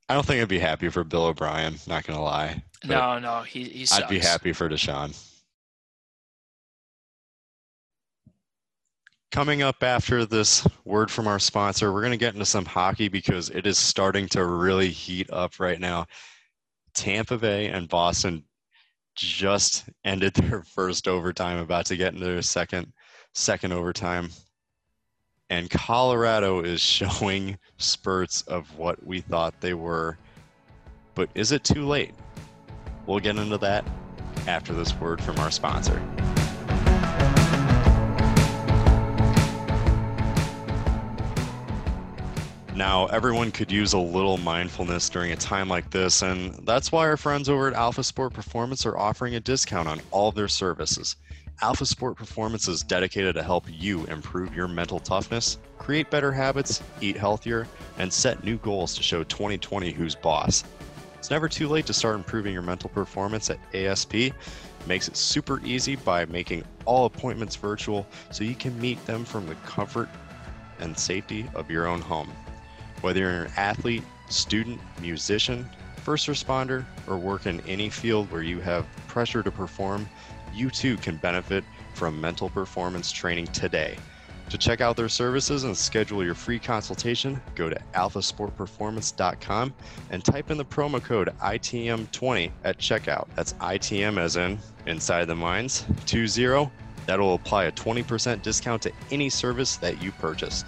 I 0.09 0.15
don't 0.15 0.25
think 0.25 0.41
I'd 0.41 0.47
be 0.49 0.59
happy 0.59 0.89
for 0.89 1.03
Bill 1.03 1.25
O'Brien. 1.25 1.75
Not 1.87 2.05
gonna 2.05 2.21
lie. 2.21 2.63
No, 2.83 3.19
no, 3.19 3.41
he 3.41 3.65
he. 3.65 3.85
Sucks. 3.85 4.03
I'd 4.03 4.09
be 4.09 4.19
happy 4.19 4.51
for 4.51 4.67
Deshaun. 4.67 5.15
Coming 9.31 9.61
up 9.61 9.83
after 9.83 10.25
this 10.25 10.67
word 10.85 11.11
from 11.11 11.27
our 11.27 11.37
sponsor, 11.37 11.93
we're 11.93 12.01
going 12.01 12.11
to 12.11 12.17
get 12.17 12.33
into 12.33 12.45
some 12.45 12.65
hockey 12.65 13.09
because 13.09 13.51
it 13.51 13.67
is 13.67 13.77
starting 13.77 14.27
to 14.29 14.43
really 14.43 14.89
heat 14.89 15.29
up 15.31 15.59
right 15.59 15.79
now. 15.79 16.07
Tampa 16.95 17.37
Bay 17.37 17.67
and 17.67 17.87
Boston 17.87 18.43
just 19.15 19.87
ended 20.03 20.33
their 20.33 20.63
first 20.75 21.07
overtime, 21.07 21.59
about 21.59 21.85
to 21.87 21.95
get 21.95 22.13
into 22.13 22.25
their 22.25 22.41
second 22.41 22.91
second 23.33 23.71
overtime. 23.71 24.29
And 25.51 25.69
Colorado 25.69 26.61
is 26.61 26.81
showing 26.81 27.55
spurts 27.77 28.41
of 28.43 28.75
what 28.79 29.05
we 29.05 29.21
thought 29.21 29.61
they 29.61 29.75
were. 29.75 30.17
But 31.13 31.29
is 31.35 31.51
it 31.51 31.63
too 31.63 31.85
late? 31.85 32.15
We'll 33.05 33.19
get 33.19 33.37
into 33.37 33.59
that 33.59 33.85
after 34.47 34.73
this 34.73 34.95
word 34.99 35.21
from 35.21 35.37
our 35.37 35.51
sponsor. 35.51 36.01
Now, 42.79 43.07
everyone 43.07 43.51
could 43.51 43.73
use 43.73 43.91
a 43.91 43.99
little 43.99 44.37
mindfulness 44.37 45.09
during 45.09 45.33
a 45.33 45.35
time 45.35 45.67
like 45.67 45.89
this, 45.89 46.21
and 46.21 46.53
that's 46.65 46.93
why 46.93 47.09
our 47.09 47.17
friends 47.17 47.49
over 47.49 47.67
at 47.67 47.73
Alpha 47.73 48.05
Sport 48.05 48.31
Performance 48.31 48.85
are 48.85 48.97
offering 48.97 49.35
a 49.35 49.41
discount 49.41 49.89
on 49.89 49.99
all 50.11 50.31
their 50.31 50.47
services. 50.47 51.17
Alpha 51.61 51.85
Sport 51.85 52.15
Performance 52.15 52.69
is 52.69 52.81
dedicated 52.81 53.35
to 53.35 53.43
help 53.43 53.65
you 53.69 54.05
improve 54.05 54.55
your 54.55 54.69
mental 54.69 55.01
toughness, 55.01 55.57
create 55.77 56.09
better 56.09 56.31
habits, 56.31 56.81
eat 57.01 57.17
healthier, 57.17 57.67
and 57.97 58.13
set 58.13 58.45
new 58.45 58.55
goals 58.59 58.95
to 58.95 59.03
show 59.03 59.25
2020 59.25 59.91
who's 59.91 60.15
boss. 60.15 60.63
It's 61.17 61.29
never 61.29 61.49
too 61.49 61.67
late 61.67 61.85
to 61.87 61.93
start 61.93 62.15
improving 62.15 62.53
your 62.53 62.61
mental 62.61 62.89
performance 62.91 63.49
at 63.49 63.59
ASP. 63.75 64.31
Makes 64.87 65.09
it 65.09 65.17
super 65.17 65.59
easy 65.65 65.97
by 65.97 66.23
making 66.27 66.63
all 66.85 67.07
appointments 67.07 67.57
virtual 67.57 68.07
so 68.31 68.45
you 68.45 68.55
can 68.55 68.79
meet 68.79 69.05
them 69.05 69.25
from 69.25 69.47
the 69.47 69.55
comfort 69.65 70.07
and 70.79 70.97
safety 70.97 71.45
of 71.55 71.69
your 71.69 71.85
own 71.85 71.99
home. 71.99 72.31
Whether 73.01 73.21
you're 73.21 73.43
an 73.45 73.51
athlete, 73.55 74.03
student, 74.29 74.79
musician, 75.01 75.69
first 76.03 76.27
responder, 76.27 76.85
or 77.07 77.17
work 77.17 77.45
in 77.45 77.61
any 77.61 77.89
field 77.89 78.31
where 78.31 78.43
you 78.43 78.59
have 78.59 78.85
pressure 79.07 79.43
to 79.43 79.51
perform, 79.51 80.07
you 80.53 80.69
too 80.69 80.97
can 80.97 81.17
benefit 81.17 81.63
from 81.93 82.19
mental 82.19 82.49
performance 82.49 83.11
training 83.11 83.47
today. 83.47 83.97
To 84.49 84.57
check 84.57 84.81
out 84.81 84.97
their 84.97 85.09
services 85.09 85.63
and 85.63 85.77
schedule 85.77 86.23
your 86.23 86.33
free 86.33 86.57
consultation, 86.57 87.39
go 87.53 87.69
to 87.69 87.79
alphasportperformance.com 87.93 89.73
and 90.09 90.25
type 90.25 90.49
in 90.49 90.57
the 90.57 90.65
promo 90.65 91.03
code 91.03 91.29
ITM20 91.39 92.51
at 92.63 92.79
checkout. 92.79 93.27
That's 93.35 93.53
ITM 93.53 94.19
as 94.19 94.37
in 94.37 94.57
inside 94.87 95.25
the 95.25 95.35
mines 95.35 95.85
20. 96.07 96.71
That'll 97.05 97.35
apply 97.35 97.65
a 97.65 97.71
20% 97.71 98.41
discount 98.41 98.81
to 98.83 98.91
any 99.11 99.29
service 99.29 99.77
that 99.77 100.01
you 100.01 100.11
purchase. 100.13 100.65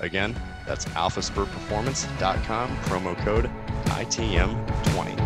Again, 0.00 0.36
that's 0.66 0.84
alphasportperformance.com, 0.86 2.76
promo 2.78 3.16
code 3.18 3.50
ITM20. 3.86 5.16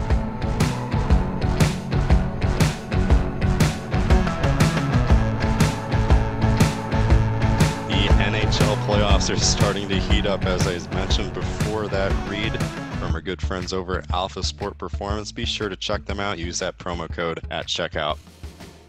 The 7.89 8.09
NHL 8.25 8.77
playoffs 8.87 9.33
are 9.33 9.39
starting 9.39 9.89
to 9.89 9.99
heat 9.99 10.27
up, 10.27 10.45
as 10.45 10.67
I 10.67 10.95
mentioned 10.95 11.33
before 11.35 11.89
that 11.89 12.13
read 12.29 12.61
from 12.99 13.15
our 13.15 13.21
good 13.21 13.41
friends 13.41 13.73
over 13.73 13.99
at 13.99 14.11
Alpha 14.11 14.43
Sport 14.43 14.77
Performance. 14.77 15.31
Be 15.33 15.45
sure 15.45 15.69
to 15.69 15.77
check 15.77 16.05
them 16.05 16.19
out. 16.21 16.39
Use 16.39 16.59
that 16.59 16.79
promo 16.79 17.11
code 17.11 17.41
at 17.51 17.67
checkout. 17.67 18.19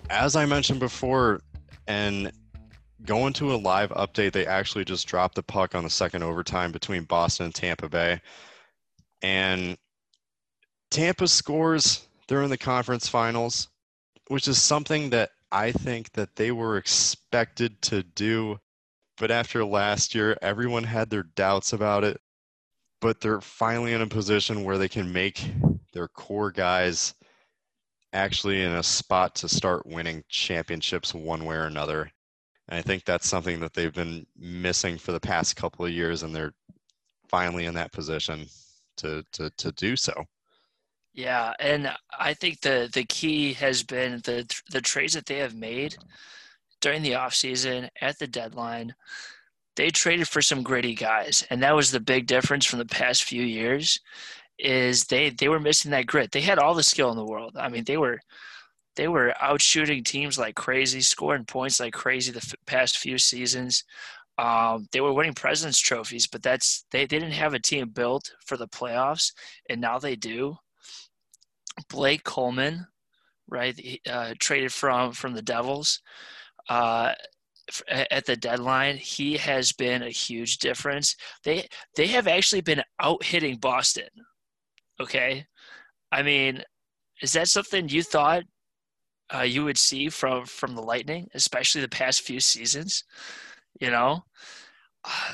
As 0.09 0.35
I 0.35 0.45
mentioned 0.45 0.79
before, 0.79 1.41
and 1.87 2.31
going 3.05 3.33
to 3.33 3.53
a 3.53 3.57
live 3.57 3.89
update, 3.91 4.33
they 4.33 4.45
actually 4.45 4.85
just 4.85 5.07
dropped 5.07 5.35
the 5.35 5.43
puck 5.43 5.75
on 5.75 5.83
the 5.83 5.89
second 5.89 6.23
overtime 6.23 6.71
between 6.71 7.03
Boston 7.03 7.45
and 7.45 7.55
Tampa 7.55 7.89
Bay. 7.89 8.21
And 9.21 9.77
Tampa 10.89 11.27
scores, 11.27 12.07
in 12.37 12.49
the 12.49 12.57
conference 12.57 13.07
finals, 13.07 13.69
which 14.27 14.47
is 14.47 14.61
something 14.61 15.09
that 15.09 15.31
I 15.51 15.71
think 15.71 16.11
that 16.13 16.35
they 16.35 16.51
were 16.51 16.77
expected 16.77 17.81
to 17.83 18.03
do. 18.03 18.59
But 19.17 19.31
after 19.31 19.65
last 19.65 20.13
year, 20.13 20.37
everyone 20.41 20.83
had 20.83 21.09
their 21.09 21.23
doubts 21.23 21.73
about 21.73 22.03
it. 22.03 22.21
But 23.01 23.21
they're 23.21 23.41
finally 23.41 23.93
in 23.93 24.01
a 24.01 24.07
position 24.07 24.63
where 24.63 24.77
they 24.77 24.89
can 24.89 25.11
make 25.11 25.43
their 25.93 26.07
core 26.07 26.51
guys 26.51 27.15
actually 28.13 28.61
in 28.61 28.71
a 28.73 28.83
spot 28.83 29.35
to 29.35 29.49
start 29.49 29.87
winning 29.87 30.23
championships 30.29 31.13
one 31.13 31.45
way 31.45 31.55
or 31.55 31.65
another. 31.65 32.11
And 32.69 32.77
I 32.77 32.81
think 32.81 33.03
that's 33.03 33.27
something 33.27 33.59
that 33.59 33.73
they've 33.73 33.93
been 33.93 34.25
missing 34.37 34.97
for 34.97 35.11
the 35.11 35.19
past 35.19 35.55
couple 35.55 35.85
of 35.85 35.91
years, 35.91 36.23
and 36.23 36.33
they're 36.33 36.53
finally 37.27 37.65
in 37.65 37.73
that 37.73 37.91
position 37.91 38.45
to 38.97 39.23
to 39.33 39.49
to 39.57 39.71
do 39.73 39.95
so. 39.95 40.13
Yeah, 41.13 41.53
and 41.59 41.91
I 42.17 42.33
think 42.33 42.61
the 42.61 42.89
the 42.93 43.03
key 43.05 43.53
has 43.53 43.83
been 43.83 44.21
the 44.23 44.47
the 44.71 44.81
trades 44.81 45.13
that 45.13 45.25
they 45.25 45.37
have 45.37 45.55
made 45.55 45.97
during 46.79 47.01
the 47.01 47.13
offseason 47.13 47.89
at 48.01 48.19
the 48.19 48.27
deadline. 48.27 48.93
They 49.75 49.89
traded 49.89 50.27
for 50.27 50.41
some 50.41 50.61
gritty 50.61 50.93
guys, 50.93 51.45
and 51.49 51.63
that 51.63 51.75
was 51.75 51.91
the 51.91 51.99
big 51.99 52.27
difference 52.27 52.65
from 52.65 52.79
the 52.79 52.85
past 52.85 53.23
few 53.23 53.43
years. 53.43 53.99
Is 54.59 55.05
they 55.05 55.31
they 55.31 55.49
were 55.49 55.59
missing 55.59 55.91
that 55.91 56.05
grit. 56.05 56.31
They 56.31 56.41
had 56.41 56.59
all 56.59 56.75
the 56.75 56.83
skill 56.83 57.09
in 57.09 57.17
the 57.17 57.25
world. 57.25 57.55
I 57.57 57.69
mean, 57.69 57.85
they 57.85 57.97
were 57.97 58.19
they 58.99 59.07
were 59.07 59.33
out 59.41 59.61
shooting 59.61 60.03
teams 60.03 60.37
like 60.37 60.55
crazy, 60.55 60.99
scoring 60.99 61.45
points 61.45 61.79
like 61.79 61.93
crazy 61.93 62.33
the 62.33 62.39
f- 62.39 62.53
past 62.65 62.97
few 62.97 63.17
seasons. 63.17 63.85
Um, 64.37 64.87
they 64.91 64.99
were 64.99 65.13
winning 65.13 65.35
Presidents 65.35 65.79
trophies, 65.79 66.27
but 66.27 66.43
that's 66.43 66.83
they, 66.91 67.05
they 67.05 67.17
didn't 67.17 67.31
have 67.31 67.53
a 67.53 67.59
team 67.59 67.91
built 67.91 68.29
for 68.45 68.57
the 68.57 68.67
playoffs, 68.67 69.31
and 69.69 69.79
now 69.79 69.99
they 69.99 70.17
do. 70.17 70.57
Blake 71.89 72.25
Coleman, 72.25 72.87
right, 73.47 73.79
uh, 74.05 74.33
traded 74.37 74.73
from 74.73 75.13
from 75.13 75.33
the 75.33 75.41
Devils 75.41 76.01
uh, 76.67 77.13
at 78.11 78.25
the 78.25 78.35
deadline. 78.35 78.97
He 78.97 79.37
has 79.37 79.71
been 79.71 80.03
a 80.03 80.09
huge 80.09 80.57
difference. 80.57 81.15
They 81.45 81.69
they 81.95 82.07
have 82.07 82.27
actually 82.27 82.61
been 82.61 82.83
out 83.01 83.23
hitting 83.23 83.59
Boston. 83.59 84.09
Okay, 84.99 85.45
I 86.11 86.21
mean, 86.21 86.63
is 87.21 87.31
that 87.31 87.47
something 87.47 87.87
you 87.87 88.03
thought 88.03 88.43
uh, 89.33 89.41
you 89.41 89.63
would 89.63 89.77
see 89.77 90.09
from 90.09 90.45
from 90.45 90.75
the 90.75 90.81
Lightning, 90.81 91.29
especially 91.33 91.81
the 91.81 91.89
past 91.89 92.21
few 92.21 92.39
seasons. 92.39 93.03
You 93.79 93.91
know, 93.91 94.23
uh, 95.05 95.33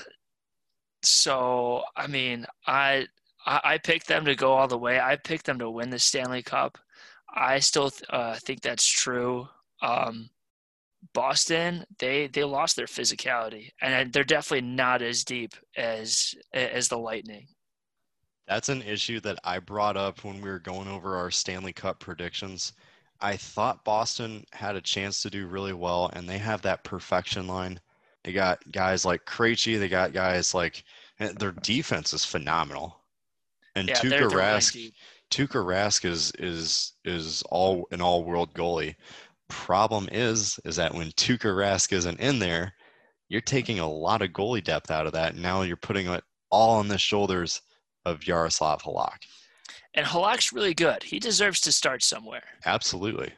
so 1.04 1.84
I 1.96 2.08
mean, 2.08 2.46
I, 2.68 3.08
I 3.46 3.62
I 3.64 3.78
picked 3.78 4.08
them 4.08 4.26
to 4.26 4.36
go 4.36 4.54
all 4.54 4.68
the 4.68 4.78
way. 4.78 5.00
I 5.00 5.16
picked 5.16 5.46
them 5.46 5.60
to 5.60 5.70
win 5.70 5.90
the 5.90 6.00
Stanley 6.00 6.44
Cup. 6.44 6.78
I 7.34 7.60
still 7.60 7.92
uh, 8.10 8.36
think 8.36 8.62
that's 8.62 8.88
true. 8.88 9.48
Um, 9.82 10.30
Boston, 11.14 11.86
they 12.00 12.28
they 12.28 12.44
lost 12.44 12.76
their 12.76 12.86
physicality, 12.86 13.70
and 13.82 14.12
they're 14.12 14.24
definitely 14.24 14.68
not 14.68 15.02
as 15.02 15.24
deep 15.24 15.54
as 15.78 16.34
as 16.54 16.88
the 16.88 16.98
Lightning. 16.98 17.48
That's 18.48 18.70
an 18.70 18.84
issue 18.84 19.20
that 19.22 19.40
I 19.44 19.60
brought 19.60 19.98
up 19.98 20.24
when 20.24 20.40
we 20.40 20.50
were 20.50 20.60
going 20.60 20.88
over 20.88 21.16
our 21.16 21.32
Stanley 21.32 21.74
Cup 21.74 22.00
predictions. 22.00 22.74
I 23.22 23.38
thought 23.38 23.86
Boston 23.86 24.46
had 24.52 24.76
a 24.76 24.82
chance 24.82 25.22
to 25.22 25.30
do 25.30 25.48
really 25.48 25.74
well, 25.74 26.10
and 26.14 26.30
they 26.30 26.38
have 26.38 26.62
that 26.64 26.84
perfection 26.84 27.48
line. 27.48 27.80
They 28.24 28.34
got 28.34 28.60
guys 28.72 29.06
like 29.06 29.26
Krejci. 29.26 29.80
They 29.80 29.88
got 29.88 30.14
guys 30.14 30.54
like 30.54 30.84
eh, 31.20 31.32
their 31.38 31.52
defense 31.52 32.14
is 32.14 32.26
phenomenal. 32.26 33.00
And 33.76 33.90
yeah, 33.90 33.96
Tuukka 33.96 34.30
Rask, 34.32 34.94
Tuukka 35.32 35.64
Rask 35.64 36.06
is 36.06 36.32
is 36.40 36.94
is 37.04 37.44
all 37.44 37.88
an 37.92 38.02
all 38.02 38.24
world 38.24 38.54
goalie. 38.54 38.96
Problem 39.48 40.10
is, 40.12 40.60
is 40.66 40.76
that 40.78 40.94
when 40.94 41.12
Tuukka 41.12 41.56
Rask 41.56 41.94
isn't 41.94 42.20
in 42.20 42.40
there, 42.40 42.74
you're 43.30 43.42
taking 43.42 43.80
a 43.80 43.90
lot 43.90 44.22
of 44.22 44.32
goalie 44.32 44.64
depth 44.64 44.92
out 44.92 45.06
of 45.06 45.14
that. 45.14 45.36
Now 45.36 45.62
you're 45.62 45.78
putting 45.78 46.08
it 46.08 46.24
all 46.50 46.80
on 46.80 46.88
the 46.88 46.98
shoulders 46.98 47.62
of 48.06 48.26
Yaroslav 48.26 48.82
Halak. 48.82 49.26
And 49.96 50.06
Halak's 50.06 50.54
really 50.54 50.74
good. 50.74 51.04
He 51.04 51.20
deserves 51.20 51.62
to 51.62 51.72
start 51.72 52.04
somewhere. 52.04 52.44
Absolutely. 52.66 53.32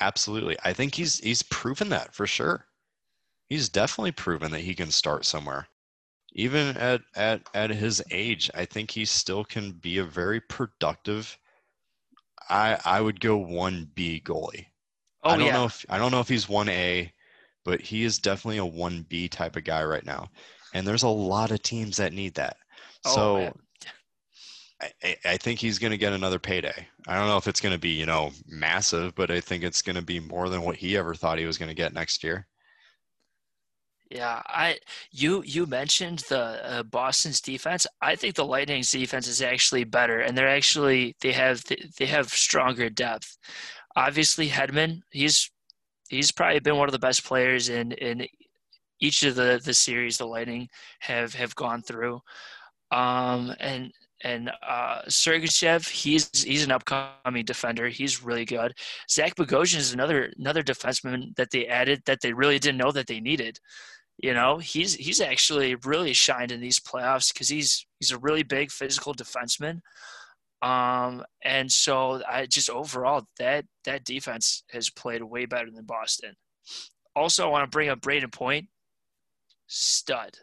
Absolutely. 0.00 0.56
I 0.64 0.72
think 0.72 0.94
he's 0.94 1.18
he's 1.18 1.42
proven 1.42 1.90
that 1.90 2.14
for 2.14 2.26
sure. 2.26 2.64
He's 3.48 3.68
definitely 3.68 4.12
proven 4.12 4.52
that 4.52 4.60
he 4.60 4.74
can 4.74 4.90
start 4.90 5.26
somewhere. 5.26 5.66
Even 6.32 6.76
at 6.76 7.02
at 7.16 7.42
at 7.52 7.70
his 7.70 8.02
age, 8.10 8.50
I 8.54 8.64
think 8.64 8.92
he 8.92 9.04
still 9.04 9.44
can 9.44 9.72
be 9.72 9.98
a 9.98 10.04
very 10.04 10.40
productive 10.40 11.36
I 12.48 12.78
I 12.84 13.00
would 13.00 13.20
go 13.20 13.38
1B 13.38 14.22
goalie. 14.22 14.66
Oh, 15.22 15.30
I 15.30 15.36
don't 15.36 15.46
yeah. 15.46 15.52
know 15.52 15.64
if 15.66 15.84
I 15.90 15.98
don't 15.98 16.12
know 16.12 16.20
if 16.20 16.28
he's 16.28 16.46
1A 16.46 17.10
but 17.64 17.80
he 17.80 18.04
is 18.04 18.18
definitely 18.18 18.58
a 18.58 18.70
1B 18.70 19.30
type 19.30 19.56
of 19.56 19.64
guy 19.64 19.84
right 19.84 20.04
now. 20.04 20.30
And 20.72 20.86
there's 20.86 21.02
a 21.02 21.08
lot 21.08 21.50
of 21.50 21.62
teams 21.62 21.96
that 21.96 22.12
need 22.12 22.34
that. 22.34 22.56
Oh, 23.04 23.14
so 23.14 23.36
man. 23.36 23.52
I, 24.80 25.16
I 25.24 25.36
think 25.36 25.58
he's 25.58 25.78
going 25.78 25.90
to 25.90 25.98
get 25.98 26.12
another 26.12 26.38
payday. 26.38 26.86
I 27.06 27.18
don't 27.18 27.28
know 27.28 27.36
if 27.36 27.48
it's 27.48 27.60
going 27.60 27.74
to 27.74 27.78
be, 27.78 27.90
you 27.90 28.06
know, 28.06 28.30
massive, 28.48 29.14
but 29.14 29.30
I 29.30 29.40
think 29.40 29.62
it's 29.62 29.82
going 29.82 29.96
to 29.96 30.02
be 30.02 30.20
more 30.20 30.48
than 30.48 30.62
what 30.62 30.76
he 30.76 30.96
ever 30.96 31.14
thought 31.14 31.38
he 31.38 31.46
was 31.46 31.58
going 31.58 31.68
to 31.68 31.74
get 31.74 31.92
next 31.92 32.24
year. 32.24 32.46
Yeah, 34.10 34.42
I 34.46 34.78
you 35.12 35.42
you 35.46 35.66
mentioned 35.66 36.20
the 36.28 36.40
uh, 36.40 36.82
Boston's 36.82 37.40
defense. 37.40 37.86
I 38.02 38.16
think 38.16 38.34
the 38.34 38.44
Lightning's 38.44 38.90
defense 38.90 39.28
is 39.28 39.40
actually 39.40 39.84
better, 39.84 40.20
and 40.20 40.36
they're 40.36 40.48
actually 40.48 41.14
they 41.20 41.30
have 41.30 41.62
they 41.96 42.06
have 42.06 42.28
stronger 42.30 42.90
depth. 42.90 43.38
Obviously, 43.94 44.48
Hedman, 44.48 45.02
he's 45.12 45.48
he's 46.08 46.32
probably 46.32 46.58
been 46.58 46.76
one 46.76 46.88
of 46.88 46.92
the 46.92 46.98
best 46.98 47.24
players 47.24 47.68
in 47.68 47.92
in 47.92 48.26
each 49.00 49.22
of 49.22 49.36
the 49.36 49.60
the 49.64 49.74
series 49.74 50.18
the 50.18 50.26
Lightning 50.26 50.68
have 50.98 51.34
have 51.34 51.54
gone 51.54 51.80
through. 51.80 52.20
Um, 52.90 53.54
and 53.60 53.92
and 54.22 54.50
uh, 54.66 55.02
Sergachev, 55.08 55.88
he's 55.88 56.30
he's 56.42 56.64
an 56.64 56.72
upcoming 56.72 57.44
defender. 57.44 57.88
He's 57.88 58.22
really 58.22 58.44
good. 58.44 58.74
Zach 59.10 59.34
Bogosian 59.34 59.78
is 59.78 59.92
another 59.92 60.32
another 60.38 60.62
defenseman 60.62 61.34
that 61.36 61.50
they 61.50 61.66
added 61.66 62.02
that 62.06 62.20
they 62.20 62.32
really 62.32 62.58
didn't 62.58 62.78
know 62.78 62.92
that 62.92 63.06
they 63.06 63.20
needed. 63.20 63.58
You 64.18 64.34
know, 64.34 64.58
he's 64.58 64.94
he's 64.94 65.20
actually 65.20 65.74
really 65.84 66.12
shined 66.12 66.52
in 66.52 66.60
these 66.60 66.78
playoffs 66.78 67.32
because 67.32 67.48
he's 67.48 67.86
he's 67.98 68.10
a 68.10 68.18
really 68.18 68.42
big 68.42 68.70
physical 68.70 69.14
defenseman. 69.14 69.80
Um, 70.62 71.24
and 71.42 71.72
so 71.72 72.22
I 72.28 72.44
just 72.44 72.68
overall 72.68 73.24
that 73.38 73.64
that 73.86 74.04
defense 74.04 74.62
has 74.70 74.90
played 74.90 75.22
way 75.22 75.46
better 75.46 75.70
than 75.70 75.84
Boston. 75.84 76.34
Also, 77.16 77.46
I 77.46 77.50
want 77.50 77.64
to 77.64 77.74
bring 77.74 77.88
up 77.88 78.00
Brayden 78.00 78.30
Point, 78.30 78.68
stud, 79.66 80.36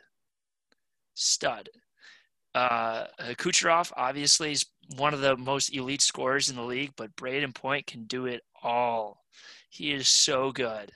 stud. 1.13 1.69
Uh, 2.57 3.05
Kucherov 3.35 3.91
obviously 3.95 4.51
is 4.51 4.65
one 4.95 5.13
of 5.13 5.21
the 5.21 5.37
most 5.37 5.75
elite 5.75 6.01
scorers 6.01 6.49
in 6.49 6.55
the 6.55 6.63
league, 6.63 6.91
but 6.95 7.15
Brayden 7.15 7.53
Point 7.53 7.85
can 7.85 8.05
do 8.05 8.25
it 8.25 8.41
all. 8.63 9.23
He 9.69 9.93
is 9.93 10.07
so 10.07 10.51
good. 10.51 10.91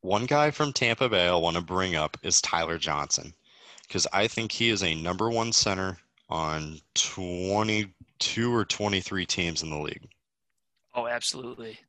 One 0.00 0.26
guy 0.26 0.52
from 0.52 0.72
Tampa 0.72 1.08
Bay 1.08 1.26
I 1.26 1.34
want 1.34 1.56
to 1.56 1.62
bring 1.62 1.96
up 1.96 2.16
is 2.22 2.40
Tyler 2.40 2.78
Johnson 2.78 3.34
because 3.82 4.06
I 4.12 4.28
think 4.28 4.52
he 4.52 4.68
is 4.68 4.84
a 4.84 4.94
number 4.94 5.28
one 5.28 5.52
center 5.52 5.98
on 6.28 6.78
22 6.94 8.54
or 8.54 8.64
23 8.64 9.26
teams 9.26 9.64
in 9.64 9.70
the 9.70 9.78
league. 9.78 10.08
Oh, 10.94 11.08
absolutely. 11.08 11.80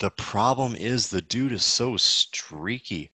The 0.00 0.10
problem 0.10 0.74
is 0.74 1.08
the 1.08 1.22
dude 1.22 1.52
is 1.52 1.64
so 1.64 1.96
streaky. 1.96 3.12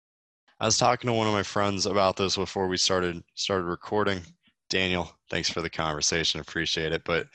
I 0.59 0.65
was 0.65 0.79
talking 0.79 1.09
to 1.09 1.15
one 1.15 1.27
of 1.27 1.35
my 1.35 1.43
friends 1.43 1.85
about 1.85 2.17
this 2.17 2.37
before 2.37 2.67
we 2.67 2.79
started 2.79 3.23
started 3.35 3.65
recording. 3.65 4.23
Daniel, 4.71 5.13
thanks 5.31 5.51
for 5.51 5.61
the 5.61 5.69
conversation. 5.69 6.41
Appreciate 6.41 6.93
it. 6.93 7.03
But 7.05 7.27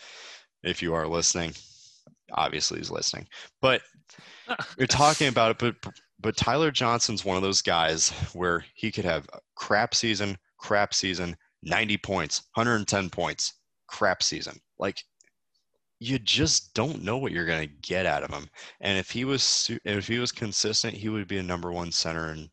if 0.63 0.81
you 0.81 0.95
are 0.95 1.07
listening, 1.07 1.53
obviously 2.33 2.79
he's 2.79 2.89
listening. 2.89 3.27
But 3.61 3.81
you're 4.77 4.87
talking 4.87 5.27
about 5.27 5.51
it, 5.51 5.59
but 5.59 5.93
but 6.19 6.35
Tyler 6.35 6.71
Johnson's 6.71 7.23
one 7.23 7.37
of 7.37 7.43
those 7.43 7.61
guys 7.61 8.09
where 8.33 8.65
he 8.73 8.91
could 8.91 9.05
have 9.05 9.29
crap 9.55 9.93
season, 9.93 10.37
crap 10.57 10.93
season, 10.93 11.35
90 11.63 11.97
points, 11.97 12.41
110 12.55 13.09
points, 13.11 13.53
crap 13.87 14.23
season. 14.23 14.59
Like 14.79 14.97
you 15.99 16.17
just 16.17 16.73
don't 16.73 17.03
know 17.03 17.19
what 17.19 17.31
you're 17.31 17.45
going 17.45 17.67
to 17.67 17.75
get 17.83 18.07
out 18.07 18.23
of 18.23 18.33
him. 18.33 18.49
And 18.79 18.97
if 18.97 19.11
he 19.11 19.25
was 19.25 19.69
if 19.85 20.07
he 20.07 20.17
was 20.17 20.31
consistent, 20.31 20.95
he 20.95 21.09
would 21.09 21.27
be 21.27 21.37
a 21.37 21.43
number 21.43 21.71
1 21.71 21.91
center 21.91 22.31
in 22.31 22.49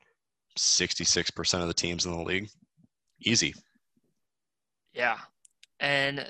66% 0.59 1.61
of 1.61 1.69
the 1.69 1.75
teams 1.75 2.07
in 2.07 2.13
the 2.13 2.23
league. 2.23 2.49
Easy. 3.21 3.55
Yeah. 4.93 5.19
And 5.81 6.27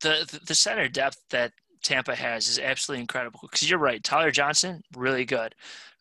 the 0.00 0.40
the 0.46 0.54
center 0.54 0.88
depth 0.88 1.18
that 1.30 1.52
Tampa 1.82 2.14
has 2.14 2.48
is 2.48 2.58
absolutely 2.58 3.02
incredible. 3.02 3.40
Because 3.42 3.68
you're 3.68 3.78
right, 3.78 4.02
Tyler 4.02 4.30
Johnson, 4.30 4.82
really 4.96 5.24
good. 5.24 5.54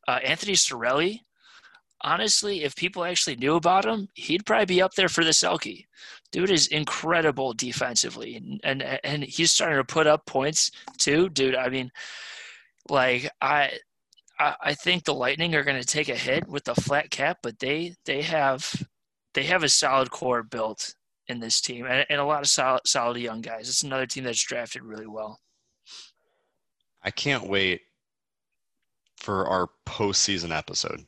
Uh, 0.07 0.19
Anthony 0.23 0.53
Cirelli, 0.53 1.19
honestly, 2.01 2.63
if 2.63 2.75
people 2.75 3.03
actually 3.03 3.35
knew 3.35 3.55
about 3.55 3.85
him, 3.85 4.07
he'd 4.13 4.45
probably 4.45 4.65
be 4.65 4.81
up 4.81 4.93
there 4.93 5.09
for 5.09 5.23
the 5.23 5.31
Selke. 5.31 5.85
Dude 6.31 6.51
is 6.51 6.67
incredible 6.67 7.53
defensively, 7.53 8.35
and 8.35 8.59
and, 8.63 8.99
and 9.03 9.23
he's 9.23 9.51
starting 9.51 9.77
to 9.77 9.83
put 9.83 10.07
up 10.07 10.25
points 10.25 10.71
too, 10.97 11.29
dude. 11.29 11.55
I 11.55 11.69
mean, 11.69 11.91
like 12.89 13.29
I. 13.41 13.71
I 14.61 14.73
think 14.73 15.03
the 15.03 15.13
Lightning 15.13 15.55
are 15.55 15.63
going 15.63 15.79
to 15.79 15.85
take 15.85 16.09
a 16.09 16.15
hit 16.15 16.47
with 16.47 16.63
the 16.63 16.75
flat 16.75 17.11
cap, 17.11 17.39
but 17.43 17.59
they 17.59 17.95
they 18.05 18.21
have 18.21 18.73
they 19.33 19.43
have 19.43 19.63
a 19.63 19.69
solid 19.69 20.11
core 20.11 20.43
built 20.43 20.95
in 21.27 21.39
this 21.39 21.61
team 21.61 21.85
and, 21.85 22.05
and 22.09 22.19
a 22.19 22.25
lot 22.25 22.41
of 22.41 22.49
solid, 22.49 22.81
solid 22.85 23.17
young 23.17 23.41
guys. 23.41 23.69
It's 23.69 23.83
another 23.83 24.05
team 24.05 24.23
that's 24.23 24.43
drafted 24.43 24.83
really 24.83 25.07
well. 25.07 25.39
I 27.03 27.11
can't 27.11 27.47
wait 27.47 27.81
for 29.17 29.47
our 29.47 29.69
postseason 29.85 30.55
episode. 30.55 31.05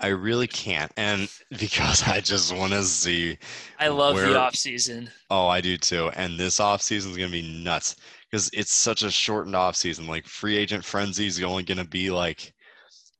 I 0.00 0.08
really 0.08 0.48
can't, 0.48 0.90
and 0.96 1.28
because 1.58 2.02
I 2.02 2.20
just 2.20 2.54
want 2.54 2.72
to 2.72 2.82
see. 2.82 3.38
I 3.78 3.88
love 3.88 4.14
where, 4.14 4.30
the 4.30 4.38
off 4.38 4.56
season. 4.56 5.10
Oh, 5.30 5.46
I 5.46 5.60
do 5.60 5.76
too. 5.76 6.10
And 6.16 6.38
this 6.38 6.60
off 6.60 6.82
season 6.82 7.12
is 7.12 7.16
gonna 7.16 7.30
be 7.30 7.62
nuts 7.62 7.96
because 8.30 8.50
it's 8.52 8.72
such 8.72 9.02
a 9.02 9.10
shortened 9.10 9.54
off 9.54 9.76
season. 9.76 10.06
Like 10.06 10.26
free 10.26 10.56
agent 10.56 10.84
frenzy 10.84 11.26
is 11.26 11.42
only 11.42 11.62
gonna 11.62 11.84
be 11.84 12.10
like 12.10 12.52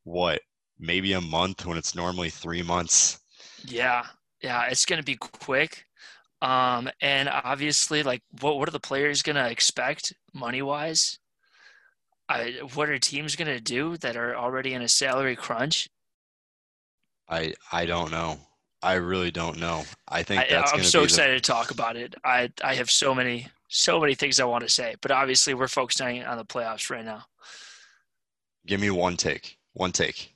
what 0.05 0.41
maybe 0.79 1.13
a 1.13 1.21
month 1.21 1.65
when 1.65 1.79
it's 1.79 1.95
normally 1.95 2.31
three 2.31 2.63
months. 2.63 3.21
Yeah, 3.65 4.05
yeah, 4.43 4.67
it's 4.67 4.85
gonna 4.85 5.03
be 5.03 5.17
quick. 5.17 5.87
Um, 6.41 6.91
and 7.01 7.29
obviously, 7.29 8.03
like, 8.03 8.23
what 8.41 8.59
what 8.59 8.69
are 8.69 8.73
the 8.73 8.81
players 8.81 9.23
gonna 9.23 9.49
expect 9.49 10.13
money 10.35 10.63
wise? 10.63 11.19
I, 12.29 12.61
what 12.75 12.89
are 12.89 12.99
teams 12.99 13.37
gonna 13.37 13.61
do 13.61 13.97
that 13.99 14.17
are 14.17 14.37
already 14.37 14.75
in 14.75 14.83
a 14.83 14.89
salary 14.89 15.37
crunch? 15.37 15.89
I 17.29 17.55
I 17.71 17.87
don't 17.87 18.11
know. 18.11 18.39
I 18.83 18.95
really 18.95 19.31
don't 19.31 19.59
know. 19.59 19.85
I 20.09 20.25
think 20.25 20.49
that's. 20.51 20.73
I, 20.73 20.77
am 20.77 20.83
so 20.83 21.05
excited 21.05 21.37
the... 21.37 21.41
to 21.41 21.53
talk 21.53 21.71
about 21.71 21.97
it. 21.97 22.17
I 22.25 22.51
I 22.65 22.75
have 22.75 22.91
so 22.91 23.15
many 23.15 23.47
so 23.69 24.01
many 24.01 24.15
things 24.15 24.41
I 24.41 24.45
want 24.45 24.65
to 24.65 24.69
say, 24.69 24.97
but 25.01 25.13
obviously 25.13 25.55
we're 25.55 25.69
focusing 25.69 26.25
on 26.25 26.37
the 26.37 26.45
playoffs 26.45 26.91
right 26.91 27.05
now. 27.05 27.25
Give 28.67 28.81
me 28.81 28.91
one 28.91 29.17
take. 29.17 29.59
One 29.75 29.93
take. 29.93 30.35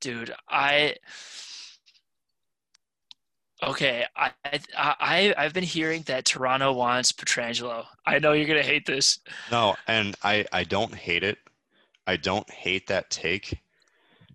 Dude, 0.00 0.34
I 0.48 0.96
Okay, 3.62 4.04
I, 4.14 4.32
I 4.84 5.34
I've 5.38 5.54
been 5.54 5.64
hearing 5.64 6.02
that 6.02 6.26
Toronto 6.26 6.72
wants 6.72 7.10
Pietrangelo. 7.12 7.86
I 8.04 8.18
know 8.18 8.32
you're 8.32 8.46
gonna 8.46 8.62
hate 8.62 8.84
this. 8.84 9.18
No, 9.50 9.76
and 9.88 10.14
I 10.22 10.44
I 10.52 10.64
don't 10.64 10.94
hate 10.94 11.22
it. 11.22 11.38
I 12.06 12.16
don't 12.16 12.48
hate 12.50 12.86
that 12.88 13.08
take. 13.10 13.58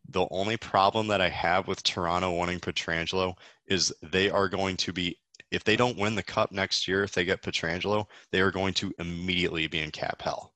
The 0.09 0.27
only 0.31 0.57
problem 0.57 1.07
that 1.07 1.21
I 1.21 1.29
have 1.29 1.67
with 1.67 1.83
Toronto 1.83 2.31
wanting 2.31 2.59
Pietrangelo 2.59 3.35
is 3.67 3.93
they 4.01 4.29
are 4.29 4.49
going 4.49 4.75
to 4.77 4.91
be 4.91 5.17
if 5.51 5.63
they 5.63 5.75
don't 5.75 5.97
win 5.97 6.15
the 6.15 6.23
cup 6.23 6.51
next 6.51 6.87
year, 6.87 7.03
if 7.03 7.13
they 7.13 7.23
get 7.23 7.43
Pietrangelo, 7.43 8.07
they 8.31 8.41
are 8.41 8.51
going 8.51 8.73
to 8.75 8.93
immediately 8.99 9.67
be 9.67 9.79
in 9.79 9.91
cap 9.91 10.21
hell. 10.21 10.53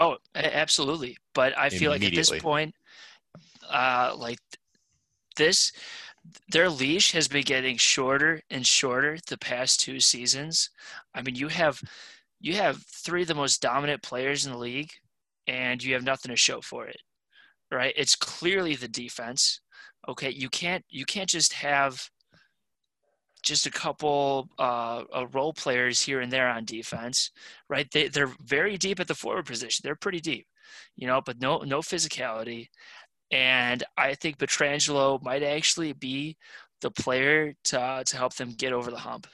Oh, 0.00 0.16
absolutely. 0.34 1.18
But 1.34 1.56
I 1.56 1.68
feel 1.68 1.90
like 1.90 2.02
at 2.02 2.14
this 2.14 2.30
point, 2.30 2.74
uh, 3.68 4.14
like 4.16 4.38
this, 5.36 5.72
their 6.50 6.70
leash 6.70 7.12
has 7.12 7.28
been 7.28 7.42
getting 7.42 7.76
shorter 7.76 8.40
and 8.50 8.66
shorter 8.66 9.18
the 9.28 9.38
past 9.38 9.80
two 9.80 10.00
seasons. 10.00 10.70
I 11.14 11.22
mean, 11.22 11.34
you 11.34 11.48
have 11.48 11.82
you 12.40 12.54
have 12.54 12.82
three 12.86 13.22
of 13.22 13.28
the 13.28 13.34
most 13.34 13.60
dominant 13.60 14.02
players 14.02 14.46
in 14.46 14.52
the 14.52 14.58
league, 14.58 14.90
and 15.46 15.82
you 15.82 15.92
have 15.94 16.04
nothing 16.04 16.30
to 16.30 16.36
show 16.36 16.62
for 16.62 16.86
it. 16.86 17.00
Right? 17.70 17.94
It's 17.96 18.16
clearly 18.16 18.74
the 18.74 18.88
defense. 18.88 19.60
Okay, 20.08 20.30
you 20.30 20.48
can't 20.48 20.84
you 20.88 21.04
can't 21.04 21.28
just 21.28 21.52
have 21.52 22.10
just 23.42 23.66
a 23.66 23.70
couple 23.70 24.48
uh, 24.58 25.04
uh, 25.14 25.26
role 25.32 25.52
players 25.52 26.00
here 26.02 26.20
and 26.20 26.32
there 26.32 26.48
on 26.48 26.64
defense, 26.64 27.30
right? 27.68 27.90
They 27.90 28.08
they're 28.08 28.32
very 28.44 28.76
deep 28.76 29.00
at 29.00 29.08
the 29.08 29.14
forward 29.14 29.46
position. 29.46 29.82
They're 29.84 29.96
pretty 29.96 30.20
deep, 30.20 30.46
you 30.96 31.06
know, 31.06 31.20
but 31.20 31.40
no 31.40 31.58
no 31.58 31.80
physicality. 31.80 32.68
And 33.30 33.84
I 33.96 34.14
think 34.14 34.38
Pietrangelo 34.38 35.22
might 35.22 35.42
actually 35.42 35.92
be 35.92 36.36
the 36.80 36.90
player 36.90 37.54
to 37.64 37.80
uh, 37.80 38.04
to 38.04 38.16
help 38.16 38.34
them 38.34 38.52
get 38.52 38.72
over 38.72 38.90
the 38.90 38.98
hump. 38.98 39.26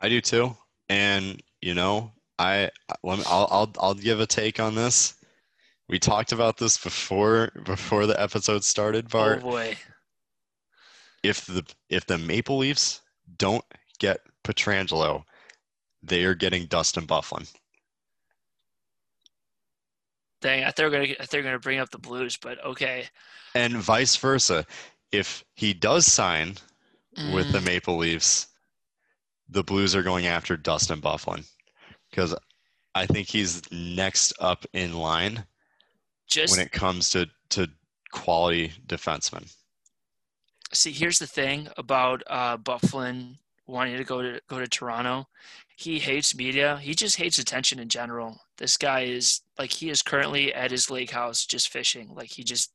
I 0.00 0.08
do 0.08 0.20
too, 0.20 0.56
and 0.88 1.42
you 1.62 1.74
know, 1.74 2.12
I 2.38 2.70
let 3.02 3.18
me, 3.18 3.24
I'll 3.26 3.48
I'll 3.50 3.72
I'll 3.78 3.94
give 3.94 4.20
a 4.20 4.26
take 4.26 4.60
on 4.60 4.74
this. 4.74 5.14
We 5.88 5.98
talked 5.98 6.32
about 6.32 6.56
this 6.56 6.78
before 6.78 7.50
before 7.64 8.06
the 8.06 8.20
episode 8.20 8.64
started, 8.64 9.08
Bart. 9.08 9.40
Oh 9.42 9.50
boy 9.50 9.76
if 11.24 11.46
the 11.46 11.64
if 11.88 12.06
the 12.06 12.18
Maple 12.18 12.58
Leafs 12.58 13.00
don't 13.38 13.64
get 13.98 14.20
Pietrangelo, 14.44 15.24
they 16.02 16.24
are 16.24 16.34
getting 16.34 16.66
Dustin 16.66 17.06
Byfuglien. 17.06 17.52
Dang, 20.40 20.62
I 20.62 20.66
thought 20.66 20.76
they 20.76 20.84
were 20.84 20.90
gonna, 20.90 21.04
I 21.04 21.14
thought 21.14 21.30
they 21.30 21.38
were 21.38 21.44
gonna 21.44 21.58
bring 21.58 21.78
up 21.78 21.90
the 21.90 21.98
Blues, 21.98 22.36
but 22.36 22.62
okay. 22.64 23.06
And 23.54 23.76
vice 23.76 24.16
versa. 24.16 24.66
If 25.10 25.44
he 25.54 25.72
does 25.72 26.12
sign 26.12 26.56
with 27.32 27.50
the 27.52 27.60
Mm, 27.60 27.64
Maple 27.66 27.96
Leafs, 27.96 28.48
the 29.48 29.62
Blues 29.64 29.94
are 29.94 30.02
going 30.02 30.26
after 30.26 30.56
Dustin 30.56 31.00
Byfuglien 31.00 31.46
because 32.10 32.34
I 32.94 33.06
think 33.06 33.28
he's 33.28 33.62
next 33.72 34.34
up 34.40 34.66
in 34.72 34.94
line 34.94 35.46
just 36.26 36.50
when 36.50 36.60
it 36.64 36.72
comes 36.72 37.10
to 37.10 37.26
to 37.50 37.68
quality 38.12 38.72
defensemen. 38.86 39.50
See, 40.74 40.92
here's 40.92 41.18
the 41.18 41.26
thing 41.26 41.68
about 41.76 42.22
uh, 42.26 42.56
Byfuglien 42.58 43.36
wanting 43.66 43.96
to 43.96 44.04
go 44.04 44.22
to 44.22 44.40
go 44.48 44.58
to 44.58 44.66
Toronto. 44.66 45.26
He 45.76 45.98
hates 45.98 46.36
media. 46.36 46.78
He 46.82 46.94
just 46.94 47.16
hates 47.16 47.38
attention 47.38 47.78
in 47.78 47.88
general. 47.88 48.40
This 48.58 48.76
guy 48.76 49.02
is 49.02 49.40
like 49.58 49.72
he 49.72 49.88
is 49.90 50.02
currently 50.02 50.52
at 50.52 50.70
his 50.70 50.90
lake 50.90 51.10
house 51.10 51.46
just 51.46 51.68
fishing. 51.68 52.14
Like 52.14 52.30
he 52.30 52.44
just 52.44 52.72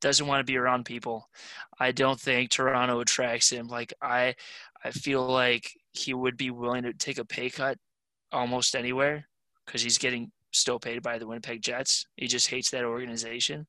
doesn't 0.00 0.26
want 0.26 0.40
to 0.40 0.52
be 0.52 0.58
around 0.58 0.84
people. 0.84 1.28
I 1.78 1.92
don't 1.92 2.20
think 2.20 2.50
Toronto 2.50 3.00
attracts 3.00 3.50
him. 3.50 3.68
Like 3.68 3.94
I, 4.02 4.34
I 4.84 4.90
feel 4.90 5.24
like 5.24 5.72
he 5.92 6.12
would 6.12 6.36
be 6.36 6.50
willing 6.50 6.82
to 6.82 6.92
take 6.92 7.18
a 7.18 7.24
pay 7.24 7.50
cut 7.50 7.78
almost 8.32 8.74
anywhere 8.74 9.26
because 9.64 9.82
he's 9.82 9.98
getting 9.98 10.32
still 10.50 10.78
paid 10.78 11.02
by 11.02 11.18
the 11.18 11.26
Winnipeg 11.26 11.62
Jets. 11.62 12.06
He 12.16 12.26
just 12.26 12.50
hates 12.50 12.70
that 12.70 12.84
organization. 12.84 13.66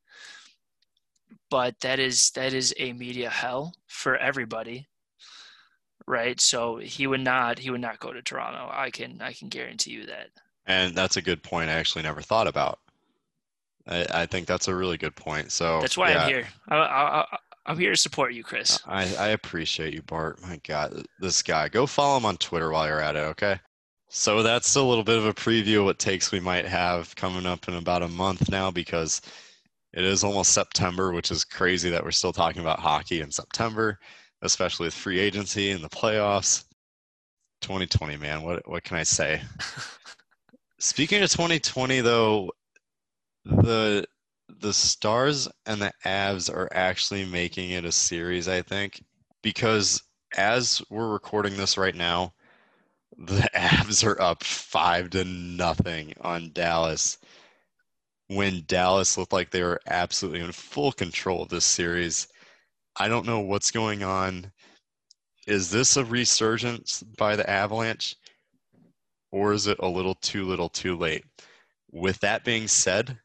But 1.49 1.79
that 1.81 1.99
is 1.99 2.31
that 2.31 2.53
is 2.53 2.73
a 2.77 2.93
media 2.93 3.29
hell 3.29 3.73
for 3.87 4.17
everybody, 4.17 4.87
right? 6.07 6.39
So 6.39 6.77
he 6.77 7.07
would 7.07 7.21
not 7.21 7.59
he 7.59 7.69
would 7.69 7.81
not 7.81 7.99
go 7.99 8.13
to 8.13 8.21
Toronto. 8.21 8.69
I 8.71 8.89
can 8.89 9.21
I 9.21 9.33
can 9.33 9.49
guarantee 9.49 9.91
you 9.91 10.05
that. 10.07 10.29
And 10.65 10.95
that's 10.95 11.17
a 11.17 11.21
good 11.21 11.43
point 11.43 11.69
I 11.69 11.73
actually 11.73 12.03
never 12.03 12.21
thought 12.21 12.47
about. 12.47 12.79
I, 13.87 14.05
I 14.11 14.25
think 14.25 14.47
that's 14.47 14.67
a 14.67 14.75
really 14.75 14.97
good 14.97 15.15
point. 15.15 15.51
So 15.51 15.81
That's 15.81 15.97
why 15.97 16.11
yeah, 16.11 16.23
I'm 16.23 16.29
here. 16.29 16.47
I, 16.69 16.77
I, 16.77 17.37
I'm 17.65 17.77
here 17.77 17.91
to 17.91 17.97
support 17.97 18.33
you, 18.33 18.43
Chris. 18.43 18.79
I, 18.85 19.13
I 19.15 19.27
appreciate 19.29 19.93
you, 19.93 20.01
Bart. 20.01 20.41
My 20.41 20.59
God, 20.67 21.05
this 21.19 21.41
guy. 21.41 21.69
Go 21.69 21.85
follow 21.85 22.17
him 22.17 22.25
on 22.25 22.37
Twitter 22.37 22.71
while 22.71 22.87
you're 22.87 23.01
at 23.01 23.15
it, 23.15 23.19
okay? 23.19 23.59
So 24.09 24.43
that's 24.43 24.75
a 24.75 24.83
little 24.83 25.03
bit 25.03 25.17
of 25.17 25.25
a 25.25 25.33
preview 25.33 25.79
of 25.79 25.85
what 25.85 25.99
takes 25.99 26.31
we 26.31 26.39
might 26.39 26.65
have 26.65 27.15
coming 27.15 27.45
up 27.45 27.67
in 27.67 27.73
about 27.73 28.03
a 28.03 28.07
month 28.07 28.49
now 28.49 28.69
because 28.69 29.21
it 29.93 30.03
is 30.03 30.23
almost 30.23 30.53
September, 30.53 31.11
which 31.11 31.31
is 31.31 31.43
crazy 31.43 31.89
that 31.89 32.03
we're 32.03 32.11
still 32.11 32.33
talking 32.33 32.61
about 32.61 32.79
hockey 32.79 33.21
in 33.21 33.31
September, 33.31 33.99
especially 34.41 34.87
with 34.87 34.93
free 34.93 35.19
agency 35.19 35.71
and 35.71 35.83
the 35.83 35.89
playoffs. 35.89 36.65
2020, 37.61 38.17
man. 38.17 38.43
What 38.43 38.67
what 38.67 38.83
can 38.83 38.97
I 38.97 39.03
say? 39.03 39.41
Speaking 40.79 41.23
of 41.23 41.31
2020 41.31 42.01
though, 42.01 42.51
the 43.45 44.05
the 44.59 44.73
Stars 44.73 45.47
and 45.65 45.81
the 45.81 45.93
Avs 46.05 46.53
are 46.53 46.69
actually 46.73 47.25
making 47.25 47.71
it 47.71 47.85
a 47.85 47.91
series, 47.91 48.47
I 48.47 48.61
think, 48.61 49.03
because 49.41 50.03
as 50.35 50.81
we're 50.89 51.11
recording 51.11 51.55
this 51.55 51.77
right 51.77 51.95
now, 51.95 52.33
the 53.17 53.49
Avs 53.55 54.05
are 54.05 54.19
up 54.21 54.43
five 54.43 55.09
to 55.11 55.23
nothing 55.23 56.13
on 56.21 56.51
Dallas. 56.53 57.17
When 58.27 58.63
Dallas 58.67 59.17
looked 59.17 59.33
like 59.33 59.51
they 59.51 59.63
were 59.63 59.81
absolutely 59.87 60.41
in 60.41 60.51
full 60.51 60.91
control 60.91 61.43
of 61.43 61.49
this 61.49 61.65
series, 61.65 62.27
I 62.95 63.07
don't 63.07 63.25
know 63.25 63.39
what's 63.39 63.71
going 63.71 64.03
on. 64.03 64.51
Is 65.47 65.69
this 65.69 65.97
a 65.97 66.05
resurgence 66.05 67.03
by 67.17 67.35
the 67.35 67.49
Avalanche, 67.49 68.15
or 69.31 69.53
is 69.53 69.67
it 69.67 69.77
a 69.79 69.87
little 69.87 70.15
too 70.15 70.45
little, 70.45 70.69
too 70.69 70.95
late? 70.97 71.25
With 71.91 72.19
that 72.21 72.43
being 72.43 72.67
said, 72.67 73.19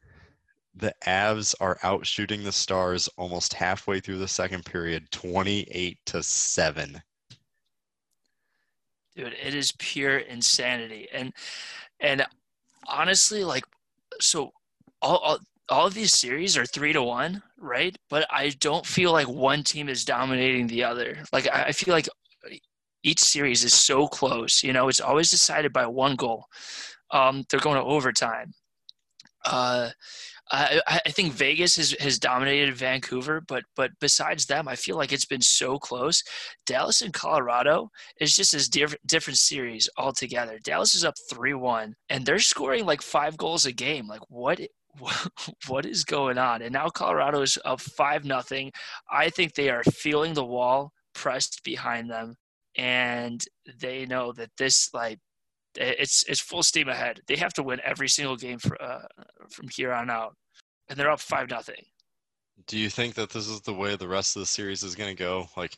the 0.75 0.93
Avs 1.05 1.55
are 1.59 1.77
out 1.83 2.05
shooting 2.05 2.43
the 2.43 2.51
Stars 2.51 3.07
almost 3.17 3.53
halfway 3.53 3.99
through 3.99 4.19
the 4.19 4.27
second 4.27 4.65
period, 4.65 5.09
28 5.11 5.97
to 6.07 6.23
7. 6.23 7.01
dude 9.15 9.33
it 9.33 9.53
is 9.53 9.73
pure 9.79 10.17
insanity 10.19 11.07
and 11.11 11.33
and 11.99 12.25
honestly 12.87 13.43
like 13.43 13.65
so 14.19 14.51
all, 15.01 15.17
all 15.17 15.39
all 15.69 15.85
of 15.85 15.93
these 15.93 16.17
series 16.17 16.57
are 16.57 16.65
three 16.65 16.93
to 16.93 17.01
one 17.01 17.41
right 17.57 17.95
but 18.09 18.25
i 18.31 18.49
don't 18.59 18.85
feel 18.85 19.11
like 19.11 19.27
one 19.27 19.63
team 19.63 19.87
is 19.87 20.03
dominating 20.03 20.67
the 20.67 20.83
other 20.83 21.17
like 21.31 21.47
i, 21.53 21.71
feel 21.71 21.93
like 21.93 22.09
each 23.03 23.19
series 23.19 23.63
is 23.63 23.73
so 23.73 24.07
close 24.07 24.63
you 24.63 24.73
know 24.73 24.87
it's 24.87 25.01
always 25.01 25.29
decided 25.29 25.71
by 25.71 25.85
one 25.85 26.15
goal 26.15 26.45
um, 27.11 27.43
they're 27.49 27.59
going 27.59 27.77
to 27.77 27.83
overtime 27.83 28.53
uh, 29.45 29.89
I, 30.51 30.81
I 30.87 31.09
think 31.11 31.33
Vegas 31.33 31.75
has, 31.75 31.91
has 31.99 32.17
dominated 32.17 32.73
Vancouver, 32.73 33.41
but 33.41 33.63
but 33.75 33.91
besides 34.01 34.45
them, 34.45 34.67
I 34.67 34.75
feel 34.75 34.97
like 34.97 35.13
it's 35.13 35.25
been 35.25 35.41
so 35.41 35.77
close. 35.77 36.23
Dallas 36.65 37.01
and 37.01 37.13
Colorado 37.13 37.89
is 38.19 38.35
just 38.35 38.53
as 38.53 38.67
different 38.67 39.05
different 39.05 39.37
series 39.37 39.89
altogether. 39.97 40.57
Dallas 40.63 40.95
is 40.95 41.05
up 41.05 41.13
three 41.29 41.53
one, 41.53 41.95
and 42.09 42.25
they're 42.25 42.39
scoring 42.39 42.85
like 42.85 43.01
five 43.01 43.37
goals 43.37 43.65
a 43.65 43.71
game. 43.71 44.07
Like 44.07 44.21
what? 44.29 44.59
What 45.67 45.85
is 45.85 46.03
going 46.03 46.37
on? 46.37 46.61
And 46.61 46.73
now 46.73 46.89
Colorado 46.89 47.41
is 47.41 47.57
up 47.65 47.79
five 47.81 48.25
nothing. 48.25 48.71
I 49.11 49.29
think 49.29 49.53
they 49.53 49.69
are 49.69 49.83
feeling 49.83 50.33
the 50.33 50.45
wall 50.45 50.91
pressed 51.13 51.63
behind 51.63 52.09
them, 52.09 52.35
and 52.75 53.43
they 53.79 54.05
know 54.05 54.31
that 54.33 54.49
this 54.57 54.89
like 54.93 55.19
it's 55.75 56.23
it's 56.23 56.39
full 56.41 56.63
steam 56.63 56.89
ahead. 56.89 57.21
They 57.27 57.35
have 57.37 57.53
to 57.53 57.63
win 57.63 57.79
every 57.83 58.09
single 58.09 58.35
game 58.35 58.57
for, 58.59 58.81
uh, 58.81 59.05
from 59.49 59.67
here 59.69 59.93
on 59.93 60.09
out, 60.09 60.35
and 60.89 60.97
they're 60.97 61.11
up 61.11 61.19
five 61.19 61.49
nothing. 61.49 61.83
Do 62.67 62.77
you 62.77 62.89
think 62.89 63.13
that 63.15 63.29
this 63.29 63.47
is 63.47 63.61
the 63.61 63.73
way 63.73 63.95
the 63.95 64.07
rest 64.07 64.35
of 64.35 64.41
the 64.41 64.45
series 64.45 64.83
is 64.83 64.95
going 64.95 65.15
to 65.15 65.23
go? 65.23 65.47
Like, 65.55 65.77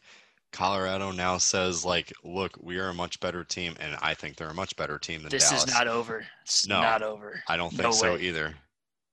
Colorado 0.51 1.11
now 1.11 1.37
says, 1.37 1.85
like, 1.85 2.11
look, 2.23 2.51
we 2.59 2.77
are 2.79 2.89
a 2.89 2.93
much 2.93 3.19
better 3.19 3.43
team, 3.43 3.75
and 3.79 3.95
I 4.01 4.13
think 4.13 4.35
they're 4.35 4.49
a 4.49 4.53
much 4.53 4.75
better 4.75 4.97
team 4.97 5.21
than 5.21 5.29
This 5.29 5.49
Dallas. 5.49 5.65
is 5.65 5.73
not 5.73 5.87
over. 5.87 6.25
It's 6.41 6.65
No. 6.67 6.81
not 6.81 7.03
over. 7.03 7.43
I 7.47 7.55
don't 7.55 7.69
think 7.69 7.83
No 7.83 7.91
so 7.91 8.17
either. 8.17 8.55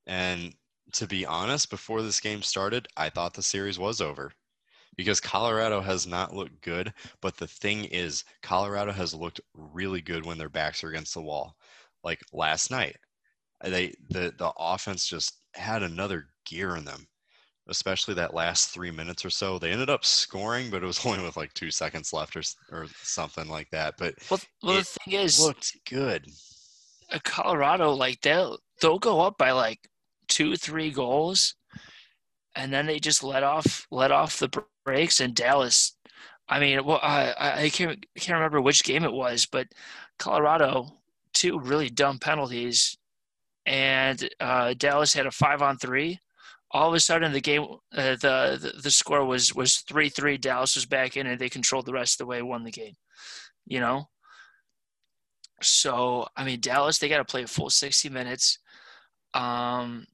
And 0.09 0.55
to 0.95 1.07
be 1.07 1.27
honest, 1.27 1.71
before 1.71 2.03
this 2.03 2.19
game 2.19 2.43
started, 2.43 2.89
I 2.97 3.11
thought 3.11 3.35
the 3.35 3.43
series 3.43 3.79
was 3.79 4.01
over 4.01 4.33
because 4.97 5.21
Colorado 5.21 5.81
has 5.81 6.07
not 6.07 6.35
looked 6.35 6.61
good. 6.63 6.93
But 7.21 7.37
the 7.37 7.47
thing 7.47 7.85
is, 7.85 8.25
Colorado 8.43 8.91
has 8.93 9.15
looked 9.15 9.41
really 9.55 10.01
good 10.01 10.25
when 10.25 10.39
their 10.39 10.49
backs 10.49 10.83
are 10.83 10.89
against 10.89 11.15
the 11.15 11.23
wall. 11.23 11.57
Like 12.03 12.21
last 12.33 12.71
night, 12.71 12.97
they 13.63 13.93
the 14.09 14.35
the 14.39 14.53
offense 14.59 15.07
just 15.07 15.37
had 15.55 15.83
another 15.83 16.29
gear 16.47 16.77
in 16.77 16.85
them, 16.85 17.07
especially 17.69 18.15
that 18.15 18.35
last 18.35 18.71
three 18.71 18.91
minutes 18.91 19.25
or 19.25 19.31
so. 19.31 19.59
They 19.59 19.73
ended 19.73 19.91
up 19.91 20.05
scoring, 20.05 20.71
but 20.71 20.83
it 20.83 20.87
was 20.87 21.05
only 21.07 21.23
with 21.23 21.37
like 21.37 21.53
two 21.55 21.71
seconds 21.71 22.13
left 22.13 22.37
or 22.37 22.43
or 22.73 22.87
something 23.03 23.49
like 23.49 23.69
that. 23.71 23.95
But 23.99 24.15
Well, 24.31 24.41
well, 24.63 24.77
the 24.77 24.85
thing 24.85 25.15
is, 25.15 25.39
looked 25.39 25.77
good. 25.89 26.27
Colorado, 27.25 27.93
like 27.93 28.21
they'll 28.21 28.59
they'll 28.81 28.99
go 28.99 29.21
up 29.21 29.39
by 29.39 29.53
like 29.53 29.89
two, 30.29 30.57
three 30.57 30.91
goals, 30.91 31.55
and 32.55 32.73
then 32.73 32.87
they 32.87 32.99
just 32.99 33.23
let 33.25 33.43
off 33.43 33.87
let 33.91 34.11
off 34.13 34.39
the 34.39 34.49
br- 34.49 34.61
brakes. 34.85 35.21
And 35.21 35.35
Dallas, 35.35 35.97
I 36.49 36.61
mean, 36.61 36.85
well, 36.85 37.01
I 37.03 37.33
I 37.39 37.63
I 37.63 37.69
can't 37.71 38.05
can't 38.17 38.37
remember 38.37 38.61
which 38.61 38.85
game 38.85 39.05
it 39.05 39.13
was, 39.13 39.47
but 39.47 39.69
Colorado 40.19 40.93
two 41.35 41.59
really 41.61 41.89
dumb 41.91 42.19
penalties, 42.19 42.97
and 43.67 44.29
uh, 44.41 44.75
Dallas 44.77 45.13
had 45.15 45.27
a 45.27 45.31
five 45.31 45.63
on 45.63 45.79
three. 45.79 46.19
All 46.71 46.89
of 46.89 46.95
a 46.95 47.01
sudden, 47.01 47.33
the 47.33 47.41
game, 47.41 47.63
uh, 47.97 48.17
the, 48.17 48.59
the 48.61 48.81
the 48.83 48.91
score 48.91 49.25
was 49.25 49.55
was 49.55 49.77
three 49.79 50.09
three. 50.11 50.37
Dallas 50.37 50.75
was 50.77 50.87
back 50.87 51.17
in, 51.17 51.27
and 51.27 51.41
they 51.41 51.49
controlled 51.49 51.87
the 51.87 51.93
rest 51.93 52.21
of 52.21 52.27
the 52.27 52.31
way, 52.31 52.43
won 52.43 52.65
the 52.65 52.71
game. 52.71 52.95
You 53.67 53.81
know, 53.81 54.09
so 55.63 56.27
I 56.37 56.45
mean, 56.45 56.61
Dallas 56.61 56.99
they 56.99 57.09
got 57.09 57.19
to 57.19 57.25
play 57.25 57.43
a 57.43 57.47
full 57.47 57.71
sixty 57.71 58.09
minutes. 58.09 58.59
Um, 59.35 60.07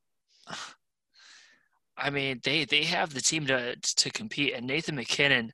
I 1.97 2.11
mean, 2.11 2.41
they 2.43 2.65
they 2.65 2.85
have 2.85 3.15
the 3.15 3.21
team 3.21 3.47
to 3.47 3.77
to 3.77 4.11
compete, 4.11 4.55
and 4.55 4.67
Nathan 4.67 4.97
MacKinnon, 4.97 5.53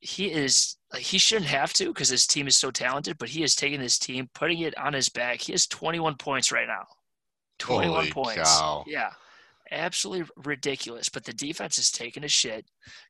he 0.00 0.30
is 0.32 0.76
like 0.92 1.02
he 1.02 1.18
shouldn't 1.18 1.46
have 1.50 1.72
to 1.74 1.88
because 1.88 2.08
his 2.08 2.26
team 2.26 2.46
is 2.46 2.56
so 2.56 2.70
talented, 2.70 3.18
but 3.18 3.28
he 3.28 3.42
is 3.42 3.54
taking 3.54 3.80
this 3.80 3.98
team, 3.98 4.28
putting 4.34 4.60
it 4.60 4.76
on 4.78 4.94
his 4.94 5.08
back. 5.08 5.40
He 5.40 5.52
has 5.52 5.66
twenty 5.66 6.00
one 6.00 6.16
points 6.16 6.50
right 6.50 6.66
now. 6.66 6.86
Twenty 7.58 7.88
one 7.88 8.00
Holy 8.00 8.10
points. 8.10 8.58
cow. 8.58 8.84
Yeah. 8.86 9.10
Absolutely 9.70 10.28
ridiculous, 10.44 11.08
but 11.08 11.24
the 11.24 11.32
defense 11.32 11.78
is 11.78 11.90
taking 11.90 12.24
a 12.24 12.28
shit. 12.28 12.66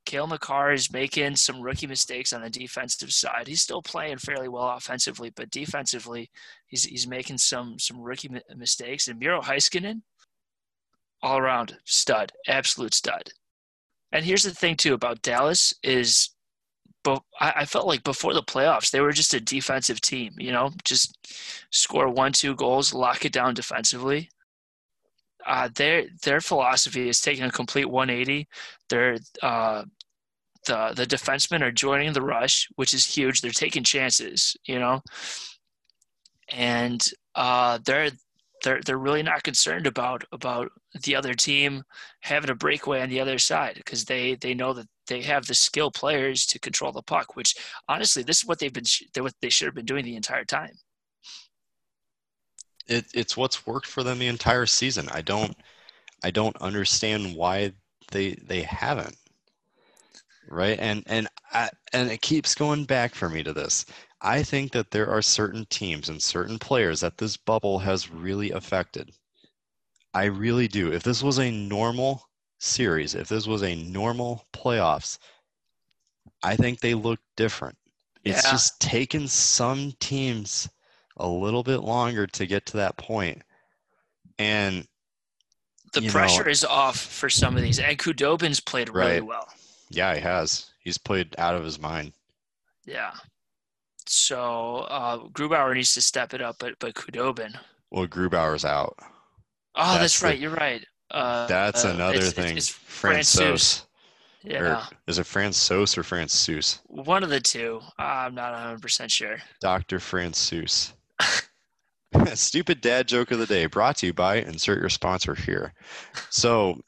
Cale 0.07 0.28
Makar 0.28 0.72
is 0.72 0.93
making 0.93 1.35
some 1.35 1.61
rookie 1.61 1.89
mistakes 1.89 2.33
on 2.33 2.41
the 2.41 2.51
defensive 2.51 3.12
side. 3.12 3.49
He's 3.49 3.62
still 3.62 3.83
playing 3.83 4.18
fairly 4.18 4.49
well 4.49 4.68
offensively, 4.68 5.30
but 5.30 5.51
defensively, 5.51 6.30
he's 6.68 6.85
he's 6.85 7.09
making 7.09 7.39
some 7.39 7.80
some 7.80 8.01
rookie 8.01 8.30
mistakes. 8.55 9.09
And 9.09 9.18
Miro 9.18 9.41
Heiskanen, 9.41 10.03
all 11.22 11.38
around 11.38 11.76
stud, 11.84 12.32
absolute 12.48 12.94
stud. 12.94 13.30
And 14.12 14.24
here's 14.24 14.42
the 14.44 14.54
thing 14.54 14.76
too 14.76 14.94
about 14.94 15.22
Dallas 15.22 15.74
is, 15.82 16.30
but 17.04 17.22
I, 17.40 17.64
felt 17.66 17.86
like 17.86 18.04
before 18.04 18.34
the 18.34 18.42
playoffs 18.42 18.90
they 18.90 19.00
were 19.00 19.12
just 19.12 19.34
a 19.34 19.40
defensive 19.40 20.00
team. 20.00 20.34
You 20.38 20.52
know, 20.52 20.70
just 20.84 21.16
score 21.70 22.08
one 22.08 22.32
two 22.32 22.54
goals, 22.56 22.94
lock 22.94 23.24
it 23.24 23.32
down 23.32 23.54
defensively. 23.54 24.30
uh, 25.46 25.68
their 25.74 26.06
their 26.22 26.40
philosophy 26.40 27.08
is 27.08 27.20
taking 27.20 27.44
a 27.44 27.50
complete 27.50 27.86
180. 27.86 28.48
They're 28.88 29.18
uh, 29.42 29.84
the 30.66 30.92
the 30.96 31.06
defensemen 31.06 31.62
are 31.62 31.72
joining 31.72 32.12
the 32.12 32.22
rush, 32.22 32.68
which 32.76 32.94
is 32.94 33.06
huge. 33.06 33.40
They're 33.40 33.50
taking 33.52 33.84
chances, 33.84 34.56
you 34.66 34.78
know, 34.78 35.02
and 36.50 37.04
uh, 37.34 37.78
they're 37.84 38.10
they're 38.62 38.80
they're 38.84 38.98
really 38.98 39.22
not 39.22 39.42
concerned 39.42 39.86
about 39.86 40.24
about 40.32 40.70
the 41.02 41.14
other 41.16 41.34
team 41.34 41.82
having 42.20 42.50
a 42.50 42.54
breakaway 42.54 43.02
on 43.02 43.08
the 43.08 43.20
other 43.20 43.38
side 43.38 43.74
because 43.76 44.04
they 44.04 44.34
they 44.36 44.54
know 44.54 44.72
that 44.72 44.86
they 45.06 45.22
have 45.22 45.46
the 45.46 45.54
skill 45.54 45.90
players 45.90 46.46
to 46.46 46.58
control 46.58 46.92
the 46.92 47.02
puck. 47.02 47.36
Which 47.36 47.54
honestly, 47.88 48.22
this 48.22 48.38
is 48.38 48.46
what 48.46 48.58
they've 48.58 48.72
been 48.72 48.84
what 49.18 49.34
they 49.40 49.50
should 49.50 49.66
have 49.66 49.74
been 49.74 49.86
doing 49.86 50.04
the 50.04 50.16
entire 50.16 50.44
time. 50.44 50.74
It, 52.88 53.06
it's 53.14 53.36
what's 53.36 53.66
worked 53.66 53.86
for 53.86 54.02
them 54.02 54.18
the 54.18 54.26
entire 54.26 54.66
season. 54.66 55.08
I 55.12 55.22
don't 55.22 55.56
I 56.22 56.30
don't 56.30 56.56
understand 56.58 57.36
why 57.36 57.72
they 58.10 58.34
they 58.34 58.62
haven't 58.62 59.16
right 60.48 60.78
and 60.80 61.02
and 61.06 61.28
I, 61.52 61.70
and 61.92 62.10
it 62.10 62.20
keeps 62.20 62.54
going 62.54 62.84
back 62.84 63.14
for 63.14 63.28
me 63.28 63.42
to 63.42 63.52
this 63.52 63.86
i 64.22 64.42
think 64.42 64.72
that 64.72 64.90
there 64.90 65.08
are 65.08 65.22
certain 65.22 65.66
teams 65.66 66.08
and 66.08 66.22
certain 66.22 66.58
players 66.58 67.00
that 67.00 67.18
this 67.18 67.36
bubble 67.36 67.78
has 67.78 68.10
really 68.10 68.50
affected 68.50 69.10
i 70.14 70.24
really 70.24 70.68
do 70.68 70.92
if 70.92 71.02
this 71.02 71.22
was 71.22 71.38
a 71.38 71.50
normal 71.50 72.28
series 72.58 73.14
if 73.14 73.28
this 73.28 73.46
was 73.46 73.62
a 73.62 73.74
normal 73.74 74.46
playoffs 74.52 75.18
i 76.42 76.56
think 76.56 76.80
they 76.80 76.94
look 76.94 77.20
different 77.36 77.76
it's 78.24 78.44
yeah. 78.44 78.50
just 78.52 78.80
taken 78.80 79.26
some 79.26 79.92
teams 79.98 80.68
a 81.16 81.26
little 81.26 81.62
bit 81.62 81.78
longer 81.78 82.26
to 82.26 82.46
get 82.46 82.64
to 82.64 82.76
that 82.76 82.96
point 82.96 83.42
and 84.38 84.86
the 85.92 86.08
pressure 86.08 86.44
know, 86.44 86.50
is 86.50 86.64
off 86.64 86.96
for 86.96 87.28
some 87.28 87.54
of 87.54 87.62
these 87.62 87.78
and 87.78 87.98
Khudobin's 87.98 88.60
played 88.60 88.88
really 88.88 89.14
right. 89.14 89.26
well 89.26 89.46
yeah, 89.92 90.14
he 90.14 90.20
has. 90.20 90.70
He's 90.80 90.98
played 90.98 91.34
out 91.38 91.54
of 91.54 91.64
his 91.64 91.78
mind. 91.78 92.12
Yeah. 92.86 93.12
So 94.07 94.86
uh, 94.88 95.18
Grubauer 95.28 95.74
needs 95.74 95.94
to 95.94 96.03
step 96.03 96.34
it 96.34 96.42
up, 96.42 96.57
but 96.59 96.78
but 96.78 96.94
Khudobin. 96.94 97.55
Well, 97.90 98.07
Grubauer's 98.07 98.64
out. 98.64 98.96
Oh, 99.74 99.92
that's, 99.92 100.00
that's 100.00 100.22
right. 100.22 100.36
The, 100.36 100.42
You're 100.42 100.55
right. 100.55 100.84
Uh, 101.11 101.46
that's 101.46 101.84
another 101.84 102.18
it's, 102.18 102.32
thing. 102.32 102.57
It's, 102.57 102.78
it's 103.05 103.86
Yeah. 104.42 104.62
Or, 104.62 104.82
is 105.07 105.18
it 105.18 105.26
Francois 105.26 105.86
or 105.96 106.03
Francois? 106.03 106.78
One 106.86 107.22
of 107.22 107.30
the 107.30 107.40
two. 107.40 107.80
I'm 107.98 108.34
not 108.34 108.55
100% 108.55 109.11
sure. 109.11 109.38
Dr. 109.61 110.00
Francois. 110.00 110.92
Stupid 112.34 112.80
dad 112.80 113.09
joke 113.09 113.30
of 113.30 113.38
the 113.38 113.46
day 113.46 113.66
brought 113.66 113.96
to 113.98 114.07
you 114.07 114.12
by 114.12 114.36
insert 114.36 114.80
your 114.80 114.88
sponsor 114.88 115.34
here. 115.34 115.72
So 116.30 116.80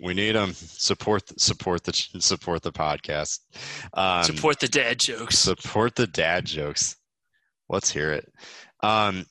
we 0.00 0.14
need 0.14 0.32
them 0.32 0.52
support 0.54 1.38
support 1.38 1.84
the 1.84 1.92
support 2.20 2.62
the 2.62 2.72
podcast. 2.72 3.40
Um, 3.94 4.24
support 4.24 4.58
the 4.60 4.68
dad 4.68 4.98
jokes. 4.98 5.38
Support 5.38 5.96
the 5.96 6.06
dad 6.06 6.46
jokes. 6.46 6.96
Let's 7.68 7.90
hear 7.90 8.12
it. 8.12 8.32
Um 8.82 9.26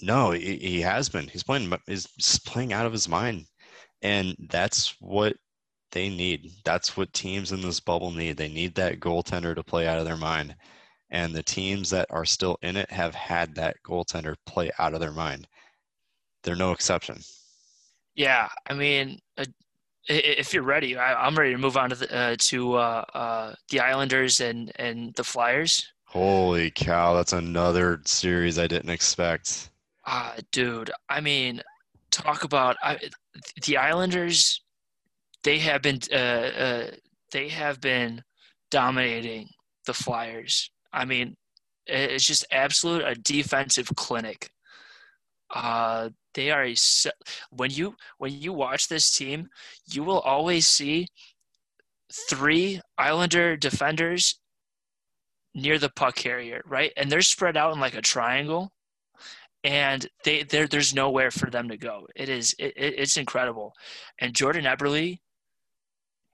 no 0.00 0.30
he, 0.30 0.56
he 0.56 0.80
has 0.80 1.08
been. 1.08 1.28
He's 1.28 1.42
playing 1.42 1.72
he's 1.86 2.08
playing 2.46 2.72
out 2.72 2.86
of 2.86 2.92
his 2.92 3.08
mind. 3.08 3.46
And 4.02 4.36
that's 4.50 4.94
what 5.00 5.36
they 5.92 6.08
need. 6.08 6.50
That's 6.64 6.96
what 6.96 7.12
teams 7.12 7.52
in 7.52 7.60
this 7.60 7.80
bubble 7.80 8.10
need. 8.10 8.36
They 8.36 8.48
need 8.48 8.74
that 8.74 9.00
goaltender 9.00 9.54
to 9.54 9.62
play 9.62 9.86
out 9.86 9.98
of 9.98 10.04
their 10.04 10.16
mind. 10.16 10.56
And 11.10 11.34
the 11.34 11.42
teams 11.42 11.90
that 11.90 12.08
are 12.10 12.24
still 12.24 12.58
in 12.62 12.76
it 12.76 12.90
have 12.90 13.14
had 13.14 13.54
that 13.54 13.76
goaltender 13.86 14.34
play 14.46 14.70
out 14.78 14.94
of 14.94 15.00
their 15.00 15.12
mind. 15.12 15.46
They're 16.42 16.56
no 16.56 16.72
exception 16.72 17.20
yeah, 18.14 18.48
I 18.68 18.74
mean, 18.74 19.20
uh, 19.38 19.44
if 20.08 20.52
you're 20.52 20.62
ready, 20.62 20.96
I, 20.96 21.26
am 21.26 21.36
ready 21.36 21.52
to 21.52 21.58
move 21.58 21.76
on 21.76 21.90
to 21.90 21.96
the, 21.96 22.14
uh, 22.14 22.36
to 22.38 22.74
uh, 22.74 23.04
uh, 23.14 23.54
the 23.70 23.80
Islanders 23.80 24.40
and 24.40 24.72
and 24.76 25.14
the 25.14 25.24
Flyers. 25.24 25.92
Holy 26.04 26.70
cow, 26.70 27.14
that's 27.14 27.32
another 27.32 28.00
series 28.04 28.58
I 28.58 28.66
didn't 28.66 28.90
expect. 28.90 29.70
Uh, 30.06 30.34
dude, 30.52 30.90
I 31.08 31.20
mean, 31.20 31.62
talk 32.10 32.44
about 32.44 32.76
I, 32.82 32.98
the 33.64 33.76
Islanders. 33.76 34.62
They 35.42 35.58
have 35.58 35.82
been 35.82 36.00
uh, 36.12 36.16
uh, 36.16 36.90
they 37.32 37.48
have 37.48 37.80
been 37.80 38.22
dominating 38.70 39.48
the 39.86 39.94
Flyers. 39.94 40.70
I 40.92 41.04
mean, 41.04 41.36
it's 41.86 42.26
just 42.26 42.46
absolute 42.50 43.02
a 43.04 43.14
defensive 43.14 43.88
clinic. 43.96 44.50
Uh, 45.50 46.10
they 46.34 46.50
are 46.50 46.64
a 46.64 46.74
when 47.50 47.70
you 47.70 47.94
when 48.18 48.32
you 48.32 48.52
watch 48.52 48.88
this 48.88 49.16
team, 49.16 49.48
you 49.90 50.04
will 50.04 50.20
always 50.20 50.66
see 50.66 51.08
three 52.28 52.80
Islander 52.98 53.56
defenders 53.56 54.38
near 55.54 55.78
the 55.78 55.90
puck 55.90 56.16
carrier, 56.16 56.62
right? 56.66 56.92
And 56.96 57.10
they're 57.10 57.22
spread 57.22 57.56
out 57.56 57.72
in 57.72 57.80
like 57.80 57.94
a 57.94 58.02
triangle, 58.02 58.72
and 59.62 60.06
they 60.24 60.42
there 60.42 60.66
there's 60.66 60.94
nowhere 60.94 61.30
for 61.30 61.50
them 61.50 61.68
to 61.68 61.76
go. 61.76 62.06
It 62.14 62.28
is 62.28 62.54
it, 62.58 62.74
it's 62.76 63.16
incredible, 63.16 63.72
and 64.20 64.34
Jordan 64.34 64.64
Eberle, 64.64 65.18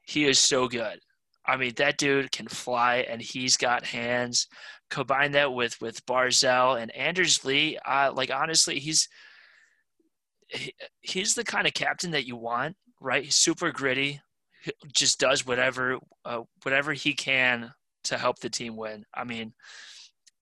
he 0.02 0.24
is 0.26 0.38
so 0.38 0.68
good. 0.68 1.00
I 1.46 1.56
mean, 1.56 1.72
that 1.76 1.98
dude 1.98 2.32
can 2.32 2.48
fly, 2.48 2.98
and 3.08 3.20
he's 3.20 3.56
got 3.56 3.86
hands. 3.86 4.46
Combine 4.90 5.32
that 5.32 5.52
with 5.52 5.80
with 5.80 6.04
Barzal 6.06 6.80
and 6.80 6.94
Anders 6.94 7.44
Lee. 7.44 7.78
Uh, 7.86 8.12
like 8.14 8.30
honestly, 8.30 8.78
he's 8.78 9.08
he's 11.00 11.34
the 11.34 11.44
kind 11.44 11.66
of 11.66 11.74
captain 11.74 12.10
that 12.12 12.26
you 12.26 12.36
want, 12.36 12.76
right? 13.00 13.24
He's 13.24 13.36
super 13.36 13.70
gritty, 13.70 14.20
he 14.62 14.72
just 14.92 15.18
does 15.18 15.46
whatever 15.46 15.98
uh, 16.24 16.42
whatever 16.62 16.92
he 16.92 17.14
can 17.14 17.72
to 18.04 18.18
help 18.18 18.38
the 18.38 18.50
team 18.50 18.76
win. 18.76 19.04
I 19.14 19.24
mean, 19.24 19.52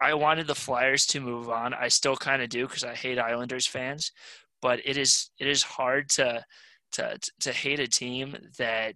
I 0.00 0.14
wanted 0.14 0.46
the 0.46 0.54
Flyers 0.54 1.06
to 1.06 1.20
move 1.20 1.48
on. 1.48 1.74
I 1.74 1.88
still 1.88 2.16
kind 2.16 2.42
of 2.42 2.48
do 2.48 2.66
because 2.66 2.84
I 2.84 2.94
hate 2.94 3.18
Islanders 3.18 3.66
fans, 3.66 4.12
but 4.62 4.80
it 4.84 4.96
is 4.96 5.30
it 5.38 5.46
is 5.46 5.62
hard 5.62 6.08
to 6.10 6.44
to 6.92 7.18
to 7.40 7.52
hate 7.52 7.80
a 7.80 7.88
team 7.88 8.36
that 8.58 8.94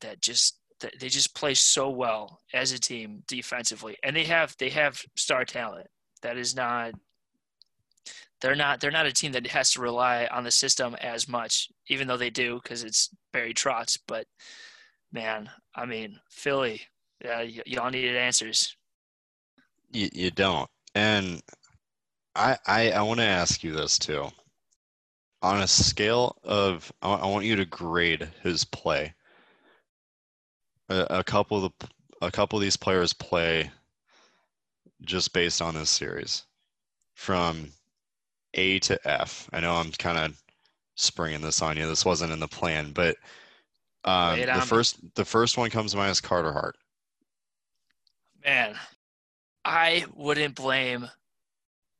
that 0.00 0.20
just 0.20 0.58
that 0.80 0.98
they 1.00 1.08
just 1.08 1.34
play 1.34 1.54
so 1.54 1.90
well 1.90 2.40
as 2.54 2.72
a 2.72 2.78
team 2.78 3.22
defensively, 3.26 3.96
and 4.02 4.14
they 4.14 4.24
have 4.24 4.54
they 4.58 4.70
have 4.70 5.02
star 5.16 5.44
talent. 5.44 5.88
That 6.22 6.36
is 6.36 6.56
not 6.56 6.94
they're 8.40 8.54
not 8.54 8.80
they're 8.80 8.90
not 8.90 9.06
a 9.06 9.12
team 9.12 9.32
that 9.32 9.46
has 9.48 9.72
to 9.72 9.80
rely 9.80 10.26
on 10.30 10.44
the 10.44 10.50
system 10.50 10.94
as 11.00 11.28
much, 11.28 11.68
even 11.88 12.06
though 12.06 12.16
they 12.16 12.30
do 12.30 12.60
because 12.62 12.84
it's 12.84 13.10
Barry 13.32 13.54
Trotz. 13.54 13.98
But 14.06 14.26
man, 15.12 15.50
I 15.74 15.86
mean 15.86 16.20
Philly, 16.30 16.82
yeah, 17.24 17.40
y- 17.40 17.62
y'all 17.66 17.90
needed 17.90 18.16
answers. 18.16 18.76
You, 19.90 20.08
you 20.12 20.30
don't, 20.30 20.68
and 20.94 21.42
I 22.34 22.58
I, 22.66 22.90
I 22.92 23.02
want 23.02 23.20
to 23.20 23.26
ask 23.26 23.64
you 23.64 23.72
this 23.72 23.98
too. 23.98 24.28
On 25.40 25.60
a 25.60 25.68
scale 25.68 26.36
of, 26.42 26.92
I, 27.00 27.12
I 27.14 27.26
want 27.26 27.44
you 27.44 27.54
to 27.56 27.64
grade 27.64 28.28
his 28.42 28.64
play. 28.64 29.14
A, 30.88 31.06
a 31.10 31.24
couple 31.24 31.64
of 31.64 31.72
the, 31.78 31.88
a 32.22 32.30
couple 32.30 32.58
of 32.58 32.62
these 32.62 32.76
players 32.76 33.12
play 33.12 33.70
just 35.02 35.32
based 35.32 35.62
on 35.62 35.74
this 35.74 35.90
series, 35.90 36.44
from 37.14 37.68
a 38.54 38.78
to 38.80 38.98
F. 39.08 39.48
I 39.52 39.60
know 39.60 39.74
I'm 39.74 39.92
kind 39.92 40.18
of 40.18 40.40
springing 40.94 41.40
this 41.40 41.62
on 41.62 41.76
you. 41.76 41.86
This 41.86 42.04
wasn't 42.04 42.32
in 42.32 42.40
the 42.40 42.48
plan, 42.48 42.92
but 42.92 43.16
um, 44.04 44.40
the 44.40 44.64
first 44.66 45.02
me. 45.02 45.10
the 45.14 45.24
first 45.24 45.58
one 45.58 45.70
comes 45.70 45.92
to 45.92 45.96
mind 45.96 46.10
is 46.10 46.20
Carter 46.20 46.52
Hart. 46.52 46.76
Man, 48.44 48.74
I 49.64 50.06
wouldn't 50.14 50.54
blame 50.54 51.08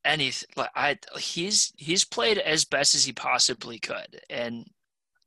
anything. 0.04 0.48
Like 0.56 0.70
I, 0.74 0.98
he's 1.18 1.72
he's 1.76 2.04
played 2.04 2.38
as 2.38 2.64
best 2.64 2.94
as 2.94 3.04
he 3.04 3.12
possibly 3.12 3.78
could, 3.78 4.20
and 4.30 4.66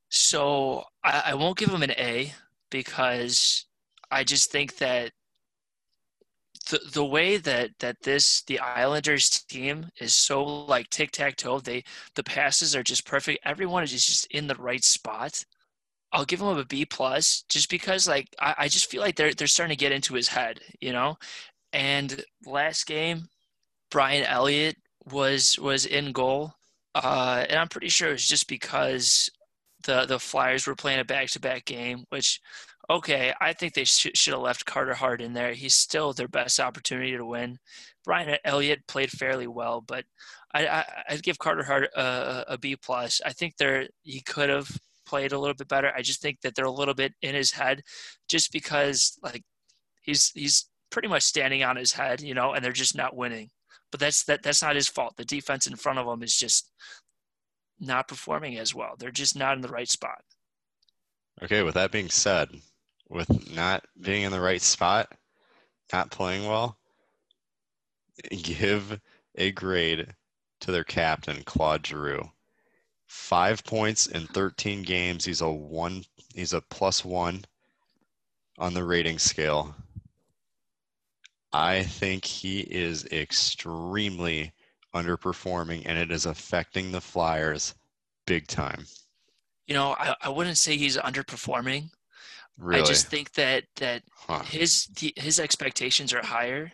so 0.10 0.84
I, 1.04 1.24
I 1.28 1.34
won't 1.36 1.58
give 1.58 1.70
him 1.70 1.84
an 1.84 1.92
A 1.92 2.34
because 2.70 3.66
I 4.10 4.24
just 4.24 4.52
think 4.52 4.78
that 4.78 5.12
the 6.70 6.80
the 6.94 7.06
way 7.06 7.38
that 7.38 7.72
that 7.80 8.02
this 8.04 8.44
the 8.44 8.60
Islanders 8.60 9.30
team 9.30 9.88
is 10.00 10.14
so 10.16 10.44
like 10.44 10.90
tic 10.90 11.12
tac 11.12 11.36
toe. 11.38 11.60
They 11.60 11.84
the 12.16 12.24
passes 12.24 12.76
are 12.76 12.84
just 12.84 13.06
perfect. 13.06 13.40
Everyone 13.46 13.84
is 13.84 13.92
just 13.92 14.26
in 14.32 14.48
the 14.48 14.56
right 14.56 14.84
spot. 14.84 15.44
I'll 16.14 16.26
give 16.26 16.42
him 16.42 16.48
a 16.58 16.66
B 16.66 16.86
plus 16.86 17.44
just 17.50 17.70
because 17.70 18.08
like 18.08 18.28
I, 18.40 18.56
I 18.60 18.68
just 18.68 18.90
feel 18.90 19.02
like 19.02 19.16
they're 19.16 19.34
they're 19.34 19.48
starting 19.48 19.76
to 19.76 19.80
get 19.80 19.92
into 19.94 20.14
his 20.16 20.28
head, 20.30 20.60
you 20.80 20.92
know. 20.94 21.18
And 21.74 22.24
last 22.46 22.86
game, 22.86 23.28
Brian 23.92 24.24
Elliott 24.26 24.78
was 25.12 25.58
was 25.60 25.86
in 25.86 26.12
goal, 26.12 26.54
uh, 26.96 27.46
and 27.50 27.60
I'm 27.60 27.70
pretty 27.70 27.90
sure 27.90 28.10
it 28.10 28.14
was 28.14 28.28
just 28.28 28.48
because 28.48 29.30
the 29.84 30.06
the 30.06 30.20
Flyers 30.20 30.68
were 30.68 30.76
playing 30.76 31.00
a 31.00 31.06
back 31.06 31.30
to 31.30 31.40
back 31.40 31.66
game, 31.66 32.06
which 32.10 32.40
okay, 32.90 33.34
I 33.40 33.54
think 33.54 33.74
they 33.74 33.86
sh- 33.86 34.08
should 34.14 34.34
have 34.34 34.42
left 34.42 34.66
Carter 34.66 34.94
Hart 34.94 35.22
in 35.22 35.34
there. 35.34 35.54
He's 35.54 35.76
still 35.76 36.14
their 36.14 36.28
best 36.28 36.60
opportunity 36.60 37.16
to 37.16 37.26
win. 37.26 37.60
Brian 38.04 38.38
Elliott 38.44 38.88
played 38.88 39.12
fairly 39.12 39.48
well, 39.48 39.82
but 39.82 40.06
I, 40.54 40.86
would 41.10 41.24
give 41.24 41.40
Carter 41.40 41.64
Hart 41.64 41.90
a, 41.96 42.46
a 42.50 42.58
B 42.58 42.76
plus. 42.76 43.22
I 43.26 43.32
think 43.32 43.58
they're 43.58 43.88
he 44.04 44.22
could 44.22 44.50
have 44.50 44.70
played 45.06 45.32
a 45.32 45.40
little 45.40 45.56
bit 45.56 45.68
better. 45.68 45.92
I 45.96 46.02
just 46.02 46.22
think 46.22 46.42
that 46.42 46.56
they're 46.56 46.66
a 46.66 46.72
little 46.72 46.94
bit 46.94 47.14
in 47.22 47.36
his 47.36 47.52
head, 47.52 47.84
just 48.28 48.52
because 48.52 49.18
like 49.24 49.44
he's 50.02 50.32
he's 50.36 50.70
pretty 50.90 51.08
much 51.08 51.24
standing 51.24 51.64
on 51.64 51.78
his 51.78 51.94
head, 51.94 52.22
you 52.22 52.34
know, 52.34 52.54
and 52.54 52.64
they're 52.64 52.72
just 52.72 52.98
not 52.98 53.16
winning. 53.16 53.50
But 53.92 54.00
that's 54.00 54.24
that 54.26 54.44
that's 54.44 54.62
not 54.62 54.76
his 54.76 54.88
fault. 54.88 55.16
The 55.18 55.26
defense 55.26 55.68
in 55.68 55.76
front 55.76 56.00
of 56.00 56.08
him 56.08 56.24
is 56.24 56.38
just 56.38 56.72
not 57.80 58.08
performing 58.08 58.58
as 58.58 58.76
well. 58.76 58.96
They're 58.98 59.12
just 59.12 59.38
not 59.38 59.56
in 59.56 59.62
the 59.62 59.70
right 59.70 59.90
spot. 59.90 60.22
Okay, 61.42 61.64
with 61.64 61.76
that 61.76 61.92
being 61.92 62.10
said, 62.10 62.50
with 63.12 63.54
not 63.54 63.86
being 64.00 64.24
in 64.24 64.32
the 64.32 64.40
right 64.40 64.62
spot, 64.62 65.12
not 65.92 66.12
playing 66.12 66.48
well, 66.48 66.78
give 68.32 69.00
a 69.36 69.52
grade 69.52 70.08
to 70.62 70.72
their 70.72 70.84
captain, 70.84 71.44
Claude 71.44 71.86
Giroux. 71.86 72.32
Five 73.08 73.64
points 73.66 74.08
in 74.08 74.28
13 74.28 74.84
games. 74.84 75.26
He's 75.26 75.42
a 75.42 75.50
one. 75.50 76.06
He's 76.34 76.54
a 76.54 76.62
plus 76.62 77.04
one 77.04 77.44
on 78.58 78.74
the 78.74 78.86
rating 78.86 79.20
scale. 79.20 79.76
I 81.52 81.84
think 81.84 82.24
he 82.24 82.62
is 82.62 83.06
extremely 83.08 84.54
underperforming, 84.96 85.84
and 85.86 85.98
it 85.98 86.12
is 86.12 86.26
affecting 86.26 86.92
the 86.92 87.02
Flyers 87.02 87.76
big 88.26 88.48
time. 88.48 88.86
You 89.68 89.74
know, 89.74 89.96
I, 90.00 90.16
I 90.22 90.30
wouldn't 90.30 90.58
say 90.58 90.78
he's 90.78 90.96
underperforming. 90.96 91.90
Really? 92.62 92.82
I 92.82 92.86
just 92.86 93.08
think 93.08 93.34
that 93.34 93.66
that 93.78 94.04
Huh. 94.16 94.44
his 94.44 94.88
his 95.18 95.40
expectations 95.40 96.14
are 96.14 96.24
higher. 96.24 96.72